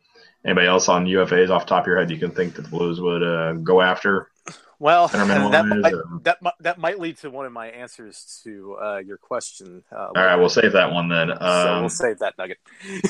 Anybody 0.45 0.67
else 0.67 0.89
on 0.89 1.05
UFAs 1.05 1.51
off 1.51 1.67
top 1.67 1.83
of 1.83 1.87
your 1.87 1.99
head 1.99 2.11
you 2.11 2.19
can 2.19 2.31
think 2.31 2.55
that 2.55 2.63
the 2.63 2.69
Blues 2.69 3.01
would 3.01 3.23
uh, 3.23 3.53
go 3.55 3.81
after? 3.81 4.31
Well, 4.79 5.09
that 5.09 5.67
might, 5.67 5.93
that, 6.25 6.39
that 6.61 6.79
might 6.79 6.99
lead 6.99 7.19
to 7.19 7.29
one 7.31 7.45
of 7.45 7.53
my 7.53 7.67
answers 7.69 8.41
to 8.45 8.79
uh, 8.83 8.97
your 8.97 9.19
question. 9.19 9.85
Uh, 9.93 10.09
All 10.17 10.25
right, 10.25 10.37
we'll 10.37 10.49
save 10.49 10.73
that 10.73 10.91
one 10.93 11.11
then. 11.11 11.31
Um, 11.31 11.39
so 11.39 11.81
we'll 11.81 11.89
save 11.91 12.19
that 12.21 12.39
nugget. 12.39 12.59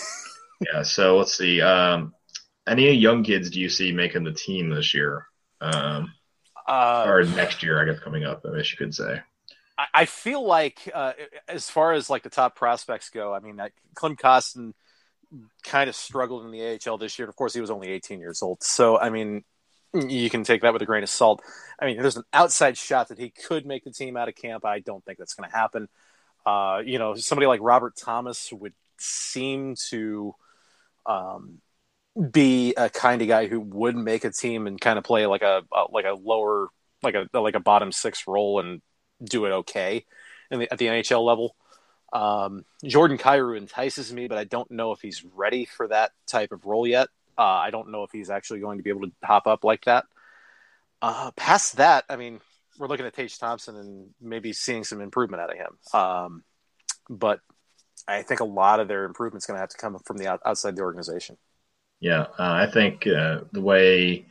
yeah. 0.60 0.82
So 0.82 1.16
let's 1.16 1.36
see. 1.38 1.60
Um, 1.60 2.12
any 2.66 2.90
young 2.92 3.22
kids 3.22 3.50
do 3.50 3.60
you 3.60 3.68
see 3.68 3.92
making 3.92 4.24
the 4.24 4.32
team 4.32 4.68
this 4.70 4.92
year? 4.92 5.26
Um, 5.60 6.12
Uh, 6.66 7.04
or 7.06 7.22
next 7.22 7.62
year, 7.62 7.80
I 7.80 7.84
guess, 7.84 8.02
coming 8.02 8.24
up, 8.24 8.44
I 8.44 8.56
guess 8.56 8.70
you 8.72 8.76
could 8.76 8.94
say. 8.94 9.20
I 9.94 10.04
feel 10.04 10.44
like, 10.44 10.90
uh, 10.92 11.14
as 11.48 11.70
far 11.70 11.92
as 11.94 12.10
like 12.10 12.22
the 12.22 12.30
top 12.30 12.54
prospects 12.54 13.08
go, 13.08 13.32
I 13.32 13.40
mean, 13.40 13.56
like 13.56 13.72
Klim 13.94 14.14
Kostin 14.14 14.74
kind 15.62 15.88
of 15.88 15.96
struggled 15.96 16.44
in 16.44 16.50
the 16.50 16.78
AHL 16.86 16.98
this 16.98 17.18
year. 17.18 17.28
Of 17.28 17.36
course, 17.36 17.54
he 17.54 17.60
was 17.60 17.70
only 17.70 17.88
18 17.88 18.20
years 18.20 18.42
old. 18.42 18.62
So, 18.62 18.98
I 18.98 19.10
mean, 19.10 19.44
you 19.94 20.30
can 20.30 20.44
take 20.44 20.62
that 20.62 20.72
with 20.72 20.82
a 20.82 20.86
grain 20.86 21.02
of 21.02 21.08
salt. 21.08 21.42
I 21.78 21.86
mean, 21.86 21.98
there's 21.98 22.16
an 22.16 22.24
outside 22.32 22.76
shot 22.76 23.08
that 23.08 23.18
he 23.18 23.30
could 23.30 23.66
make 23.66 23.84
the 23.84 23.90
team 23.90 24.16
out 24.16 24.28
of 24.28 24.34
camp. 24.34 24.64
I 24.64 24.80
don't 24.80 25.04
think 25.04 25.18
that's 25.18 25.34
going 25.34 25.48
to 25.50 25.56
happen. 25.56 25.88
Uh, 26.46 26.82
you 26.84 26.98
know, 26.98 27.14
somebody 27.14 27.46
like 27.46 27.60
Robert 27.62 27.96
Thomas 27.96 28.52
would 28.52 28.72
seem 28.98 29.74
to 29.90 30.34
um, 31.06 31.60
be 32.30 32.74
a 32.76 32.88
kind 32.90 33.22
of 33.22 33.28
guy 33.28 33.46
who 33.46 33.60
would 33.60 33.96
make 33.96 34.24
a 34.24 34.30
team 34.30 34.66
and 34.66 34.80
kind 34.80 34.98
of 34.98 35.04
play 35.04 35.26
like 35.26 35.42
a, 35.42 35.62
a 35.72 35.84
like 35.90 36.04
a 36.04 36.12
lower 36.12 36.68
like 37.02 37.14
a 37.14 37.26
like 37.38 37.54
a 37.54 37.60
bottom 37.60 37.92
six 37.92 38.26
role 38.26 38.60
and 38.60 38.82
do 39.22 39.44
it 39.46 39.50
okay 39.50 40.04
the, 40.50 40.72
at 40.72 40.78
the 40.78 40.86
NHL 40.86 41.24
level. 41.24 41.56
Um, 42.12 42.64
Jordan 42.84 43.18
Kyrou 43.18 43.56
entices 43.56 44.12
me, 44.12 44.28
but 44.28 44.38
I 44.38 44.44
don't 44.44 44.70
know 44.70 44.92
if 44.92 45.00
he's 45.00 45.24
ready 45.24 45.64
for 45.64 45.88
that 45.88 46.12
type 46.26 46.52
of 46.52 46.64
role 46.66 46.86
yet. 46.86 47.08
Uh, 47.38 47.42
I 47.42 47.70
don't 47.70 47.90
know 47.90 48.02
if 48.02 48.10
he's 48.10 48.30
actually 48.30 48.60
going 48.60 48.78
to 48.78 48.84
be 48.84 48.90
able 48.90 49.02
to 49.02 49.12
hop 49.22 49.46
up 49.46 49.64
like 49.64 49.84
that. 49.84 50.04
Uh, 51.00 51.30
past 51.32 51.76
that, 51.76 52.04
I 52.08 52.16
mean, 52.16 52.40
we're 52.78 52.88
looking 52.88 53.06
at 53.06 53.14
Tage 53.14 53.38
Thompson 53.38 53.76
and 53.76 54.08
maybe 54.20 54.52
seeing 54.52 54.84
some 54.84 55.00
improvement 55.00 55.42
out 55.42 55.50
of 55.50 55.56
him. 55.56 56.00
Um, 56.00 56.44
but 57.08 57.40
I 58.06 58.22
think 58.22 58.40
a 58.40 58.44
lot 58.44 58.80
of 58.80 58.88
their 58.88 59.04
improvement 59.04 59.42
is 59.42 59.46
going 59.46 59.56
to 59.56 59.60
have 59.60 59.70
to 59.70 59.78
come 59.78 59.98
from 60.04 60.16
the 60.16 60.38
outside 60.44 60.76
the 60.76 60.82
organization. 60.82 61.36
Yeah, 62.00 62.22
uh, 62.22 62.26
I 62.38 62.66
think 62.72 63.06
uh, 63.06 63.42
the 63.52 63.60
way 63.60 64.26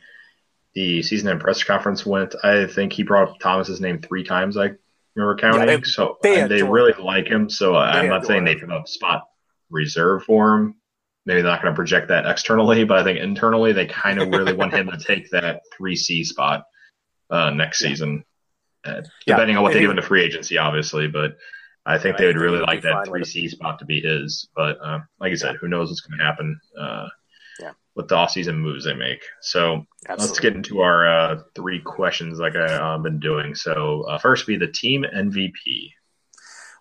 the 0.74 1.02
season 1.02 1.28
end 1.28 1.40
press 1.40 1.62
conference 1.62 2.04
went, 2.04 2.34
I 2.42 2.66
think 2.66 2.92
he 2.92 3.04
brought 3.04 3.30
up 3.30 3.38
Thomas's 3.38 3.80
name 3.80 4.00
three 4.00 4.24
times. 4.24 4.56
I 4.56 4.72
remember 5.20 5.40
counting. 5.40 5.68
Yeah, 5.68 5.76
they, 5.76 5.82
so 5.82 6.18
they, 6.22 6.46
they 6.46 6.62
really 6.62 6.92
like 7.00 7.26
him. 7.26 7.48
So 7.48 7.76
I'm 7.76 8.08
not 8.08 8.26
saying 8.26 8.44
they 8.44 8.56
put 8.56 8.70
a 8.70 8.82
spot 8.86 9.24
reserve 9.70 10.24
for 10.24 10.54
him. 10.54 10.74
Maybe 11.26 11.42
they're 11.42 11.50
not 11.50 11.62
going 11.62 11.74
to 11.74 11.76
project 11.76 12.08
that 12.08 12.26
externally, 12.26 12.84
but 12.84 12.98
I 12.98 13.04
think 13.04 13.18
internally 13.18 13.72
they 13.72 13.86
kind 13.86 14.20
of 14.20 14.28
really 14.28 14.52
want 14.52 14.72
him 14.72 14.90
to 14.90 14.98
take 15.06 15.30
that 15.30 15.62
three 15.76 15.96
C 15.96 16.24
spot 16.24 16.64
uh, 17.28 17.50
next 17.50 17.82
yeah. 17.82 17.88
season. 17.88 18.24
Uh, 18.84 19.02
depending 19.26 19.56
on 19.56 19.62
what 19.62 19.74
they 19.74 19.80
do 19.80 19.90
in 19.90 19.96
the 19.96 20.02
free 20.02 20.22
agency, 20.22 20.56
obviously, 20.56 21.06
but 21.06 21.36
I 21.84 21.98
think 21.98 22.14
right. 22.14 22.20
they 22.20 22.26
would 22.26 22.36
really 22.36 22.60
like 22.60 22.82
that 22.82 23.06
three 23.06 23.24
C 23.24 23.48
spot 23.48 23.78
to 23.80 23.84
be 23.84 24.00
his. 24.00 24.48
But 24.56 24.78
uh, 24.82 25.00
like 25.20 25.32
I 25.32 25.34
said, 25.34 25.56
who 25.56 25.68
knows 25.68 25.88
what's 25.88 26.00
going 26.00 26.18
to 26.18 26.24
happen 26.24 26.60
uh. 26.78 27.08
With 27.96 28.08
the 28.08 28.14
offseason 28.14 28.56
moves 28.56 28.84
they 28.84 28.94
make. 28.94 29.22
So 29.40 29.84
Absolutely. 30.08 30.26
let's 30.26 30.40
get 30.40 30.54
into 30.54 30.80
our 30.80 31.08
uh, 31.08 31.42
three 31.54 31.80
questions 31.80 32.38
like 32.38 32.54
I've 32.54 32.80
uh, 32.80 32.98
been 32.98 33.18
doing. 33.18 33.54
So 33.54 34.02
uh, 34.02 34.16
first, 34.18 34.46
be 34.46 34.56
the 34.56 34.68
team 34.68 35.04
MVP. 35.12 35.92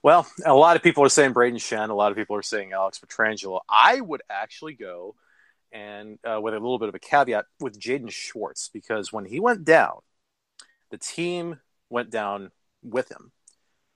Well, 0.01 0.27
a 0.45 0.53
lot 0.53 0.75
of 0.75 0.83
people 0.83 1.03
are 1.03 1.09
saying 1.09 1.33
Braden 1.33 1.59
Schenn. 1.59 1.89
A 1.89 1.93
lot 1.93 2.11
of 2.11 2.17
people 2.17 2.35
are 2.35 2.41
saying 2.41 2.71
Alex 2.71 2.99
Pietrangelo. 2.99 3.61
I 3.67 3.99
would 3.99 4.21
actually 4.29 4.75
go 4.75 5.15
and 5.71 6.17
uh, 6.23 6.39
with 6.41 6.53
a 6.53 6.57
little 6.57 6.79
bit 6.79 6.89
of 6.89 6.95
a 6.95 6.99
caveat 6.99 7.45
with 7.59 7.79
Jaden 7.79 8.11
Schwartz 8.11 8.69
because 8.71 9.11
when 9.11 9.25
he 9.25 9.39
went 9.39 9.65
down, 9.65 9.99
the 10.89 10.97
team 10.97 11.59
went 11.89 12.09
down 12.09 12.51
with 12.81 13.11
him. 13.11 13.31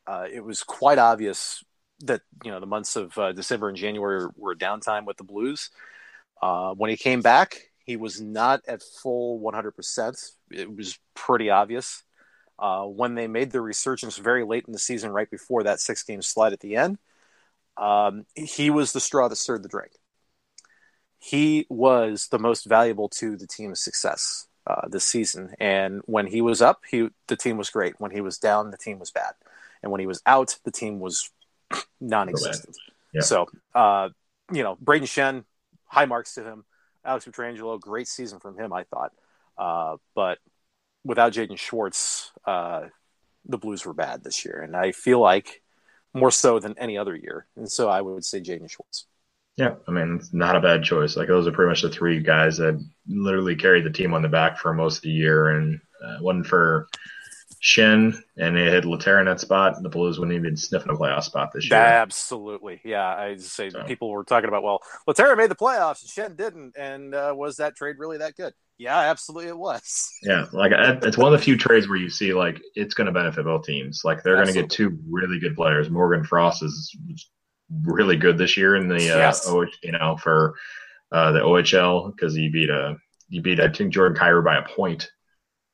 Uh, 0.06 0.28
it 0.32 0.44
was 0.44 0.64
quite 0.64 0.98
obvious 0.98 1.64
that 2.02 2.22
you 2.44 2.52
know 2.52 2.60
the 2.60 2.66
months 2.66 2.96
of 2.96 3.18
uh, 3.18 3.32
December 3.32 3.70
and 3.70 3.78
January 3.78 4.28
were 4.36 4.56
downtime 4.56 5.06
with 5.06 5.18
the 5.18 5.24
Blues. 5.24 5.70
Uh, 6.44 6.74
when 6.74 6.90
he 6.90 6.98
came 6.98 7.22
back, 7.22 7.72
he 7.86 7.96
was 7.96 8.20
not 8.20 8.60
at 8.68 8.84
full 8.84 9.40
100%. 9.40 10.32
It 10.52 10.76
was 10.76 11.00
pretty 11.14 11.50
obvious. 11.50 12.04
Uh, 12.60 12.84
when 12.84 13.16
they 13.16 13.28
made 13.28 13.52
the 13.52 13.62
resurgence 13.62 14.18
very 14.18 14.44
late 14.44 14.66
in 14.68 14.74
the 14.74 14.80
season, 14.80 15.12
right 15.12 15.32
before 15.32 15.64
that 15.64 15.80
six 15.80 16.04
game 16.04 16.22
slide 16.22 16.52
at 16.52 16.60
the 16.60 16.76
end, 16.76 16.98
um, 17.78 18.26
he 18.36 18.70
was 18.70 18.92
the 18.92 19.00
straw 19.00 19.30
that 19.30 19.38
stirred 19.38 19.64
the 19.64 19.70
drink. 19.70 19.94
He 21.18 21.66
was 21.70 22.28
the 22.30 22.40
most 22.40 22.66
valuable 22.66 23.08
to 23.20 23.38
the 23.38 23.48
team's 23.48 23.80
success 23.80 24.46
uh, 24.68 24.90
this 24.90 25.06
season. 25.06 25.56
And 25.62 26.02
when 26.08 26.28
he 26.28 26.42
was 26.42 26.62
up, 26.62 26.82
he 26.92 27.08
the 27.28 27.38
team 27.38 27.56
was 27.56 27.70
great. 27.70 27.94
When 28.00 28.12
he 28.12 28.20
was 28.20 28.38
down, 28.38 28.70
the 28.70 28.78
team 28.78 29.00
was 29.00 29.12
bad. 29.12 29.32
And 29.82 29.94
when 29.94 30.02
he 30.02 30.08
was 30.08 30.22
out, 30.26 30.58
the 30.66 30.72
team 30.72 31.00
was 31.00 31.32
non-existent. 32.02 32.76
Yeah. 33.14 33.22
So, 33.22 33.48
uh, 33.74 34.10
you 34.52 34.64
know, 34.64 34.78
Braden 34.82 35.08
Schenn, 35.08 35.46
high 35.94 36.06
marks 36.06 36.34
to 36.36 36.44
him. 36.44 36.66
Alex 37.06 37.26
Pietrangelo, 37.26 37.80
great 37.80 38.08
season 38.08 38.40
from 38.40 38.58
him, 38.58 38.74
I 38.74 38.84
thought. 38.84 39.12
Uh, 39.58 39.98
but 40.16 40.40
without 41.06 41.34
Jaden 41.34 41.58
Schwartz, 41.58 42.32
uh, 42.46 42.88
the 43.46 43.58
Blues 43.58 43.86
were 43.86 43.94
bad 43.94 44.24
this 44.24 44.44
year, 44.44 44.62
and 44.62 44.76
I 44.76 44.92
feel 44.92 45.20
like 45.20 45.62
more 46.14 46.32
so 46.32 46.60
than 46.60 46.78
any 46.78 46.98
other 46.98 47.16
year. 47.16 47.46
And 47.56 47.70
so 47.70 47.90
I 47.90 48.02
would 48.02 48.26
say 48.26 48.40
Jaden 48.40 48.70
Schwartz. 48.70 49.06
Yeah, 49.56 49.76
I 49.88 49.92
mean, 49.92 50.16
it's 50.16 50.34
not 50.34 50.56
a 50.56 50.62
bad 50.62 50.84
choice. 50.84 51.16
Like 51.16 51.28
those 51.28 51.46
are 51.46 51.52
pretty 51.52 51.70
much 51.70 51.84
the 51.84 51.90
three 51.90 52.20
guys 52.20 52.58
that 52.58 52.84
literally 53.08 53.56
carried 53.56 53.86
the 53.86 53.92
team 53.92 54.14
on 54.14 54.24
the 54.24 54.30
back 54.30 54.58
for 54.58 54.74
most 54.74 54.98
of 54.98 55.04
the 55.04 55.10
year, 55.10 55.50
and 55.50 55.80
uh, 56.04 56.18
one 56.22 56.44
for 56.44 56.88
Schenn, 57.64 58.22
and 58.36 58.58
they 58.58 58.70
had 58.70 58.84
Lehtera 58.84 59.22
in 59.22 59.26
that 59.28 59.40
spot. 59.40 59.82
The 59.82 59.88
Blues 59.88 60.20
wouldn't 60.20 60.38
even 60.38 60.58
sniffing 60.58 60.92
a 60.92 60.96
playoff 60.96 61.24
spot 61.24 61.52
this 61.54 61.70
year. 61.70 61.80
Absolutely, 61.80 62.82
yeah. 62.84 63.08
I 63.08 63.38
say 63.38 63.70
so. 63.70 63.84
people 63.84 64.10
were 64.10 64.26
talking 64.26 64.50
about, 64.50 64.64
well, 64.64 64.84
Lehtera 65.08 65.38
made 65.38 65.50
the 65.50 65.56
playoffs 65.56 66.02
and 66.02 66.34
Schenn 66.34 66.36
didn't, 66.36 66.76
and 66.78 67.16
uh, 67.16 67.34
was 67.36 67.58
that 67.58 67.78
trade 67.78 67.96
really 68.00 68.18
that 68.18 68.36
good? 68.36 68.54
Yeah, 68.78 69.00
absolutely, 69.00 69.48
it 69.48 69.58
was. 69.58 70.12
yeah, 70.24 70.48
like 70.52 70.74
it's 70.76 71.18
one 71.18 71.34
of 71.34 71.40
the 71.40 71.44
few 71.44 71.58
trades 71.58 71.88
where 71.88 71.98
you 71.98 72.10
see 72.10 72.34
like 72.34 72.62
it's 72.76 72.94
going 72.94 73.06
to 73.06 73.14
benefit 73.14 73.46
both 73.46 73.66
teams. 73.66 74.02
Like 74.04 74.24
they're 74.24 74.36
going 74.36 74.48
to 74.48 74.54
get 74.54 74.70
two 74.70 75.00
really 75.10 75.40
good 75.40 75.56
players. 75.56 75.90
Morgan 75.90 76.26
Frost 76.26 76.64
is 76.64 76.94
really 77.84 78.18
good 78.18 78.38
this 78.38 78.58
year 78.58 78.76
in 78.76 78.90
the 78.90 78.96
uh, 78.96 79.18
yes. 79.18 79.48
uh, 79.48 79.62
you 79.82 79.94
know 79.94 80.18
for 80.18 80.56
uh, 81.14 81.32
the 81.32 81.40
OHL 81.40 82.14
because 82.14 82.36
he 82.36 82.50
beat 82.50 82.70
a 82.70 82.88
uh, 82.88 82.96
he 83.30 83.40
beat 83.40 83.62
I 83.62 83.70
think 83.70 83.94
Jordan 83.94 84.18
Kyrou 84.18 84.44
by 84.44 84.58
a 84.58 84.68
point 84.68 85.10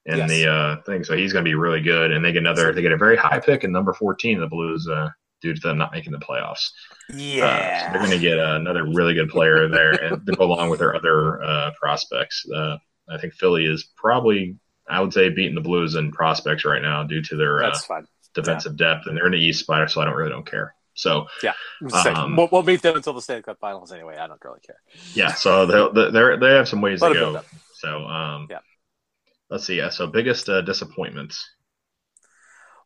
in 0.05 0.17
yes. 0.17 0.29
the 0.29 0.51
uh, 0.51 0.81
thing, 0.83 1.03
so 1.03 1.15
he's 1.15 1.33
going 1.33 1.43
to 1.43 1.49
be 1.49 1.55
really 1.55 1.81
good. 1.81 2.11
And 2.11 2.23
they 2.23 2.31
get 2.31 2.39
another 2.39 2.73
they 2.73 2.81
get 2.81 2.91
a 2.91 2.97
very 2.97 3.17
high 3.17 3.39
pick 3.39 3.63
in 3.63 3.71
number 3.71 3.93
fourteen. 3.93 4.39
The 4.39 4.47
Blues 4.47 4.87
uh, 4.87 5.09
due 5.41 5.53
to 5.53 5.59
them 5.59 5.77
not 5.77 5.91
making 5.91 6.11
the 6.11 6.19
playoffs. 6.19 6.69
Yeah, 7.09 7.45
uh, 7.45 7.85
so 7.85 7.91
they're 7.91 8.07
going 8.07 8.19
to 8.19 8.19
get 8.19 8.37
another 8.37 8.85
really 8.85 9.13
good 9.13 9.29
player 9.29 9.67
there, 9.67 9.91
and 9.91 10.25
to 10.25 10.31
go 10.33 10.43
along 10.43 10.69
with 10.69 10.79
their 10.79 10.95
other 10.95 11.43
uh, 11.43 11.71
prospects. 11.79 12.45
Uh, 12.53 12.77
I 13.09 13.17
think 13.17 13.33
Philly 13.33 13.65
is 13.65 13.87
probably 13.95 14.57
I 14.89 15.01
would 15.01 15.13
say 15.13 15.29
beating 15.29 15.55
the 15.55 15.61
Blues 15.61 15.95
in 15.95 16.11
prospects 16.11 16.65
right 16.65 16.81
now 16.81 17.03
due 17.03 17.21
to 17.23 17.35
their 17.35 17.63
uh, 17.63 17.79
defensive 18.33 18.75
yeah. 18.79 18.93
depth, 18.93 19.07
and 19.07 19.17
they're 19.17 19.27
in 19.27 19.33
the 19.33 19.37
East 19.37 19.61
Spider, 19.61 19.87
so 19.87 20.01
I 20.01 20.05
don't 20.05 20.15
really 20.15 20.31
don't 20.31 20.49
care. 20.49 20.75
So 20.95 21.27
yeah, 21.41 21.53
um, 21.93 22.35
we'll, 22.35 22.49
we'll, 22.51 22.63
meet 22.63 22.81
them 22.81 22.97
until 22.97 23.13
the 23.13 23.21
Stanley 23.21 23.43
Cup 23.43 23.57
Finals 23.61 23.93
anyway. 23.93 24.17
I 24.17 24.27
don't 24.27 24.43
really 24.43 24.59
care. 24.59 24.81
Yeah, 25.13 25.33
so 25.33 25.65
they 25.65 26.09
they 26.09 26.37
they 26.37 26.55
have 26.55 26.67
some 26.67 26.81
ways 26.81 26.99
to 26.99 27.13
go. 27.13 27.41
So 27.75 28.05
um, 28.05 28.47
yeah, 28.49 28.59
let's 29.49 29.65
see. 29.65 29.77
Yeah, 29.77 29.89
so 29.89 30.07
biggest 30.07 30.49
uh, 30.49 30.61
disappointments. 30.61 31.49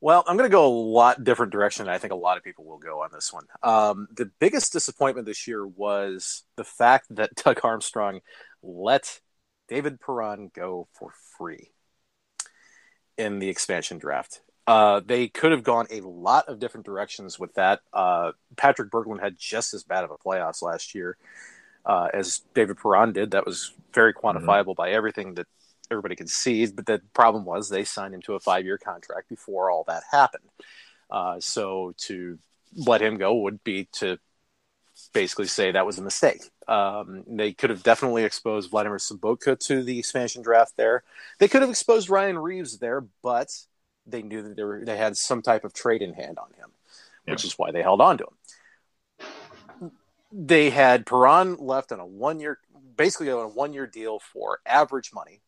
Well, 0.01 0.24
I'm 0.28 0.36
going 0.36 0.49
to 0.49 0.53
go 0.53 0.68
a 0.68 0.68
lot 0.68 1.24
different 1.24 1.53
direction. 1.53 1.88
I 1.88 1.97
think 1.97 2.11
a 2.11 2.18
lot 2.18 2.38
of 2.38 2.43
people 2.43 2.66
will 2.66 2.78
go 2.78 3.03
on 3.03 3.09
this 3.14 3.32
one. 3.32 3.45
Um, 3.64 4.09
the 4.14 4.30
biggest 4.39 4.74
disappointment 4.74 5.26
this 5.26 5.47
year 5.47 5.66
was 5.66 6.43
the 6.57 6.66
fact 6.66 7.07
that 7.11 7.34
Doug 7.43 7.61
Armstrong 7.64 8.20
let 8.61 9.22
David 9.70 10.01
Perron 10.01 10.51
go 10.53 10.89
for 10.93 11.11
free 11.38 11.72
in 13.18 13.39
the 13.39 13.47
expansion 13.47 13.97
draft. 13.97 14.41
Uh, 14.66 15.01
they 15.05 15.28
could 15.28 15.51
have 15.51 15.64
gone 15.64 15.88
a 15.89 16.01
lot 16.01 16.49
of 16.49 16.59
different 16.59 16.86
directions 16.86 17.38
with 17.39 17.53
that. 17.53 17.80
Uh, 17.93 18.32
Patrik 18.55 18.89
Berglund 18.89 19.22
had 19.22 19.38
just 19.38 19.74
as 19.74 19.84
bad 19.84 20.03
of 20.03 20.11
a 20.11 20.18
playoffs 20.18 20.61
last 20.61 20.95
year 20.95 21.18
uh, 21.86 22.07
as 22.14 22.41
David 22.53 22.78
Perron 22.78 23.14
did. 23.14 23.32
That 23.32 23.45
was 23.45 23.74
very 23.93 24.14
mm-hmm. 24.14 24.26
quantifiable 24.26 24.68
mm-hmm. 24.68 24.82
by 24.82 24.91
everything 24.91 25.36
that 25.36 25.47
everybody 25.94 26.16
could 26.16 26.30
see. 26.30 26.66
But 26.68 26.86
the 26.86 27.02
problem 27.14 27.46
was 27.46 27.70
they 27.70 27.84
signed 27.84 28.14
him 28.14 28.22
to 28.24 28.36
a 28.36 28.39
five 28.39 28.66
year 28.66 28.78
contract 28.78 29.30
before 29.30 29.72
all 29.72 29.86
that 29.88 30.04
happened. 30.12 30.50
Uh, 31.10 31.39
so 31.39 31.94
to 31.98 32.38
let 32.76 33.02
him 33.02 33.18
go 33.18 33.36
would 33.36 33.64
be 33.64 33.88
to 33.94 34.18
basically 35.14 35.48
say 35.48 35.72
that 35.72 35.86
was 35.86 35.98
a 35.98 36.04
mistake. 36.04 36.41
Um, 36.68 37.24
they 37.28 37.54
could 37.54 37.70
have 37.70 37.84
definitely 37.84 38.24
exposed 38.24 38.72
Vladimir 38.72 38.98
Sobotka 38.98 39.60
to 39.68 39.84
the 39.84 40.00
expansion 40.00 40.41
draft 40.41 40.74
there. 40.78 41.04
They 41.39 41.48
could 41.48 41.62
have 41.62 41.70
exposed 41.70 42.10
Ryan 42.10 42.38
Reaves 42.38 42.80
there, 42.80 43.06
but 43.22 43.52
they 44.06 44.22
knew 44.22 44.41
that 44.44 44.56
they, 44.56 44.64
were, 44.64 44.84
they 44.84 44.98
had 44.98 45.18
some 45.18 45.41
type 45.41 45.64
of 45.64 45.74
trade 45.74 46.02
in 46.02 46.14
hand 46.14 46.38
on 46.38 46.50
him, 46.54 46.72
yeah. 47.26 47.34
which 47.34 47.46
is 47.46 47.54
why 47.54 47.72
they 47.72 47.82
held 47.82 48.02
on 48.02 48.18
to 48.20 48.26
him. 48.26 49.91
They 50.32 50.70
had 50.72 51.06
Perron 51.06 51.58
left 51.58 51.91
on 51.91 52.00
a 52.00 52.06
one 52.06 52.39
year, 52.39 52.58
basically 52.98 53.32
on 53.32 53.46
a 53.46 53.48
one 53.48 53.74
year 53.74 53.86
deal 53.86 54.20
for 54.20 54.60
average 54.66 55.12
money. 55.14 55.41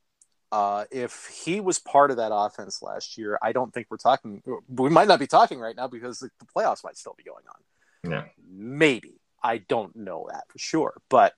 Uh, 0.51 0.85
if 0.91 1.27
he 1.43 1.59
was 1.59 1.79
part 1.79 2.11
of 2.11 2.17
that 2.17 2.33
offense 2.33 2.81
last 2.81 3.17
year, 3.17 3.37
I 3.41 3.51
don't 3.51 3.73
think 3.73 3.87
we're 3.89 3.97
talking. 3.97 4.41
We 4.69 4.89
might 4.89 5.07
not 5.07 5.19
be 5.19 5.27
talking 5.27 5.59
right 5.59 5.75
now 5.75 5.87
because 5.87 6.19
the, 6.19 6.29
the 6.39 6.45
playoffs 6.45 6.83
might 6.83 6.97
still 6.97 7.15
be 7.17 7.23
going 7.23 7.43
on. 7.47 8.11
Yeah, 8.11 8.25
maybe 8.47 9.19
I 9.43 9.57
don't 9.57 9.95
know 9.95 10.27
that 10.31 10.43
for 10.49 10.59
sure, 10.59 11.01
but 11.09 11.33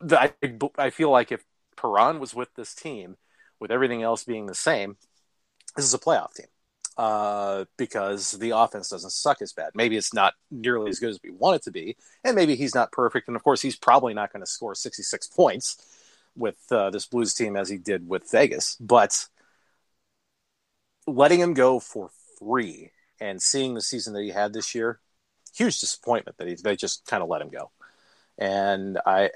the, 0.00 0.20
I 0.20 0.32
I 0.78 0.90
feel 0.90 1.10
like 1.10 1.32
if 1.32 1.44
Perron 1.76 2.20
was 2.20 2.34
with 2.34 2.54
this 2.54 2.74
team, 2.74 3.16
with 3.58 3.70
everything 3.70 4.02
else 4.02 4.24
being 4.24 4.46
the 4.46 4.54
same, 4.54 4.96
this 5.74 5.84
is 5.84 5.94
a 5.94 5.98
playoff 5.98 6.34
team 6.34 6.46
uh, 6.96 7.64
because 7.78 8.32
the 8.32 8.50
offense 8.50 8.88
doesn't 8.90 9.10
suck 9.10 9.40
as 9.40 9.52
bad. 9.52 9.70
Maybe 9.74 9.96
it's 9.96 10.12
not 10.12 10.34
nearly 10.50 10.90
as 10.90 10.98
good 10.98 11.10
as 11.10 11.20
we 11.22 11.30
want 11.30 11.56
it 11.56 11.62
to 11.64 11.70
be, 11.70 11.96
and 12.24 12.36
maybe 12.36 12.54
he's 12.54 12.74
not 12.74 12.92
perfect. 12.92 13.28
And 13.28 13.36
of 13.36 13.42
course, 13.42 13.62
he's 13.62 13.76
probably 13.76 14.14
not 14.14 14.32
going 14.32 14.42
to 14.42 14.50
score 14.50 14.74
66 14.74 15.26
points 15.28 16.01
with 16.36 16.56
uh, 16.70 16.90
this 16.90 17.06
Blues 17.06 17.34
team 17.34 17.56
as 17.56 17.68
he 17.68 17.78
did 17.78 18.08
with 18.08 18.30
Vegas. 18.30 18.76
But 18.80 19.26
letting 21.06 21.40
him 21.40 21.54
go 21.54 21.80
for 21.80 22.10
free 22.38 22.90
and 23.20 23.40
seeing 23.40 23.74
the 23.74 23.80
season 23.80 24.14
that 24.14 24.22
he 24.22 24.30
had 24.30 24.52
this 24.52 24.74
year, 24.74 25.00
huge 25.54 25.80
disappointment 25.80 26.38
that 26.38 26.48
he, 26.48 26.54
they 26.54 26.76
just 26.76 27.06
kind 27.06 27.22
of 27.22 27.28
let 27.28 27.42
him 27.42 27.50
go. 27.50 27.70
And 28.38 28.98
I, 29.04 29.30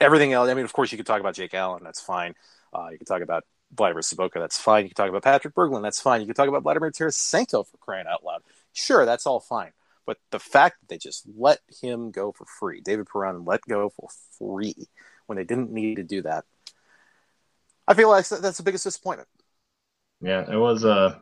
everything 0.00 0.32
else. 0.32 0.48
I 0.48 0.54
mean, 0.54 0.64
of 0.64 0.72
course, 0.72 0.92
you 0.92 0.98
could 0.98 1.06
talk 1.06 1.20
about 1.20 1.34
Jake 1.34 1.54
Allen. 1.54 1.82
That's 1.84 2.00
fine. 2.00 2.34
Uh, 2.72 2.88
you 2.90 2.98
could 2.98 3.06
talk 3.06 3.22
about 3.22 3.44
Vladimir 3.74 4.02
Sobotka, 4.02 4.34
that's 4.34 4.58
fine. 4.58 4.84
You 4.84 4.90
can 4.90 4.94
talk 4.94 5.14
about 5.14 5.22
Patrik 5.22 5.52
Berglund, 5.52 5.82
that's 5.82 6.00
fine. 6.00 6.20
You 6.20 6.26
can 6.26 6.34
talk 6.34 6.48
about 6.48 6.62
Vladimir 6.62 6.90
Tarasenko 6.90 7.66
for 7.66 7.76
crying 7.78 8.06
out 8.06 8.24
loud. 8.24 8.42
Sure, 8.72 9.04
that's 9.04 9.26
all 9.26 9.40
fine. 9.40 9.72
But 10.06 10.18
the 10.30 10.38
fact 10.38 10.80
that 10.80 10.88
they 10.88 10.98
just 10.98 11.24
let 11.36 11.60
him 11.80 12.10
go 12.10 12.32
for 12.32 12.44
free, 12.44 12.80
David 12.80 13.06
Perron 13.10 13.44
let 13.44 13.62
go 13.62 13.88
for 13.88 14.08
free 14.38 14.88
when 15.26 15.36
they 15.36 15.44
didn't 15.44 15.70
need 15.70 15.96
to 15.96 16.02
do 16.02 16.22
that, 16.22 16.44
I 17.86 17.94
feel 17.94 18.08
like 18.08 18.28
that's 18.28 18.56
the 18.56 18.62
biggest 18.62 18.84
disappointment. 18.84 19.28
Yeah, 20.20 20.50
it 20.50 20.56
was 20.56 20.84
uh, 20.84 21.18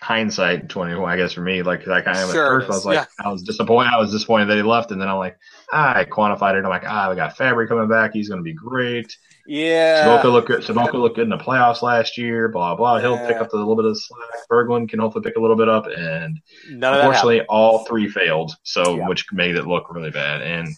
hindsight 0.00 0.68
20 0.68 0.92
I 1.02 1.16
guess 1.16 1.32
for 1.32 1.40
me 1.40 1.62
like 1.62 1.86
like 1.86 2.06
I 2.06 2.20
am 2.20 2.30
sure 2.30 2.60
at 2.60 2.66
first 2.66 2.70
I 2.70 2.74
was 2.74 2.84
like 2.84 2.96
yeah. 2.96 3.06
I 3.24 3.32
was 3.32 3.42
disappointed 3.42 3.90
I 3.94 3.98
was 3.98 4.10
disappointed 4.10 4.46
that 4.46 4.56
he 4.56 4.62
left 4.62 4.90
and 4.90 5.00
then 5.00 5.08
I'm 5.08 5.18
like 5.18 5.38
ah, 5.72 5.96
I 5.96 6.04
quantified 6.04 6.58
it 6.58 6.64
I'm 6.64 6.68
like 6.68 6.84
ah 6.86 7.08
we 7.08 7.16
got 7.16 7.36
Fabbri 7.36 7.68
coming 7.68 7.88
back 7.88 8.12
he's 8.12 8.28
gonna 8.28 8.42
be 8.42 8.52
great 8.52 9.16
yeah 9.46 10.04
Sobotka 10.04 10.32
looked 10.32 10.48
good 10.48 10.62
Sobotka 10.62 10.94
looked 10.94 11.16
good 11.16 11.22
in 11.22 11.30
the 11.30 11.38
playoffs 11.38 11.80
last 11.80 12.18
year 12.18 12.48
blah 12.48 12.74
blah 12.74 12.98
he'll 12.98 13.16
pick 13.18 13.36
up 13.36 13.52
a 13.52 13.56
little 13.56 13.76
bit 13.76 13.84
of 13.84 13.98
slack 13.98 14.48
Berglund 14.50 14.88
can 14.88 14.98
hopefully 14.98 15.22
pick 15.22 15.36
a 15.36 15.40
little 15.40 15.56
bit 15.56 15.68
up 15.68 15.86
and 15.86 16.38
None 16.70 16.94
unfortunately 16.94 17.42
all 17.42 17.84
three 17.86 18.08
failed 18.08 18.52
so 18.64 18.96
yeah. 18.96 19.08
which 19.08 19.24
made 19.32 19.54
it 19.54 19.66
look 19.66 19.90
really 19.94 20.10
bad 20.10 20.42
and 20.42 20.68
yeah 20.68 20.74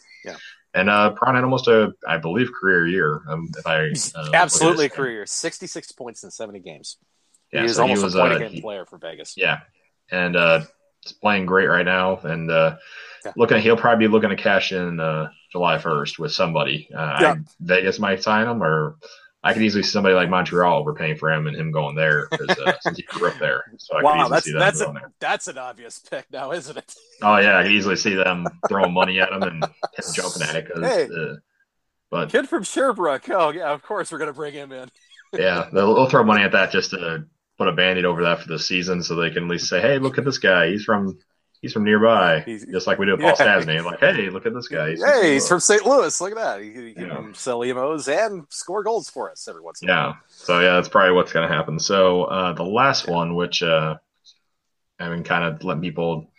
and 0.76 0.90
uh, 0.90 1.10
Perron 1.12 1.34
had 1.34 1.44
almost 1.44 1.66
a, 1.68 1.92
I 2.06 2.18
believe, 2.18 2.50
career 2.52 2.86
year. 2.86 3.22
Um, 3.28 3.50
if 3.56 3.66
I 3.66 3.90
uh, 4.14 4.30
absolutely 4.34 4.88
career, 4.88 5.26
sixty-six 5.26 5.90
points 5.92 6.22
in 6.22 6.30
seventy 6.30 6.60
games. 6.60 6.98
Yeah, 7.52 7.60
he 7.60 7.62
was 7.64 7.76
so 7.76 7.82
almost 7.82 8.00
he 8.00 8.04
was, 8.04 8.14
a 8.14 8.18
point 8.18 8.58
uh, 8.58 8.60
player 8.60 8.84
for 8.84 8.98
Vegas. 8.98 9.34
Yeah, 9.36 9.60
and 10.10 10.36
uh, 10.36 10.60
he's 11.00 11.12
playing 11.12 11.46
great 11.46 11.66
right 11.66 11.86
now, 11.86 12.18
and 12.18 12.50
uh, 12.50 12.76
yeah. 13.24 13.32
looking, 13.36 13.60
he'll 13.62 13.76
probably 13.76 14.06
be 14.06 14.12
looking 14.12 14.30
to 14.30 14.36
cash 14.36 14.72
in 14.72 15.00
uh, 15.00 15.30
July 15.50 15.78
first 15.78 16.18
with 16.18 16.32
somebody. 16.32 16.88
Uh, 16.94 17.18
yeah. 17.20 17.32
I, 17.32 17.36
Vegas 17.60 17.98
might 17.98 18.22
sign 18.22 18.46
him, 18.46 18.62
or 18.62 18.96
I 19.46 19.52
could 19.52 19.62
easily 19.62 19.84
see 19.84 19.90
somebody 19.90 20.16
like 20.16 20.28
Montreal 20.28 20.80
overpaying 20.80 21.18
for 21.18 21.30
him 21.30 21.46
and 21.46 21.56
him 21.56 21.70
going 21.70 21.94
there 21.94 22.26
because 22.30 22.58
uh, 22.58 22.72
since 22.80 22.96
he 22.96 23.04
grew 23.04 23.28
up 23.28 23.38
there. 23.38 23.62
So 23.78 23.96
I 23.96 24.02
wow, 24.02 24.28
that's 24.28 24.46
that 24.52 24.58
that's 24.58 24.80
a, 24.80 24.86
there. 24.86 25.12
that's 25.20 25.46
an 25.46 25.56
obvious 25.56 26.00
pick 26.00 26.26
now, 26.32 26.50
isn't 26.50 26.76
it? 26.76 26.94
oh 27.22 27.36
yeah, 27.36 27.58
I 27.58 27.62
could 27.62 27.72
easily 27.72 27.94
see 27.94 28.14
them 28.14 28.46
throwing 28.68 28.92
money 28.92 29.20
at 29.20 29.30
him 29.32 29.42
and 29.42 29.64
him 29.64 29.70
jumping 30.14 30.42
at 30.42 30.56
it. 30.56 30.68
Cause, 30.68 30.84
hey, 30.84 31.04
uh, 31.04 31.34
but 32.10 32.30
kid 32.30 32.48
from 32.48 32.64
Sherbrooke. 32.64 33.30
Oh 33.30 33.50
yeah, 33.50 33.70
of 33.70 33.82
course 33.82 34.10
we're 34.10 34.18
gonna 34.18 34.32
bring 34.32 34.52
him 34.52 34.72
in. 34.72 34.90
yeah, 35.32 35.68
they'll, 35.72 35.94
they'll, 35.94 36.08
throw 36.08 36.24
money 36.24 36.42
at 36.42 36.52
that 36.52 36.72
just 36.72 36.90
to 36.90 37.24
put 37.56 37.68
a 37.68 37.72
band-aid 37.72 38.04
over 38.04 38.24
that 38.24 38.40
for 38.40 38.48
the 38.48 38.58
season 38.58 39.02
so 39.02 39.14
they 39.14 39.30
can 39.30 39.44
at 39.44 39.50
least 39.50 39.68
say, 39.68 39.80
hey, 39.80 39.98
look 39.98 40.18
at 40.18 40.24
this 40.24 40.38
guy. 40.38 40.70
He's 40.70 40.84
from 40.84 41.18
he's 41.62 41.72
from 41.72 41.84
nearby. 41.84 42.40
He's, 42.40 42.64
just 42.66 42.86
like 42.86 42.98
we 42.98 43.06
do 43.06 43.12
with 43.12 43.20
Paul 43.22 43.34
yeah. 43.38 43.60
Stastny. 43.60 43.84
Like, 43.84 44.00
hey, 44.00 44.30
look 44.30 44.46
at 44.46 44.54
this 44.54 44.68
guy. 44.68 44.90
He's 44.90 45.04
hey, 45.04 45.34
he's 45.34 45.48
from 45.48 45.60
St. 45.60 45.84
Louis. 45.84 46.20
Look 46.20 46.32
at 46.32 46.36
that. 46.36 46.62
He, 46.62 46.88
he 46.88 46.94
can 46.94 47.34
sell 47.34 47.64
emos 47.64 48.08
and 48.08 48.44
score 48.50 48.82
goals 48.82 49.10
for 49.10 49.30
us 49.30 49.46
every 49.48 49.62
once 49.62 49.82
in 49.82 49.88
a 49.88 49.92
while. 49.92 50.08
Yeah. 50.08 50.14
So 50.28 50.60
yeah, 50.60 50.74
that's 50.74 50.88
probably 50.88 51.14
what's 51.14 51.32
going 51.32 51.48
to 51.48 51.54
happen. 51.54 51.78
So 51.78 52.24
uh, 52.24 52.52
the 52.52 52.64
last 52.64 53.08
one, 53.08 53.34
which 53.34 53.62
uh, 53.62 53.96
I 54.98 55.08
mean, 55.08 55.24
kind 55.24 55.44
of 55.44 55.62
let 55.64 55.80
people 55.80 56.30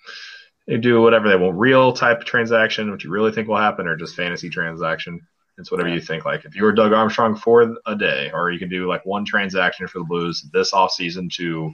do 0.67 1.01
whatever 1.01 1.29
they 1.29 1.35
want, 1.35 1.57
real 1.57 1.93
type 1.93 2.21
transaction, 2.21 2.91
which 2.91 3.03
you 3.03 3.09
really 3.09 3.31
think 3.31 3.47
will 3.47 3.57
happen, 3.57 3.87
or 3.87 3.95
just 3.95 4.15
fantasy 4.15 4.49
transaction. 4.49 5.21
It's 5.57 5.71
whatever 5.71 5.89
you 5.89 6.01
think. 6.01 6.23
Like 6.23 6.45
if 6.45 6.55
you 6.55 6.63
were 6.63 6.71
Doug 6.71 6.93
Armstrong 6.93 7.35
for 7.35 7.75
a 7.85 7.95
day, 7.95 8.29
or 8.31 8.51
you 8.51 8.59
can 8.59 8.69
do 8.69 8.87
like 8.87 9.05
one 9.05 9.25
transaction 9.25 9.87
for 9.87 9.99
the 9.99 10.05
Blues 10.05 10.45
this 10.53 10.71
off 10.71 10.91
season 10.91 11.29
to 11.33 11.71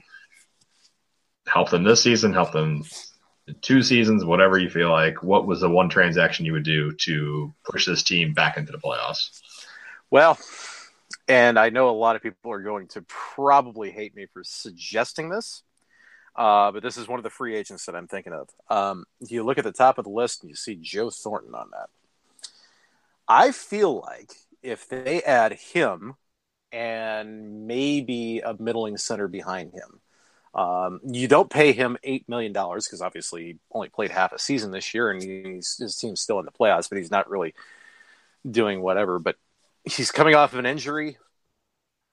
help 1.46 1.70
them 1.70 1.84
this 1.84 2.02
season, 2.02 2.32
help 2.32 2.52
them 2.52 2.84
two 3.60 3.82
seasons, 3.82 4.24
whatever 4.24 4.58
you 4.58 4.70
feel 4.70 4.90
like. 4.90 5.22
What 5.22 5.46
was 5.46 5.60
the 5.60 5.68
one 5.68 5.88
transaction 5.88 6.46
you 6.46 6.52
would 6.52 6.64
do 6.64 6.92
to 6.92 7.52
push 7.64 7.86
this 7.86 8.02
team 8.02 8.32
back 8.32 8.56
into 8.56 8.72
the 8.72 8.78
playoffs? 8.78 9.40
Well, 10.10 10.38
and 11.28 11.58
I 11.58 11.70
know 11.70 11.90
a 11.90 11.92
lot 11.92 12.16
of 12.16 12.22
people 12.22 12.52
are 12.52 12.62
going 12.62 12.88
to 12.88 13.02
probably 13.02 13.90
hate 13.90 14.14
me 14.14 14.26
for 14.32 14.44
suggesting 14.44 15.28
this, 15.28 15.62
uh, 16.36 16.72
but 16.72 16.82
this 16.82 16.96
is 16.96 17.08
one 17.08 17.18
of 17.18 17.24
the 17.24 17.30
free 17.30 17.56
agents 17.56 17.86
that 17.86 17.94
I'm 17.94 18.08
thinking 18.08 18.32
of. 18.32 18.48
Um, 18.68 19.04
you 19.20 19.44
look 19.44 19.58
at 19.58 19.64
the 19.64 19.72
top 19.72 19.98
of 19.98 20.04
the 20.04 20.10
list 20.10 20.42
and 20.42 20.50
you 20.50 20.56
see 20.56 20.76
Joe 20.76 21.10
Thornton 21.10 21.54
on 21.54 21.70
that. 21.72 21.88
I 23.26 23.52
feel 23.52 24.00
like 24.00 24.32
if 24.62 24.88
they 24.88 25.22
add 25.22 25.52
him 25.52 26.14
and 26.72 27.66
maybe 27.66 28.40
a 28.40 28.54
middling 28.58 28.96
center 28.96 29.28
behind 29.28 29.72
him, 29.72 30.00
um, 30.54 31.00
you 31.04 31.26
don't 31.26 31.50
pay 31.50 31.72
him 31.72 31.96
eight 32.04 32.28
million 32.28 32.52
dollars 32.52 32.86
because 32.86 33.02
obviously 33.02 33.44
he 33.44 33.56
only 33.72 33.88
played 33.88 34.12
half 34.12 34.32
a 34.32 34.38
season 34.38 34.70
this 34.70 34.94
year 34.94 35.10
and 35.10 35.20
his 35.22 35.96
team's 36.00 36.20
still 36.20 36.38
in 36.38 36.44
the 36.44 36.52
playoffs, 36.52 36.88
but 36.88 36.98
he's 36.98 37.10
not 37.10 37.28
really 37.28 37.54
doing 38.48 38.80
whatever. 38.80 39.18
But 39.18 39.36
he's 39.84 40.12
coming 40.12 40.34
off 40.34 40.52
of 40.52 40.60
an 40.60 40.66
injury. 40.66 41.18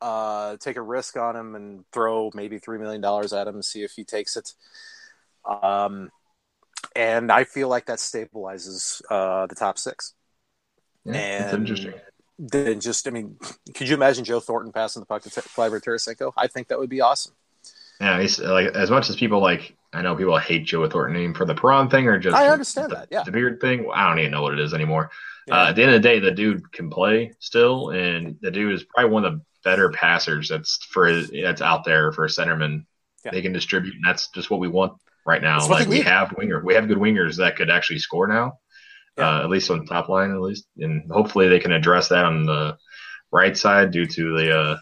Uh, 0.01 0.57
take 0.57 0.77
a 0.77 0.81
risk 0.81 1.15
on 1.17 1.35
him 1.35 1.53
and 1.53 1.85
throw 1.91 2.31
maybe 2.33 2.57
three 2.57 2.79
million 2.79 3.01
dollars 3.01 3.31
at 3.33 3.47
him 3.47 3.55
and 3.55 3.65
see 3.65 3.83
if 3.83 3.91
he 3.91 4.03
takes 4.03 4.35
it. 4.35 4.53
Um, 5.45 6.09
and 6.95 7.31
I 7.31 7.43
feel 7.43 7.67
like 7.67 7.85
that 7.85 7.99
stabilizes 7.99 9.03
uh, 9.11 9.45
the 9.45 9.55
top 9.55 9.77
six. 9.77 10.15
Yeah, 11.05 11.13
and 11.13 11.43
that's 11.43 11.53
interesting. 11.53 11.93
Then 12.39 12.79
just, 12.79 13.07
I 13.07 13.11
mean, 13.11 13.37
could 13.75 13.87
you 13.87 13.93
imagine 13.93 14.25
Joe 14.25 14.39
Thornton 14.39 14.71
passing 14.71 15.01
the 15.01 15.05
puck 15.05 15.21
to 15.21 15.41
Vladimir 15.55 15.79
Tarasenko? 15.79 16.33
I 16.35 16.47
think 16.47 16.69
that 16.69 16.79
would 16.79 16.89
be 16.89 17.01
awesome. 17.01 17.33
Yeah, 18.01 18.17
like 18.49 18.67
as 18.67 18.91
much 18.91 19.09
as 19.09 19.15
people 19.15 19.39
like. 19.39 19.75
I 19.93 20.01
know 20.01 20.15
people 20.15 20.37
hate 20.37 20.65
Joe 20.65 20.87
Thornton 20.87 21.21
name 21.21 21.33
for 21.33 21.43
the 21.43 21.53
Perron 21.53 21.89
thing 21.89 22.07
or 22.07 22.17
just 22.17 22.35
I 22.35 22.47
understand 22.47 22.91
the, 22.91 22.95
that. 22.95 23.07
Yeah, 23.11 23.23
the 23.23 23.31
beard 23.31 23.59
thing. 23.59 23.89
I 23.93 24.07
don't 24.07 24.19
even 24.19 24.31
know 24.31 24.41
what 24.41 24.53
it 24.53 24.59
is 24.59 24.73
anymore. 24.73 25.11
Yeah. 25.47 25.63
Uh, 25.63 25.69
at 25.69 25.75
the 25.75 25.83
end 25.83 25.93
of 25.93 26.01
the 26.01 26.07
day, 26.07 26.19
the 26.19 26.31
dude 26.31 26.71
can 26.71 26.89
play 26.89 27.33
still, 27.39 27.89
and 27.89 28.37
the 28.41 28.51
dude 28.51 28.73
is 28.73 28.85
probably 28.85 29.11
one 29.11 29.25
of 29.25 29.33
the 29.33 29.41
better 29.65 29.89
passers 29.89 30.47
that's 30.47 30.77
for 30.85 31.23
that's 31.23 31.61
out 31.61 31.83
there 31.83 32.13
for 32.13 32.23
a 32.23 32.29
centerman. 32.29 32.85
Yeah. 33.25 33.31
They 33.31 33.41
can 33.41 33.51
distribute, 33.51 33.95
and 33.95 34.05
that's 34.05 34.29
just 34.29 34.49
what 34.49 34.61
we 34.61 34.69
want 34.69 34.93
right 35.25 35.41
now. 35.41 35.67
Like 35.67 35.89
we 35.89 35.97
need. 35.97 36.07
have 36.07 36.33
winger, 36.37 36.63
we 36.63 36.75
have 36.75 36.87
good 36.87 36.97
wingers 36.97 37.37
that 37.37 37.57
could 37.57 37.69
actually 37.69 37.99
score 37.99 38.27
now 38.27 38.59
yeah. 39.17 39.39
uh, 39.39 39.43
at 39.43 39.49
least 39.49 39.69
on 39.69 39.79
the 39.79 39.85
top 39.85 40.09
line, 40.09 40.31
at 40.31 40.41
least, 40.41 40.65
and 40.77 41.09
hopefully 41.11 41.47
they 41.47 41.59
can 41.59 41.71
address 41.71 42.09
that 42.09 42.25
on 42.25 42.45
the 42.45 42.77
right 43.31 43.57
side 43.57 43.91
due 43.91 44.05
to 44.05 44.37
the 44.37 44.57
uh, 44.57 44.77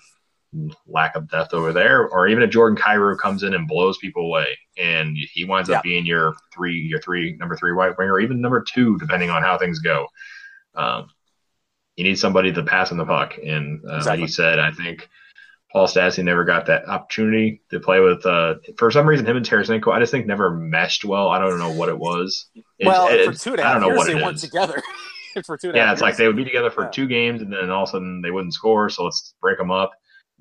lack 0.87 1.15
of 1.15 1.29
depth 1.29 1.53
over 1.53 1.71
there, 1.71 2.07
or 2.07 2.27
even 2.27 2.43
if 2.43 2.49
Jordan 2.49 2.77
Kyrou 2.77 3.17
comes 3.17 3.43
in 3.43 3.53
and 3.53 3.67
blows 3.67 3.97
people 3.97 4.23
away, 4.23 4.57
and 4.77 5.15
he 5.33 5.45
winds 5.45 5.69
yeah. 5.69 5.77
up 5.77 5.83
being 5.83 6.05
your 6.05 6.33
three, 6.53 6.79
your 6.79 7.01
three, 7.01 7.35
number 7.37 7.55
three 7.55 7.73
white 7.73 7.97
winger, 7.97 8.13
or 8.13 8.19
even 8.19 8.41
number 8.41 8.61
two, 8.61 8.97
depending 8.97 9.29
on 9.29 9.43
how 9.43 9.57
things 9.57 9.79
go. 9.79 10.07
Um, 10.75 11.07
you 11.95 12.03
need 12.03 12.17
somebody 12.17 12.51
to 12.53 12.63
pass 12.63 12.91
in 12.91 12.97
the 12.97 13.05
puck, 13.05 13.37
and 13.37 13.81
uh, 13.85 13.97
exactly. 13.97 14.11
like 14.11 14.19
you 14.21 14.33
said, 14.33 14.59
I 14.59 14.71
think 14.71 15.07
Paul 15.71 15.87
Stastny 15.87 16.23
never 16.23 16.45
got 16.45 16.65
that 16.65 16.87
opportunity 16.87 17.61
to 17.69 17.79
play 17.79 17.99
with. 17.99 18.25
Uh, 18.25 18.55
for 18.77 18.89
some 18.89 19.07
reason, 19.07 19.25
him 19.25 19.37
and 19.37 19.45
Tarasenko, 19.45 19.93
I 19.93 19.99
just 19.99 20.11
think 20.11 20.25
never 20.25 20.49
meshed 20.49 21.05
well. 21.05 21.29
I 21.29 21.39
don't 21.39 21.59
know 21.59 21.71
what 21.71 21.89
it 21.89 21.97
was. 21.97 22.47
It, 22.55 22.87
well, 22.87 23.07
it, 23.07 23.25
for 23.33 23.39
two 23.39 23.51
and 23.51 23.59
a 23.59 23.63
half 23.63 23.69
I 23.69 23.73
don't 23.73 23.81
know 23.81 23.87
years, 23.89 23.97
what 23.97 24.07
they 24.07 24.15
weren't 24.15 24.37
together. 24.39 24.81
for 25.45 25.57
two 25.57 25.71
yeah, 25.75 25.91
it's 25.91 25.99
years. 25.99 26.01
like 26.01 26.17
they 26.17 26.25
would 26.25 26.35
be 26.35 26.43
together 26.43 26.71
for 26.71 26.85
yeah. 26.85 26.89
two 26.89 27.07
games, 27.07 27.41
and 27.41 27.53
then 27.53 27.69
all 27.69 27.83
of 27.83 27.89
a 27.89 27.91
sudden 27.91 28.21
they 28.21 28.31
wouldn't 28.31 28.53
score. 28.53 28.89
So 28.89 29.03
let's 29.03 29.35
break 29.41 29.59
them 29.59 29.69
up. 29.69 29.91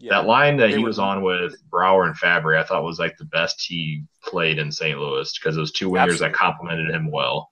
Yeah. 0.01 0.11
That 0.15 0.27
line 0.27 0.57
that 0.59 0.71
he 0.71 0.79
was 0.79 1.01
on 1.01 1.23
with 1.23 1.57
Brouwer 1.69 2.05
and 2.05 2.17
Fabbri, 2.17 2.57
I 2.57 2.63
thought 2.63 2.85
was 2.85 3.01
like 3.01 3.17
the 3.17 3.25
best 3.25 3.61
he 3.61 4.05
played 4.23 4.59
in 4.59 4.71
St. 4.71 4.97
Louis 4.99 5.37
because 5.37 5.57
those 5.57 5.73
two 5.73 5.91
wingers 5.91 6.03
Absolutely. 6.03 6.29
that 6.29 6.35
complemented 6.35 6.91
him 6.95 7.11
well. 7.11 7.51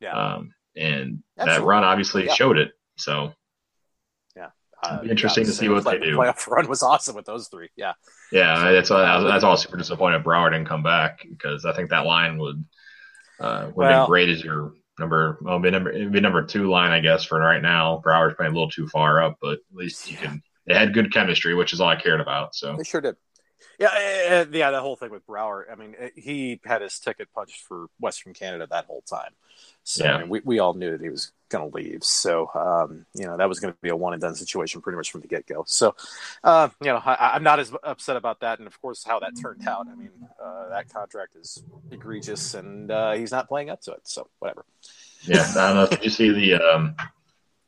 Yeah. 0.00 0.12
Um, 0.12 0.54
and 0.76 1.22
Absolutely. 1.38 1.60
that 1.60 1.66
run 1.66 1.84
obviously 1.84 2.26
yeah. 2.26 2.34
showed 2.34 2.58
it. 2.58 2.72
So 2.98 3.32
yeah. 4.36 4.50
uh, 4.82 5.00
interesting 5.08 5.46
to 5.46 5.52
see 5.52 5.70
what 5.70 5.84
they 5.84 5.98
do. 5.98 6.18
Playoff 6.18 6.46
run 6.48 6.68
was 6.68 6.82
awesome 6.82 7.16
with 7.16 7.24
those 7.24 7.48
three. 7.48 7.70
Yeah. 7.76 7.94
Yeah, 8.30 8.56
so, 8.56 8.72
that's 8.72 8.90
all, 8.90 9.24
that's 9.24 9.44
all 9.44 9.56
super 9.56 9.78
disappointed. 9.78 10.22
Brouwer 10.22 10.50
didn't 10.50 10.68
come 10.68 10.82
back 10.82 11.24
because 11.26 11.64
I 11.64 11.72
think 11.72 11.88
that 11.90 12.04
line 12.04 12.36
would 12.36 12.62
uh, 13.40 13.66
would 13.66 13.76
well, 13.76 14.04
be 14.04 14.08
great 14.08 14.28
as 14.28 14.44
your 14.44 14.74
number. 14.98 15.38
Well, 15.40 15.58
be 15.60 15.70
number 15.70 15.92
it'd 15.92 16.12
be 16.12 16.20
number 16.20 16.44
two 16.44 16.68
line, 16.68 16.90
I 16.90 17.00
guess, 17.00 17.24
for 17.24 17.38
right 17.38 17.62
now. 17.62 18.00
Brouwer's 18.02 18.34
playing 18.34 18.52
a 18.52 18.54
little 18.54 18.70
too 18.70 18.88
far 18.88 19.22
up, 19.22 19.36
but 19.40 19.54
at 19.54 19.76
least 19.76 20.10
you 20.10 20.16
can. 20.16 20.42
They 20.66 20.74
had 20.74 20.94
good 20.94 21.12
chemistry, 21.12 21.54
which 21.54 21.72
is 21.72 21.80
all 21.80 21.88
I 21.88 21.96
cared 21.96 22.20
about. 22.20 22.54
So 22.54 22.76
they 22.76 22.84
sure 22.84 23.00
did. 23.00 23.16
Yeah, 23.78 24.44
yeah, 24.50 24.70
the 24.70 24.80
whole 24.80 24.96
thing 24.96 25.10
with 25.10 25.26
Brouwer. 25.26 25.66
I 25.70 25.74
mean, 25.74 25.94
he 26.14 26.60
had 26.64 26.82
his 26.82 26.98
ticket 26.98 27.28
punched 27.34 27.60
for 27.60 27.88
Western 28.00 28.32
Canada 28.32 28.66
that 28.70 28.86
whole 28.86 29.02
time. 29.02 29.32
So 29.84 30.04
yeah. 30.04 30.14
I 30.14 30.18
mean, 30.20 30.28
we 30.28 30.40
we 30.44 30.58
all 30.58 30.74
knew 30.74 30.90
that 30.92 31.00
he 31.00 31.10
was 31.10 31.32
going 31.48 31.70
to 31.70 31.76
leave. 31.76 32.02
So, 32.02 32.50
um, 32.54 33.06
you 33.14 33.24
know, 33.24 33.36
that 33.36 33.48
was 33.48 33.60
going 33.60 33.72
to 33.72 33.78
be 33.80 33.88
a 33.88 33.96
one 33.96 34.12
and 34.12 34.20
done 34.22 34.34
situation 34.34 34.80
pretty 34.80 34.96
much 34.96 35.10
from 35.10 35.20
the 35.20 35.28
get 35.28 35.46
go. 35.46 35.64
So, 35.66 35.94
uh, 36.42 36.68
you 36.80 36.88
know, 36.88 37.00
I, 37.04 37.36
am 37.36 37.42
not 37.42 37.60
as 37.60 37.72
upset 37.82 38.16
about 38.16 38.40
that. 38.40 38.58
And 38.58 38.66
of 38.66 38.80
course, 38.80 39.04
how 39.04 39.20
that 39.20 39.32
turned 39.40 39.66
out. 39.68 39.86
I 39.90 39.94
mean, 39.94 40.10
uh, 40.42 40.70
that 40.70 40.92
contract 40.92 41.36
is 41.36 41.62
egregious 41.90 42.54
and 42.54 42.90
uh, 42.90 43.12
he's 43.12 43.30
not 43.30 43.48
playing 43.48 43.70
up 43.70 43.80
to 43.82 43.92
it. 43.92 44.00
So, 44.04 44.28
whatever. 44.38 44.64
Yeah. 45.22 45.46
I 45.56 45.72
don't 45.72 45.76
know. 45.76 45.86
Did 45.86 46.04
you 46.04 46.10
see 46.10 46.30
the, 46.30 46.54
um, 46.54 46.96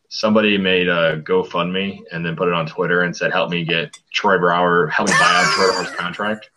somebody 0.08 0.58
made 0.58 0.88
a 0.88 1.20
GoFundMe 1.20 2.00
and 2.12 2.24
then 2.24 2.36
put 2.36 2.48
it 2.48 2.54
on 2.54 2.66
Twitter 2.66 3.02
and 3.02 3.16
said, 3.16 3.32
help 3.32 3.50
me 3.50 3.64
get 3.64 3.96
Troy 4.12 4.38
Brouwer, 4.38 4.88
help 4.88 5.08
me 5.08 5.14
buy 5.14 5.44
out 5.44 5.52
Troy 5.54 5.70
Brouwer's 5.70 5.90
contract? 5.90 6.50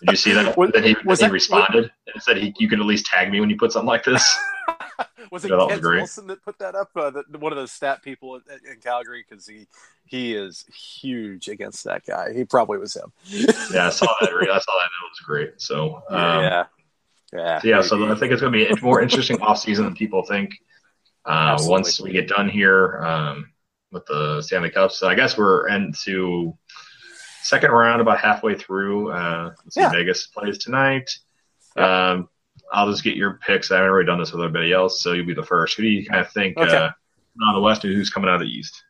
Did 0.00 0.10
you 0.10 0.16
see 0.16 0.32
that? 0.32 0.56
was, 0.56 0.70
then 0.72 0.82
he, 0.82 0.96
was 1.04 1.20
he 1.20 1.26
that, 1.26 1.32
responded 1.32 1.90
and 2.12 2.22
said, 2.22 2.38
he, 2.38 2.54
you 2.58 2.68
can 2.68 2.80
at 2.80 2.86
least 2.86 3.06
tag 3.06 3.30
me 3.30 3.40
when 3.40 3.50
you 3.50 3.56
put 3.56 3.72
something 3.72 3.86
like 3.86 4.04
this. 4.04 4.38
was 5.30 5.44
it 5.44 5.50
yeah, 5.50 5.66
Kent 5.68 5.82
Wilson 5.82 6.26
that 6.28 6.42
put 6.42 6.58
that 6.58 6.74
up? 6.74 6.90
Uh, 6.96 7.10
the, 7.10 7.38
one 7.38 7.52
of 7.52 7.56
those 7.56 7.72
stat 7.72 8.02
people 8.02 8.36
in, 8.36 8.42
in 8.70 8.80
Calgary 8.80 9.24
because 9.28 9.46
he 9.46 9.66
he 10.06 10.34
is 10.34 10.64
huge 10.66 11.48
against 11.48 11.84
that 11.84 12.06
guy. 12.06 12.32
He 12.32 12.44
probably 12.44 12.78
was 12.78 12.94
him. 12.94 13.12
yeah, 13.26 13.86
I 13.86 13.90
saw 13.90 14.06
that. 14.20 14.30
I 14.32 14.58
saw 14.58 14.72
that. 14.72 14.90
It 14.90 15.10
was 15.10 15.20
great. 15.24 15.60
So 15.60 16.02
um, 16.08 16.42
yeah, 16.42 16.64
yeah, 17.32 17.58
so 17.60 17.68
yeah. 17.68 17.80
So 17.82 18.12
I 18.12 18.14
think 18.14 18.32
it's 18.32 18.40
going 18.40 18.52
to 18.52 18.58
be 18.58 18.66
a 18.66 18.76
more 18.82 19.02
interesting 19.02 19.40
off 19.42 19.58
season 19.58 19.84
than 19.84 19.94
people 19.94 20.22
think. 20.22 20.54
Uh, 21.24 21.56
once 21.62 22.00
we 22.00 22.12
get 22.12 22.28
done 22.28 22.48
here 22.48 22.98
um, 22.98 23.50
with 23.90 24.04
the 24.06 24.42
Stanley 24.42 24.70
Cups, 24.70 25.02
I 25.02 25.14
guess 25.14 25.38
we're 25.38 25.68
into 25.68 26.56
second 27.42 27.70
round 27.70 28.00
about 28.00 28.18
halfway 28.18 28.54
through. 28.54 29.10
Uh, 29.10 29.54
yeah. 29.76 29.90
Vegas 29.90 30.26
plays 30.26 30.58
tonight. 30.58 31.10
Yeah. 31.76 32.10
Um, 32.10 32.28
I'll 32.72 32.90
just 32.90 33.04
get 33.04 33.16
your 33.16 33.34
picks. 33.34 33.70
I 33.70 33.76
haven't 33.76 33.90
already 33.90 34.06
done 34.06 34.18
this 34.18 34.32
with 34.32 34.42
everybody 34.42 34.72
else, 34.72 35.02
so 35.02 35.12
you'll 35.12 35.26
be 35.26 35.34
the 35.34 35.42
first. 35.42 35.76
Who 35.76 35.82
do 35.82 35.88
you 35.88 36.06
kind 36.06 36.20
of 36.20 36.32
think 36.32 36.56
okay. 36.56 36.74
uh, 36.74 36.90
on 37.46 37.54
the 37.54 37.60
West 37.60 37.82
who's 37.82 38.10
coming 38.10 38.28
out 38.28 38.36
of 38.36 38.40
the 38.40 38.46
East? 38.46 38.82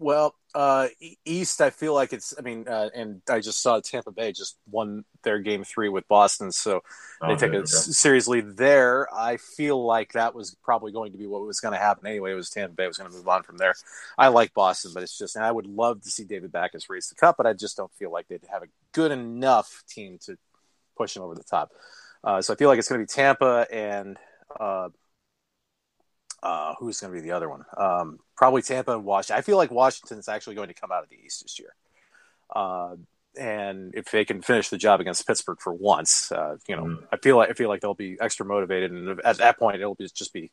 Well, 0.00 0.34
uh, 0.54 0.88
East, 1.26 1.60
I 1.60 1.68
feel 1.68 1.92
like 1.92 2.14
it's. 2.14 2.32
I 2.38 2.40
mean, 2.40 2.66
uh, 2.66 2.88
and 2.94 3.20
I 3.28 3.40
just 3.40 3.60
saw 3.60 3.80
Tampa 3.80 4.10
Bay 4.10 4.32
just 4.32 4.56
won 4.70 5.04
their 5.24 5.40
game 5.40 5.62
three 5.62 5.90
with 5.90 6.08
Boston, 6.08 6.52
so 6.52 6.80
oh, 7.20 7.28
they 7.28 7.36
take 7.36 7.52
it 7.52 7.68
seriously 7.68 8.40
there. 8.40 9.06
I 9.14 9.36
feel 9.36 9.84
like 9.84 10.12
that 10.12 10.34
was 10.34 10.56
probably 10.62 10.90
going 10.90 11.12
to 11.12 11.18
be 11.18 11.26
what 11.26 11.42
was 11.42 11.60
going 11.60 11.74
to 11.74 11.78
happen 11.78 12.06
anyway. 12.06 12.32
It 12.32 12.36
was 12.36 12.48
Tampa 12.48 12.74
Bay 12.74 12.86
was 12.86 12.96
going 12.96 13.10
to 13.10 13.16
move 13.16 13.28
on 13.28 13.42
from 13.42 13.58
there. 13.58 13.74
I 14.16 14.28
like 14.28 14.54
Boston, 14.54 14.92
but 14.94 15.02
it's 15.02 15.18
just, 15.18 15.36
and 15.36 15.44
I 15.44 15.52
would 15.52 15.66
love 15.66 16.00
to 16.00 16.10
see 16.10 16.24
David 16.24 16.50
Backes 16.50 16.88
raise 16.88 17.10
the 17.10 17.14
cup, 17.14 17.36
but 17.36 17.46
I 17.46 17.52
just 17.52 17.76
don't 17.76 17.92
feel 17.92 18.10
like 18.10 18.26
they'd 18.26 18.40
have 18.50 18.62
a 18.62 18.68
good 18.92 19.12
enough 19.12 19.84
team 19.86 20.16
to 20.24 20.38
push 20.96 21.12
them 21.12 21.24
over 21.24 21.34
the 21.34 21.44
top. 21.44 21.72
Uh, 22.24 22.40
so 22.40 22.54
I 22.54 22.56
feel 22.56 22.70
like 22.70 22.78
it's 22.78 22.88
going 22.88 23.02
to 23.02 23.06
be 23.06 23.14
Tampa 23.14 23.66
and 23.70 24.16
uh, 24.58 24.88
uh, 26.42 26.74
who's 26.78 27.00
going 27.00 27.12
to 27.12 27.20
be 27.20 27.26
the 27.26 27.32
other 27.32 27.50
one? 27.50 27.64
Um, 27.76 28.18
probably 28.40 28.62
Tampa 28.62 28.92
and 28.92 29.04
Washington. 29.04 29.36
I 29.36 29.42
feel 29.42 29.58
like 29.58 29.70
Washington's 29.70 30.26
actually 30.26 30.54
going 30.54 30.68
to 30.68 30.74
come 30.74 30.90
out 30.90 31.02
of 31.02 31.10
the 31.10 31.18
East 31.22 31.42
this 31.42 31.58
year. 31.58 31.74
Uh, 32.48 32.96
and 33.38 33.94
if 33.94 34.10
they 34.10 34.24
can 34.24 34.40
finish 34.40 34.70
the 34.70 34.78
job 34.78 34.98
against 34.98 35.26
Pittsburgh 35.26 35.60
for 35.60 35.74
once, 35.74 36.32
uh, 36.32 36.56
you 36.66 36.74
know, 36.74 36.84
mm. 36.84 37.04
I 37.12 37.18
feel 37.18 37.36
like 37.36 37.50
I 37.50 37.52
feel 37.52 37.68
like 37.68 37.82
they'll 37.82 37.92
be 37.92 38.16
extra 38.18 38.46
motivated, 38.46 38.92
and 38.92 39.20
at 39.20 39.36
that 39.36 39.58
point, 39.58 39.76
it'll 39.76 39.94
be, 39.94 40.08
just 40.14 40.32
be 40.32 40.50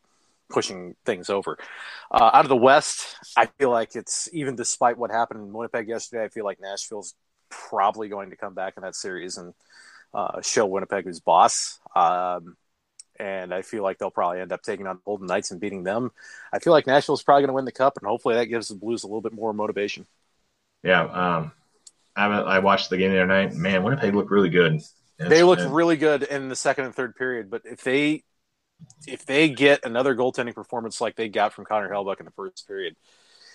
pushing 0.49 0.97
things 1.05 1.29
over. 1.29 1.57
Uh, 2.11 2.29
out 2.33 2.43
of 2.43 2.49
the 2.49 2.57
West, 2.57 3.15
I 3.37 3.45
feel 3.45 3.69
like 3.69 3.95
it's 3.95 4.27
even 4.33 4.57
despite 4.57 4.97
what 4.97 5.09
happened 5.09 5.39
in 5.39 5.53
Winnipeg 5.53 5.87
yesterday, 5.87 6.25
I 6.25 6.27
feel 6.27 6.43
like 6.43 6.59
Nashville's 6.59 7.15
probably 7.49 8.09
going 8.09 8.31
to 8.31 8.35
come 8.35 8.53
back 8.53 8.73
in 8.75 8.83
that 8.83 8.95
series 8.95 9.37
and 9.37 9.53
uh, 10.13 10.41
show 10.41 10.65
Winnipeg 10.65 11.05
who's 11.05 11.21
boss. 11.21 11.79
Um, 11.95 12.57
and 13.19 13.53
I 13.53 13.61
feel 13.61 13.83
like 13.83 13.97
they'll 13.97 14.11
probably 14.11 14.41
end 14.41 14.51
up 14.51 14.61
taking 14.61 14.87
on 14.87 14.99
Golden 15.05 15.27
Knights 15.27 15.51
and 15.51 15.59
beating 15.59 15.83
them. 15.83 16.11
I 16.51 16.59
feel 16.59 16.73
like 16.73 16.87
Nashville's 16.87 17.23
probably 17.23 17.41
going 17.41 17.49
to 17.49 17.53
win 17.53 17.65
the 17.65 17.71
cup, 17.71 17.97
and 17.97 18.07
hopefully 18.07 18.35
that 18.35 18.45
gives 18.45 18.69
the 18.69 18.75
Blues 18.75 19.03
a 19.03 19.07
little 19.07 19.21
bit 19.21 19.33
more 19.33 19.53
motivation. 19.53 20.05
Yeah, 20.83 21.03
um, 21.03 21.51
I, 22.15 22.25
I 22.25 22.59
watched 22.59 22.89
the 22.89 22.97
game 22.97 23.11
the 23.11 23.17
other 23.17 23.27
night. 23.27 23.53
Man, 23.53 23.83
Winnipeg 23.83 24.13
looked 24.13 24.31
really 24.31 24.49
good. 24.49 24.81
They 25.19 25.43
looked 25.43 25.63
really 25.63 25.97
good 25.97 26.23
in 26.23 26.49
the 26.49 26.55
second 26.55 26.85
and 26.85 26.95
third 26.95 27.15
period, 27.15 27.49
but 27.49 27.63
if 27.65 27.83
they 27.83 28.23
if 29.07 29.25
they 29.25 29.49
get 29.49 29.85
another 29.85 30.15
goaltending 30.15 30.53
performance 30.53 31.01
like 31.01 31.15
they 31.15 31.29
got 31.29 31.53
from 31.53 31.65
Connor 31.65 31.89
Hellebuyck 31.89 32.19
in 32.19 32.25
the 32.25 32.31
first 32.31 32.67
period, 32.67 32.95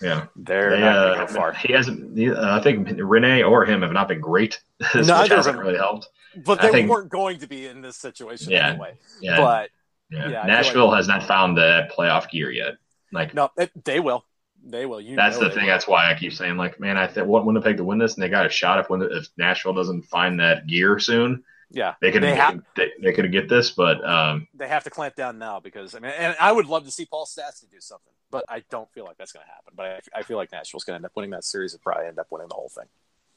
yeah, 0.03 0.25
they're 0.35 0.71
they, 0.71 0.79
not 0.81 0.95
uh, 0.95 1.25
go 1.25 1.33
far. 1.33 1.53
He 1.53 1.71
hasn't. 1.71 2.19
Uh, 2.19 2.59
I 2.59 2.61
think 2.61 2.87
Rinne 2.89 3.49
or 3.49 3.65
him 3.65 3.81
have 3.81 3.93
not 3.93 4.09
been 4.09 4.19
great. 4.19 4.61
this 4.93 5.07
hasn't 5.07 5.57
really 5.57 5.77
helped. 5.77 6.09
But 6.45 6.61
they 6.61 6.71
think, 6.71 6.89
weren't 6.89 7.09
going 7.09 7.39
to 7.39 7.47
be 7.47 7.67
in 7.67 7.81
this 7.81 7.97
situation 7.97 8.51
yeah, 8.51 8.69
anyway. 8.69 8.95
Yeah, 9.21 9.37
but 9.37 9.69
yeah, 10.09 10.29
yeah 10.29 10.43
Nashville 10.43 10.87
like, 10.87 10.97
has 10.97 11.07
not 11.07 11.23
found 11.23 11.55
the 11.55 11.89
playoff 11.97 12.29
gear 12.29 12.51
yet. 12.51 12.73
Like 13.11 13.33
no, 13.33 13.49
it, 13.57 13.71
they 13.85 13.99
will. 13.99 14.25
They 14.65 14.85
will. 14.85 14.99
You 14.99 15.15
that's 15.15 15.37
the 15.37 15.49
thing. 15.49 15.63
Will. 15.63 15.67
That's 15.67 15.87
why 15.87 16.11
I 16.11 16.15
keep 16.15 16.33
saying, 16.33 16.57
like, 16.57 16.79
man, 16.79 16.97
I 16.97 17.07
th- 17.07 17.25
want 17.25 17.45
Winnipeg 17.45 17.77
to 17.77 17.83
win 17.83 17.97
this, 17.97 18.15
and 18.15 18.23
they 18.23 18.29
got 18.29 18.45
a 18.45 18.49
shot 18.49 18.79
if 18.79 18.87
if 18.89 19.27
Nashville 19.37 19.73
doesn't 19.73 20.03
find 20.03 20.39
that 20.39 20.67
gear 20.67 20.99
soon. 20.99 21.43
Yeah, 21.73 21.95
they 22.01 22.11
could 22.11 22.21
they, 22.21 22.35
have, 22.35 22.61
they, 22.75 22.91
they 23.01 23.13
could 23.13 23.31
get 23.31 23.49
this, 23.49 23.71
but 23.71 24.07
um, 24.07 24.47
they 24.53 24.67
have 24.67 24.83
to 24.83 24.91
clamp 24.91 25.15
down 25.15 25.39
now 25.39 25.59
because 25.59 25.95
I 25.95 25.99
mean, 25.99 26.11
and 26.15 26.35
I 26.39 26.51
would 26.51 26.67
love 26.67 26.85
to 26.85 26.91
see 26.91 27.05
Paul 27.05 27.25
Stastny 27.25 27.69
do 27.69 27.79
something, 27.79 28.13
but 28.29 28.45
I 28.47 28.63
don't 28.69 28.89
feel 28.91 29.05
like 29.05 29.17
that's 29.17 29.31
going 29.31 29.43
to 29.43 29.51
happen. 29.51 29.73
But 29.75 29.85
I, 30.13 30.19
I, 30.19 30.23
feel 30.23 30.37
like 30.37 30.51
Nashville's 30.51 30.83
going 30.83 30.93
to 30.93 30.97
end 30.97 31.05
up 31.05 31.13
winning 31.15 31.31
that 31.31 31.43
series 31.43 31.73
and 31.73 31.81
probably 31.81 32.05
end 32.05 32.19
up 32.19 32.27
winning 32.29 32.47
the 32.47 32.53
whole 32.53 32.69
thing. 32.69 32.85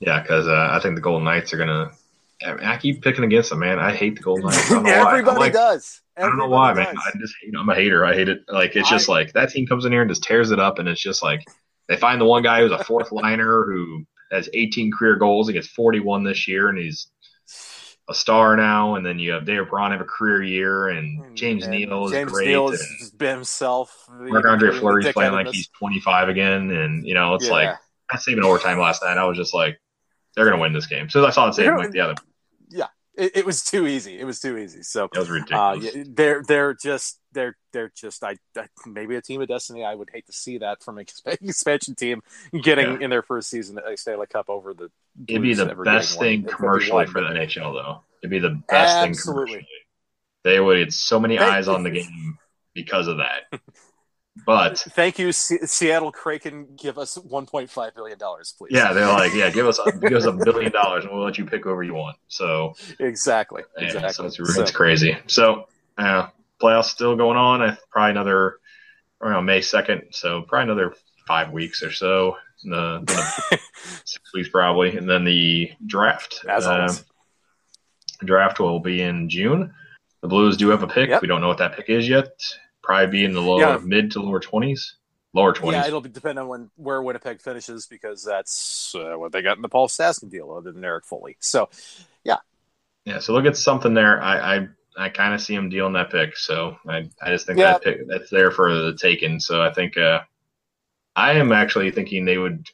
Yeah, 0.00 0.20
because 0.20 0.46
uh, 0.46 0.68
I 0.70 0.80
think 0.80 0.96
the 0.96 1.00
Golden 1.00 1.24
Knights 1.24 1.54
are 1.54 1.56
going 1.56 1.68
to 1.68 1.90
I, 2.44 2.54
mean, 2.54 2.64
I 2.64 2.76
keep 2.76 3.02
picking 3.02 3.24
against 3.24 3.50
them, 3.50 3.60
man. 3.60 3.78
I 3.78 3.94
hate 3.94 4.16
the 4.16 4.22
Golden 4.22 4.46
Knights. 4.46 4.70
Everybody 4.70 5.38
like, 5.38 5.52
does. 5.52 6.02
Everybody 6.16 6.36
I 6.36 6.38
don't 6.38 6.50
know 6.50 6.54
why, 6.54 6.74
does. 6.74 6.84
man. 6.84 6.94
I 6.96 7.18
just, 7.18 7.34
you 7.42 7.52
know, 7.52 7.60
I'm 7.60 7.68
a 7.68 7.74
hater. 7.74 8.04
I 8.04 8.14
hate 8.14 8.28
it. 8.28 8.44
Like, 8.48 8.76
it's 8.76 8.90
just 8.90 9.08
I, 9.08 9.12
like 9.12 9.32
that 9.32 9.50
team 9.50 9.66
comes 9.66 9.84
in 9.84 9.92
here 9.92 10.02
and 10.02 10.10
just 10.10 10.22
tears 10.22 10.50
it 10.50 10.60
up, 10.60 10.78
and 10.78 10.88
it's 10.88 11.00
just 11.00 11.22
like 11.22 11.44
they 11.88 11.96
find 11.96 12.20
the 12.20 12.26
one 12.26 12.42
guy 12.42 12.60
who's 12.60 12.72
a 12.72 12.84
fourth 12.84 13.12
liner 13.12 13.64
who 13.64 14.04
has 14.30 14.50
18 14.52 14.92
career 14.92 15.16
goals. 15.16 15.48
He 15.48 15.54
gets 15.54 15.68
41 15.68 16.24
this 16.24 16.46
year, 16.46 16.68
and 16.68 16.78
he's 16.78 17.08
a 18.08 18.14
star 18.14 18.56
now. 18.56 18.94
And 18.94 19.04
then 19.04 19.18
you 19.18 19.32
have 19.32 19.44
David 19.44 19.68
Braun 19.68 19.90
have 19.90 20.00
a 20.00 20.04
career 20.04 20.42
year, 20.42 20.88
and 20.88 21.36
James 21.36 21.64
and 21.64 21.72
Neal 21.72 22.06
is 22.06 22.12
James 22.12 22.32
great. 22.32 22.48
Neal 22.48 22.70
has 22.70 23.12
been 23.16 23.36
himself. 23.36 24.08
Marc 24.10 24.44
Andre 24.44 24.72
Fleury's 24.72 25.12
playing 25.12 25.32
like 25.32 25.48
he's 25.48 25.68
25 25.68 26.28
again, 26.28 26.70
and 26.70 27.06
you 27.06 27.14
know, 27.14 27.34
it's 27.34 27.46
yeah. 27.46 27.52
like 27.52 27.76
I 28.10 28.18
saved 28.18 28.38
an 28.38 28.44
overtime 28.44 28.78
last 28.78 29.02
night. 29.02 29.18
I 29.18 29.24
was 29.24 29.36
just 29.36 29.54
like, 29.54 29.80
they're 30.34 30.44
going 30.44 30.56
to 30.56 30.60
win 30.60 30.72
this 30.72 30.86
game. 30.86 31.08
So 31.08 31.24
I 31.24 31.30
saw 31.30 31.48
it 31.48 31.54
same 31.54 31.76
like 31.76 31.90
the 31.90 32.00
other. 32.00 32.14
Yeah, 32.68 32.88
it, 33.16 33.38
it, 33.38 33.46
was 33.46 33.64
too 33.64 33.86
easy. 33.86 34.18
It 34.18 34.24
was 34.24 34.40
too 34.40 34.58
easy. 34.58 34.82
So 34.82 35.04
it 35.04 35.18
was 35.18 35.30
ridiculous. 35.30 35.94
Uh, 35.94 36.04
they're 36.08 36.42
they're 36.46 36.74
just 36.74 37.20
they're 37.32 37.56
they're 37.72 37.92
just 37.96 38.22
I, 38.22 38.36
I, 38.56 38.66
maybe 38.86 39.16
a 39.16 39.22
team 39.22 39.40
of 39.40 39.48
destiny. 39.48 39.84
I 39.84 39.94
would 39.94 40.10
hate 40.12 40.26
to 40.26 40.32
see 40.32 40.58
that 40.58 40.82
from 40.82 40.98
an 40.98 41.06
expansion 41.26 41.94
team 41.94 42.22
getting 42.62 42.92
yeah. 42.92 43.04
in 43.04 43.10
their 43.10 43.22
first 43.22 43.48
season 43.48 43.78
a 43.78 43.96
Stanley 43.96 44.26
Cup 44.26 44.46
over 44.48 44.74
the. 44.74 44.90
It'd 45.28 45.42
be 45.42 45.54
the 45.54 45.74
best 45.74 46.18
thing 46.18 46.42
one. 46.42 46.52
commercially 46.54 47.06
for 47.06 47.20
the 47.20 47.28
NHL, 47.28 47.72
though. 47.72 48.02
It'd 48.22 48.30
be 48.30 48.38
the 48.38 48.60
best 48.68 48.96
Absolutely. 48.96 49.14
thing 49.14 49.34
commercially. 49.34 49.68
They 50.44 50.60
would 50.60 50.78
get 50.84 50.92
so 50.92 51.18
many 51.18 51.38
eyes 51.38 51.68
on 51.68 51.82
the 51.82 51.90
game 51.90 52.38
because 52.74 53.08
of 53.08 53.18
that. 53.18 53.60
But 54.44 54.78
thank 54.78 55.18
you, 55.18 55.32
C- 55.32 55.64
Seattle 55.64 56.12
Kraken. 56.12 56.68
Give 56.76 56.98
us 56.98 57.16
1.5 57.16 57.94
billion 57.94 58.18
dollars, 58.18 58.54
please. 58.58 58.72
Yeah, 58.72 58.92
they're 58.92 59.06
like, 59.06 59.32
yeah, 59.32 59.48
give 59.48 59.66
us 59.66 59.80
give 60.02 60.12
us 60.12 60.26
a 60.26 60.32
billion 60.32 60.72
dollars, 60.72 61.04
and 61.04 61.12
we'll 61.14 61.24
let 61.24 61.38
you 61.38 61.46
pick 61.46 61.64
whoever 61.64 61.82
you 61.82 61.94
want. 61.94 62.18
So 62.28 62.74
exactly, 63.00 63.62
yeah, 63.78 63.86
exactly. 63.86 64.12
So 64.12 64.24
it's, 64.26 64.58
it's 64.58 64.70
so. 64.70 64.76
crazy. 64.76 65.16
So 65.26 65.68
uh, 65.96 66.28
playoffs 66.60 66.84
still 66.90 67.16
going 67.16 67.38
on. 67.38 67.62
I 67.62 67.78
probably 67.90 68.10
another 68.10 68.58
around 69.22 69.46
May 69.46 69.60
2nd. 69.60 70.14
So 70.14 70.42
probably 70.42 70.64
another 70.72 70.94
five 71.26 71.50
weeks 71.50 71.82
or 71.82 71.92
so. 71.92 72.36
The, 72.66 73.02
the 73.06 73.58
six 74.04 74.34
weeks 74.34 74.48
probably, 74.48 74.96
and 74.96 75.08
then 75.08 75.24
the 75.24 75.70
draft. 75.86 76.44
As 76.48 76.66
uh, 76.66 76.92
draft 78.24 78.60
will 78.60 78.80
be 78.80 79.02
in 79.02 79.28
June. 79.28 79.72
The 80.20 80.28
Blues 80.28 80.56
do 80.56 80.68
have 80.68 80.82
a 80.82 80.88
pick. 80.88 81.08
Yep. 81.10 81.22
We 81.22 81.28
don't 81.28 81.40
know 81.40 81.48
what 81.48 81.58
that 81.58 81.76
pick 81.76 81.88
is 81.88 82.08
yet 82.08 82.32
probably 82.86 83.08
be 83.08 83.24
in 83.24 83.32
the 83.32 83.42
lower 83.42 83.60
yeah. 83.60 83.80
mid 83.82 84.12
to 84.12 84.20
lower 84.20 84.40
twenties. 84.40 84.96
Lower 85.34 85.52
twenties. 85.52 85.82
Yeah, 85.82 85.88
it'll 85.88 86.00
depend 86.00 86.38
on 86.38 86.48
when 86.48 86.70
where 86.76 87.02
Winnipeg 87.02 87.42
finishes 87.42 87.86
because 87.86 88.24
that's 88.24 88.94
uh, 88.94 89.18
what 89.18 89.32
they 89.32 89.42
got 89.42 89.56
in 89.56 89.62
the 89.62 89.68
Paul 89.68 89.88
Stastny 89.88 90.30
deal, 90.30 90.52
other 90.52 90.72
than 90.72 90.82
Erik 90.82 91.04
Foley. 91.04 91.36
So, 91.40 91.68
yeah, 92.24 92.36
yeah. 93.04 93.18
So 93.18 93.34
look 93.34 93.44
at 93.44 93.56
something 93.56 93.92
there. 93.92 94.22
I 94.22 94.56
I, 94.56 94.68
I 94.96 95.08
kind 95.10 95.34
of 95.34 95.42
see 95.42 95.54
him 95.54 95.68
dealing 95.68 95.92
that 95.92 96.10
pick. 96.10 96.36
So 96.38 96.76
I 96.88 97.10
I 97.20 97.30
just 97.30 97.46
think 97.46 97.58
yeah. 97.58 97.72
that 97.72 97.82
pick 97.82 98.08
that's 98.08 98.30
there 98.30 98.50
for 98.50 98.72
the 98.72 98.96
taking. 98.96 99.38
So 99.40 99.60
I 99.60 99.72
think 99.74 99.98
uh, 99.98 100.20
I 101.16 101.32
am 101.32 101.50
actually 101.50 101.90
thinking 101.90 102.24
they 102.24 102.38
would. 102.38 102.68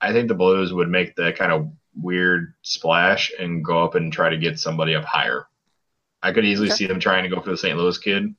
I 0.00 0.12
think 0.12 0.28
the 0.28 0.34
Blues 0.34 0.72
would 0.72 0.88
make 0.88 1.14
the 1.14 1.32
kind 1.32 1.52
of 1.52 1.70
weird 1.94 2.54
splash 2.62 3.30
and 3.38 3.64
go 3.64 3.84
up 3.84 3.94
and 3.94 4.12
try 4.12 4.28
to 4.30 4.36
get 4.36 4.58
somebody 4.58 4.94
up 4.94 5.04
higher. 5.04 5.46
I 6.22 6.32
could 6.32 6.44
easily 6.44 6.68
okay. 6.68 6.76
see 6.76 6.86
them 6.86 6.98
trying 6.98 7.22
to 7.24 7.28
go 7.28 7.40
for 7.40 7.50
the 7.50 7.56
St. 7.56 7.76
Louis 7.76 7.98
kid 7.98 8.34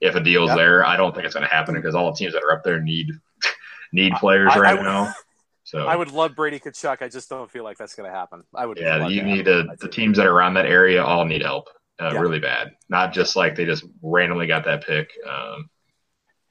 if 0.00 0.14
a 0.14 0.20
deal's 0.20 0.48
yep. 0.48 0.56
there. 0.56 0.84
I 0.84 0.96
don't 0.96 1.14
think 1.14 1.26
it's 1.26 1.34
going 1.34 1.46
to 1.46 1.54
happen 1.54 1.74
because 1.74 1.94
all 1.94 2.10
the 2.10 2.16
teams 2.16 2.32
that 2.32 2.42
are 2.42 2.52
up 2.52 2.64
there 2.64 2.80
need 2.80 3.10
need 3.92 4.14
players 4.14 4.52
I, 4.54 4.58
right 4.58 4.78
I, 4.78 4.82
now. 4.82 5.14
So 5.64 5.86
I 5.86 5.96
would 5.96 6.12
love 6.12 6.34
Brady 6.34 6.58
Tkachuk. 6.58 7.02
I 7.02 7.10
just 7.10 7.28
don't 7.28 7.50
feel 7.50 7.62
like 7.62 7.76
that's 7.76 7.94
going 7.94 8.10
to 8.10 8.16
happen. 8.16 8.42
I 8.54 8.64
would. 8.64 8.78
Yeah, 8.78 9.06
you 9.06 9.22
need 9.22 9.48
a, 9.48 9.64
the 9.78 9.88
teams 9.90 10.16
that 10.16 10.24
are 10.24 10.32
around 10.32 10.54
that 10.54 10.64
area 10.64 11.04
all 11.04 11.26
need 11.26 11.42
help 11.42 11.68
uh, 12.00 12.10
yeah. 12.12 12.20
really 12.20 12.38
bad. 12.38 12.72
Not 12.88 13.12
just 13.12 13.36
like 13.36 13.54
they 13.54 13.64
just 13.64 13.84
randomly 14.02 14.46
got 14.46 14.64
that 14.64 14.86
pick. 14.86 15.10
Um, 15.28 15.68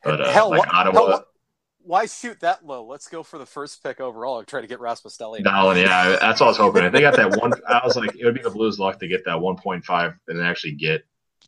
But 0.03 0.21
uh, 0.21 0.31
hell, 0.31 0.51
like 0.51 0.71
Ottawa. 0.71 1.07
Hell, 1.07 1.25
why 1.88 2.05
shoot 2.05 2.39
that 2.41 2.65
low? 2.65 2.85
Let's 2.85 3.07
go 3.07 3.23
for 3.23 3.38
the 3.38 3.45
first 3.45 3.81
pick 3.81 3.99
overall 3.99 4.39
and 4.39 4.47
try 4.47 4.61
to 4.61 4.67
get 4.67 4.79
Rasmus 4.79 5.17
Dahlin. 5.17 5.43
Dahlin, 5.43 5.81
yeah, 5.81 6.17
that's 6.19 6.41
what 6.41 6.47
I 6.47 6.49
was 6.49 6.57
hoping. 6.57 6.83
If 6.83 6.91
they 6.91 7.01
got 7.01 7.15
that 7.15 7.38
one, 7.38 7.53
I 7.67 7.81
was 7.83 7.95
like, 7.95 8.15
it 8.15 8.25
would 8.25 8.35
be 8.35 8.41
the 8.41 8.49
Blues' 8.49 8.77
luck 8.77 8.99
to 8.99 9.07
get 9.07 9.23
that 9.25 9.38
1.5 9.38 10.15
and 10.27 10.39
then 10.39 10.45
actually 10.45 10.73
get 10.73 11.05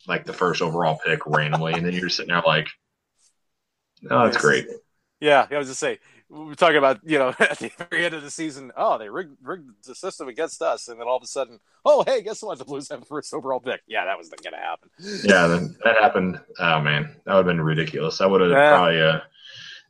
like 0.07 0.25
the 0.25 0.33
first 0.33 0.61
overall 0.61 0.99
pick 1.05 1.25
randomly, 1.25 1.73
and 1.73 1.85
then 1.85 1.93
you're 1.93 2.09
sitting 2.09 2.33
there 2.33 2.41
like, 2.45 2.67
oh, 4.09 4.23
that's 4.23 4.37
great. 4.37 4.67
Yeah, 5.19 5.45
I 5.51 5.57
was 5.57 5.67
just 5.67 5.81
say 5.81 5.99
we 6.29 6.51
are 6.51 6.55
talking 6.55 6.77
about 6.77 6.99
you 7.03 7.19
know 7.19 7.29
at 7.39 7.59
the 7.59 7.71
very 7.89 8.05
end 8.05 8.13
of 8.13 8.23
the 8.23 8.31
season. 8.31 8.71
Oh, 8.77 8.97
they 8.97 9.09
rigged, 9.09 9.35
rigged 9.43 9.69
the 9.85 9.93
system 9.93 10.29
against 10.29 10.61
us, 10.61 10.87
and 10.87 10.99
then 10.99 11.07
all 11.07 11.17
of 11.17 11.23
a 11.23 11.27
sudden, 11.27 11.59
oh 11.83 12.03
hey, 12.07 12.21
guess 12.21 12.41
what? 12.41 12.57
The 12.57 12.65
Blues 12.65 12.87
have 12.89 13.01
the 13.01 13.05
first 13.05 13.33
overall 13.33 13.59
pick. 13.59 13.81
Yeah, 13.87 14.05
that 14.05 14.15
wasn't 14.15 14.41
going 14.41 14.53
to 14.53 14.59
happen. 14.59 14.89
Yeah, 15.23 15.67
that 15.83 15.97
happened. 16.01 16.39
Oh 16.59 16.79
man, 16.79 17.15
that 17.25 17.33
would 17.33 17.45
have 17.45 17.45
been 17.45 17.61
ridiculous. 17.61 18.21
I 18.21 18.25
would 18.25 18.41
have 18.41 18.51
yeah. 18.51 18.69
probably. 18.69 19.01
Uh, 19.01 19.19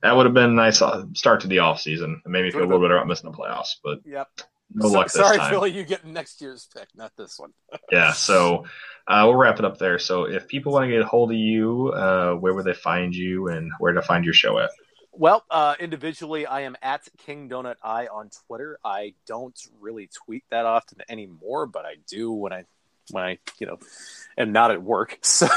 that 0.01 0.15
would 0.15 0.25
have 0.25 0.33
been 0.33 0.51
a 0.51 0.53
nice 0.53 0.81
uh, 0.81 1.05
start 1.13 1.41
to 1.41 1.47
the 1.47 1.59
off 1.59 1.81
season. 1.81 2.21
It 2.25 2.29
made 2.29 2.43
me 2.43 2.51
feel 2.51 2.61
a 2.61 2.63
little 2.63 2.81
better 2.81 2.95
about 2.95 3.07
missing 3.07 3.31
the 3.31 3.37
playoffs, 3.37 3.75
but 3.83 3.99
yep. 4.05 4.27
No 4.71 4.87
so, 4.87 4.93
luck 4.93 5.09
sorry, 5.09 5.37
time. 5.37 5.49
Philly, 5.49 5.71
you 5.71 5.83
get 5.83 6.05
next 6.05 6.41
year's 6.41 6.67
pick, 6.75 6.89
not 6.95 7.11
this 7.17 7.39
one. 7.39 7.53
yeah, 7.91 8.13
so 8.13 8.65
uh, 9.07 9.23
we'll 9.25 9.35
wrap 9.35 9.57
it 9.57 9.65
up 9.65 9.79
there. 9.79 9.97
So 9.97 10.25
if 10.25 10.47
people 10.47 10.73
want 10.73 10.85
to 10.85 10.91
get 10.91 11.01
a 11.01 11.07
hold 11.07 11.31
of 11.31 11.37
you, 11.37 11.89
uh, 11.89 12.33
where 12.33 12.53
would 12.53 12.65
they 12.65 12.73
find 12.73 13.15
you, 13.15 13.47
and 13.47 13.71
where 13.79 13.93
to 13.93 14.01
find 14.01 14.23
your 14.23 14.33
show 14.33 14.59
at? 14.59 14.69
Well, 15.11 15.43
uh, 15.49 15.75
individually, 15.79 16.45
I 16.45 16.61
am 16.61 16.77
at 16.83 17.07
King 17.17 17.49
Donut 17.49 17.75
Eye 17.83 18.07
on 18.07 18.29
Twitter. 18.47 18.79
I 18.85 19.15
don't 19.25 19.59
really 19.79 20.07
tweet 20.25 20.43
that 20.51 20.65
often 20.65 20.99
anymore, 21.09 21.65
but 21.65 21.85
I 21.85 21.95
do 22.07 22.31
when 22.31 22.53
I 22.53 22.65
when 23.11 23.23
I 23.23 23.39
you 23.59 23.65
know 23.65 23.79
am 24.37 24.51
not 24.51 24.71
at 24.71 24.81
work. 24.81 25.19
So 25.23 25.47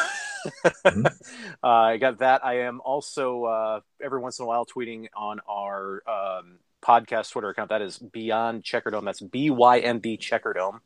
mm-hmm. 0.84 1.06
uh, 1.62 1.66
I 1.66 1.96
got 1.96 2.18
that. 2.18 2.44
I 2.44 2.60
am 2.60 2.80
also 2.84 3.44
uh, 3.44 3.80
every 4.02 4.20
once 4.20 4.38
in 4.38 4.44
a 4.44 4.46
while 4.46 4.66
tweeting 4.66 5.08
on 5.14 5.40
our 5.48 6.02
um, 6.08 6.58
podcast 6.82 7.30
Twitter 7.32 7.50
account. 7.50 7.70
That 7.70 7.82
is 7.82 7.98
Beyond 7.98 8.62
Checkerdome. 8.62 9.04
That's 9.04 9.20
B 9.20 9.50
Y 9.50 9.78
M 9.78 9.98
B 9.98 10.16
Checkerdome 10.18 10.80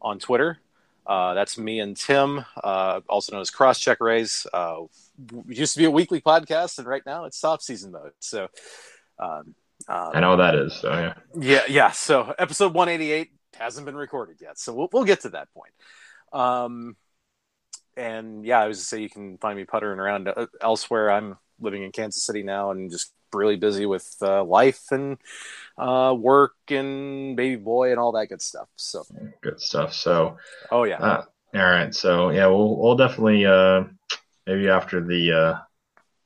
on 0.00 0.18
Twitter. 0.18 0.58
Uh, 1.06 1.34
that's 1.34 1.56
me 1.56 1.78
and 1.78 1.96
Tim, 1.96 2.44
uh, 2.62 3.00
also 3.08 3.32
known 3.32 3.40
as 3.40 3.50
Cross 3.50 3.78
Check 3.78 4.00
Rays. 4.00 4.46
Uh, 4.52 4.82
used 5.46 5.74
to 5.74 5.78
be 5.78 5.84
a 5.84 5.90
weekly 5.90 6.20
podcast, 6.20 6.78
and 6.78 6.86
right 6.86 7.02
now 7.06 7.26
it's 7.26 7.38
soft 7.38 7.62
season 7.62 7.92
mode. 7.92 8.12
So, 8.18 8.48
um, 9.18 9.54
um, 9.88 10.10
I 10.14 10.20
know 10.20 10.30
what 10.30 10.36
that 10.36 10.56
is. 10.56 10.74
So 10.74 10.90
yeah, 10.90 11.14
yeah, 11.38 11.62
yeah. 11.68 11.90
So 11.92 12.34
episode 12.38 12.74
188 12.74 13.30
hasn't 13.54 13.86
been 13.86 13.94
recorded 13.94 14.38
yet, 14.40 14.58
so 14.58 14.74
we'll 14.74 14.88
we'll 14.92 15.04
get 15.04 15.20
to 15.20 15.30
that 15.30 15.48
point. 15.54 15.72
Um, 16.32 16.96
and 17.96 18.44
yeah, 18.44 18.60
I 18.60 18.68
was 18.68 18.78
to 18.78 18.84
say 18.84 19.02
you 19.02 19.10
can 19.10 19.38
find 19.38 19.56
me 19.56 19.64
puttering 19.64 19.98
around 19.98 20.28
uh, 20.28 20.46
elsewhere. 20.60 21.10
I'm 21.10 21.36
living 21.60 21.82
in 21.82 21.92
Kansas 21.92 22.22
City 22.22 22.42
now, 22.42 22.70
and 22.70 22.90
just 22.90 23.12
really 23.32 23.56
busy 23.56 23.86
with 23.86 24.14
uh, 24.22 24.44
life 24.44 24.82
and 24.90 25.18
uh, 25.78 26.14
work 26.16 26.54
and 26.68 27.36
baby 27.36 27.56
boy 27.56 27.90
and 27.90 27.98
all 27.98 28.12
that 28.12 28.28
good 28.28 28.42
stuff. 28.42 28.68
So 28.76 29.04
good 29.40 29.60
stuff. 29.60 29.92
So 29.92 30.36
oh 30.70 30.84
yeah. 30.84 30.96
Uh, 30.96 31.24
all 31.54 31.60
right. 31.60 31.94
So 31.94 32.30
yeah, 32.30 32.46
we'll 32.46 32.76
we'll 32.76 32.96
definitely 32.96 33.46
uh, 33.46 33.84
maybe 34.46 34.68
after 34.68 35.02
the 35.02 35.32
uh, 35.32 35.54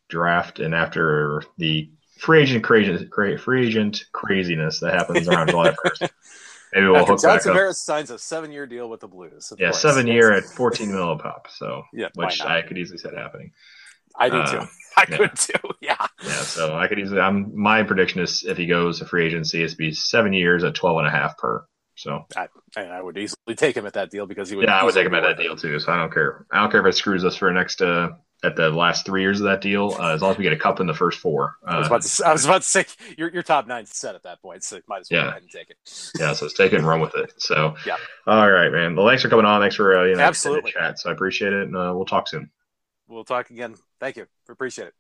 draft 0.09 0.59
and 0.61 0.75
after 0.75 1.43
the 1.59 1.91
free 2.19 2.43
agent 2.43 2.65
crazy 2.65 3.09
free 3.39 3.67
agent 3.67 4.05
craziness 4.13 4.81
that 4.81 4.95
happens 4.95 5.29
around 5.29 5.49
July 5.51 5.75
first. 5.83 6.13
Maybe 6.73 6.87
we'll 6.87 6.97
After 6.97 7.13
hook 7.13 7.23
back 7.23 7.43
Harris 7.45 7.83
signs 7.85 8.11
a 8.11 8.19
seven-year 8.19 8.67
deal 8.67 8.89
with 8.89 9.01
the 9.01 9.09
Blues. 9.09 9.53
Yeah, 9.59 9.71
course. 9.71 9.83
seven 9.83 10.07
year 10.07 10.33
at 10.33 10.45
fourteen 10.45 10.93
mil 10.93 11.13
a 11.13 11.19
pop. 11.19 11.49
So 11.51 11.83
yeah, 11.93 12.09
which 12.15 12.41
I 12.41 12.63
could 12.63 12.79
easily 12.79 12.99
see 12.99 13.09
that 13.09 13.19
happening. 13.19 13.53
I 14.17 14.29
do 14.29 14.37
uh. 14.37 14.67
I 14.97 15.07
yeah. 15.09 15.17
could 15.17 15.37
too. 15.37 15.53
Yeah. 15.81 16.07
Yeah. 16.23 16.31
So 16.31 16.77
I 16.77 16.89
could 16.89 16.99
easily. 16.99 17.21
I'm 17.21 17.59
my 17.59 17.83
prediction 17.83 18.21
is 18.21 18.45
if 18.45 18.57
he 18.57 18.67
goes 18.67 18.99
to 18.99 19.07
free 19.07 19.27
agency, 19.27 19.63
it's 19.63 19.75
be 19.75 19.93
seven 19.93 20.33
years 20.33 20.63
at 20.63 20.75
twelve 20.75 20.99
and 20.99 21.07
a 21.07 21.11
half 21.11 21.37
per. 21.39 21.65
So 21.97 22.27
I, 22.37 22.49
I 22.77 23.03
would 23.03 23.19
easily 23.19 23.57
take 23.57 23.77
him 23.77 23.85
at 23.87 23.95
that 23.95 24.11
deal 24.11 24.27
because 24.27 24.49
he 24.49 24.57
would. 24.57 24.67
Yeah, 24.67 24.81
I 24.81 24.85
would 24.85 24.95
take 24.95 25.07
him 25.07 25.15
at 25.15 25.23
that 25.23 25.37
deal 25.37 25.57
too. 25.57 25.79
So 25.81 25.93
I 25.93 25.97
don't 25.97 26.13
care. 26.13 26.47
I 26.51 26.61
don't 26.61 26.71
care 26.71 26.81
if 26.81 26.87
it 26.87 26.97
screws 26.97 27.25
us 27.25 27.37
for 27.37 27.49
the 27.49 27.55
next 27.55 27.83
uh, 27.83 28.11
at 28.43 28.57
the 28.57 28.71
last 28.71 29.07
three 29.07 29.23
years 29.23 29.41
of 29.41 29.47
that 29.47 29.61
deal, 29.61 29.97
uh, 29.99 30.15
as 30.15 30.23
long 30.23 30.33
as 30.33 30.39
we 30.39 30.45
get 30.45 30.53
a 30.53 30.59
cup 30.59 30.81
in 30.81 30.87
the 30.87 30.95
first 30.95 31.19
four. 31.19 31.57
Uh, 31.67 31.71
I, 31.71 31.79
was 31.79 31.87
about 31.87 32.03
to, 32.03 32.27
I 32.27 32.33
was 32.33 32.45
about 32.45 32.63
to 32.63 32.69
say 32.69 32.87
your, 33.19 33.31
your 33.31 33.43
top 33.43 33.67
nine 33.67 33.87
set 33.87 34.15
at 34.15 34.23
that 34.23 34.41
point, 34.43 34.65
so 34.65 34.81
might 34.89 35.01
as 35.01 35.11
well 35.11 35.21
yeah. 35.21 35.25
go 35.25 35.31
ahead 35.31 35.43
and 35.43 35.51
take 35.51 35.71
it. 35.71 35.77
yeah, 36.19 36.33
so 36.33 36.45
let's 36.45 36.55
take 36.57 36.73
it 36.73 36.77
and 36.77 36.87
run 36.87 37.01
with 37.01 37.15
it. 37.15 37.33
So 37.39 37.75
yeah, 37.87 37.97
all 38.27 38.51
right, 38.51 38.71
man. 38.71 38.97
Well, 38.97 39.07
thanks 39.07 39.23
for 39.23 39.29
coming 39.29 39.47
on. 39.47 39.61
Thanks 39.61 39.77
for 39.77 39.99
uh, 39.99 40.05
you 40.05 40.17
know 40.17 40.23
absolutely 40.23 40.73
chat. 40.73 40.99
So 40.99 41.11
I 41.11 41.13
appreciate 41.13 41.53
it, 41.53 41.63
and 41.63 41.77
uh, 41.77 41.93
we'll 41.95 42.07
talk 42.07 42.29
soon. 42.29 42.51
We'll 43.09 43.25
talk 43.25 43.51
again. 43.51 43.75
Thank 43.99 44.17
you. 44.17 44.27
We 44.49 44.53
appreciate 44.53 44.89
it. 44.89 44.95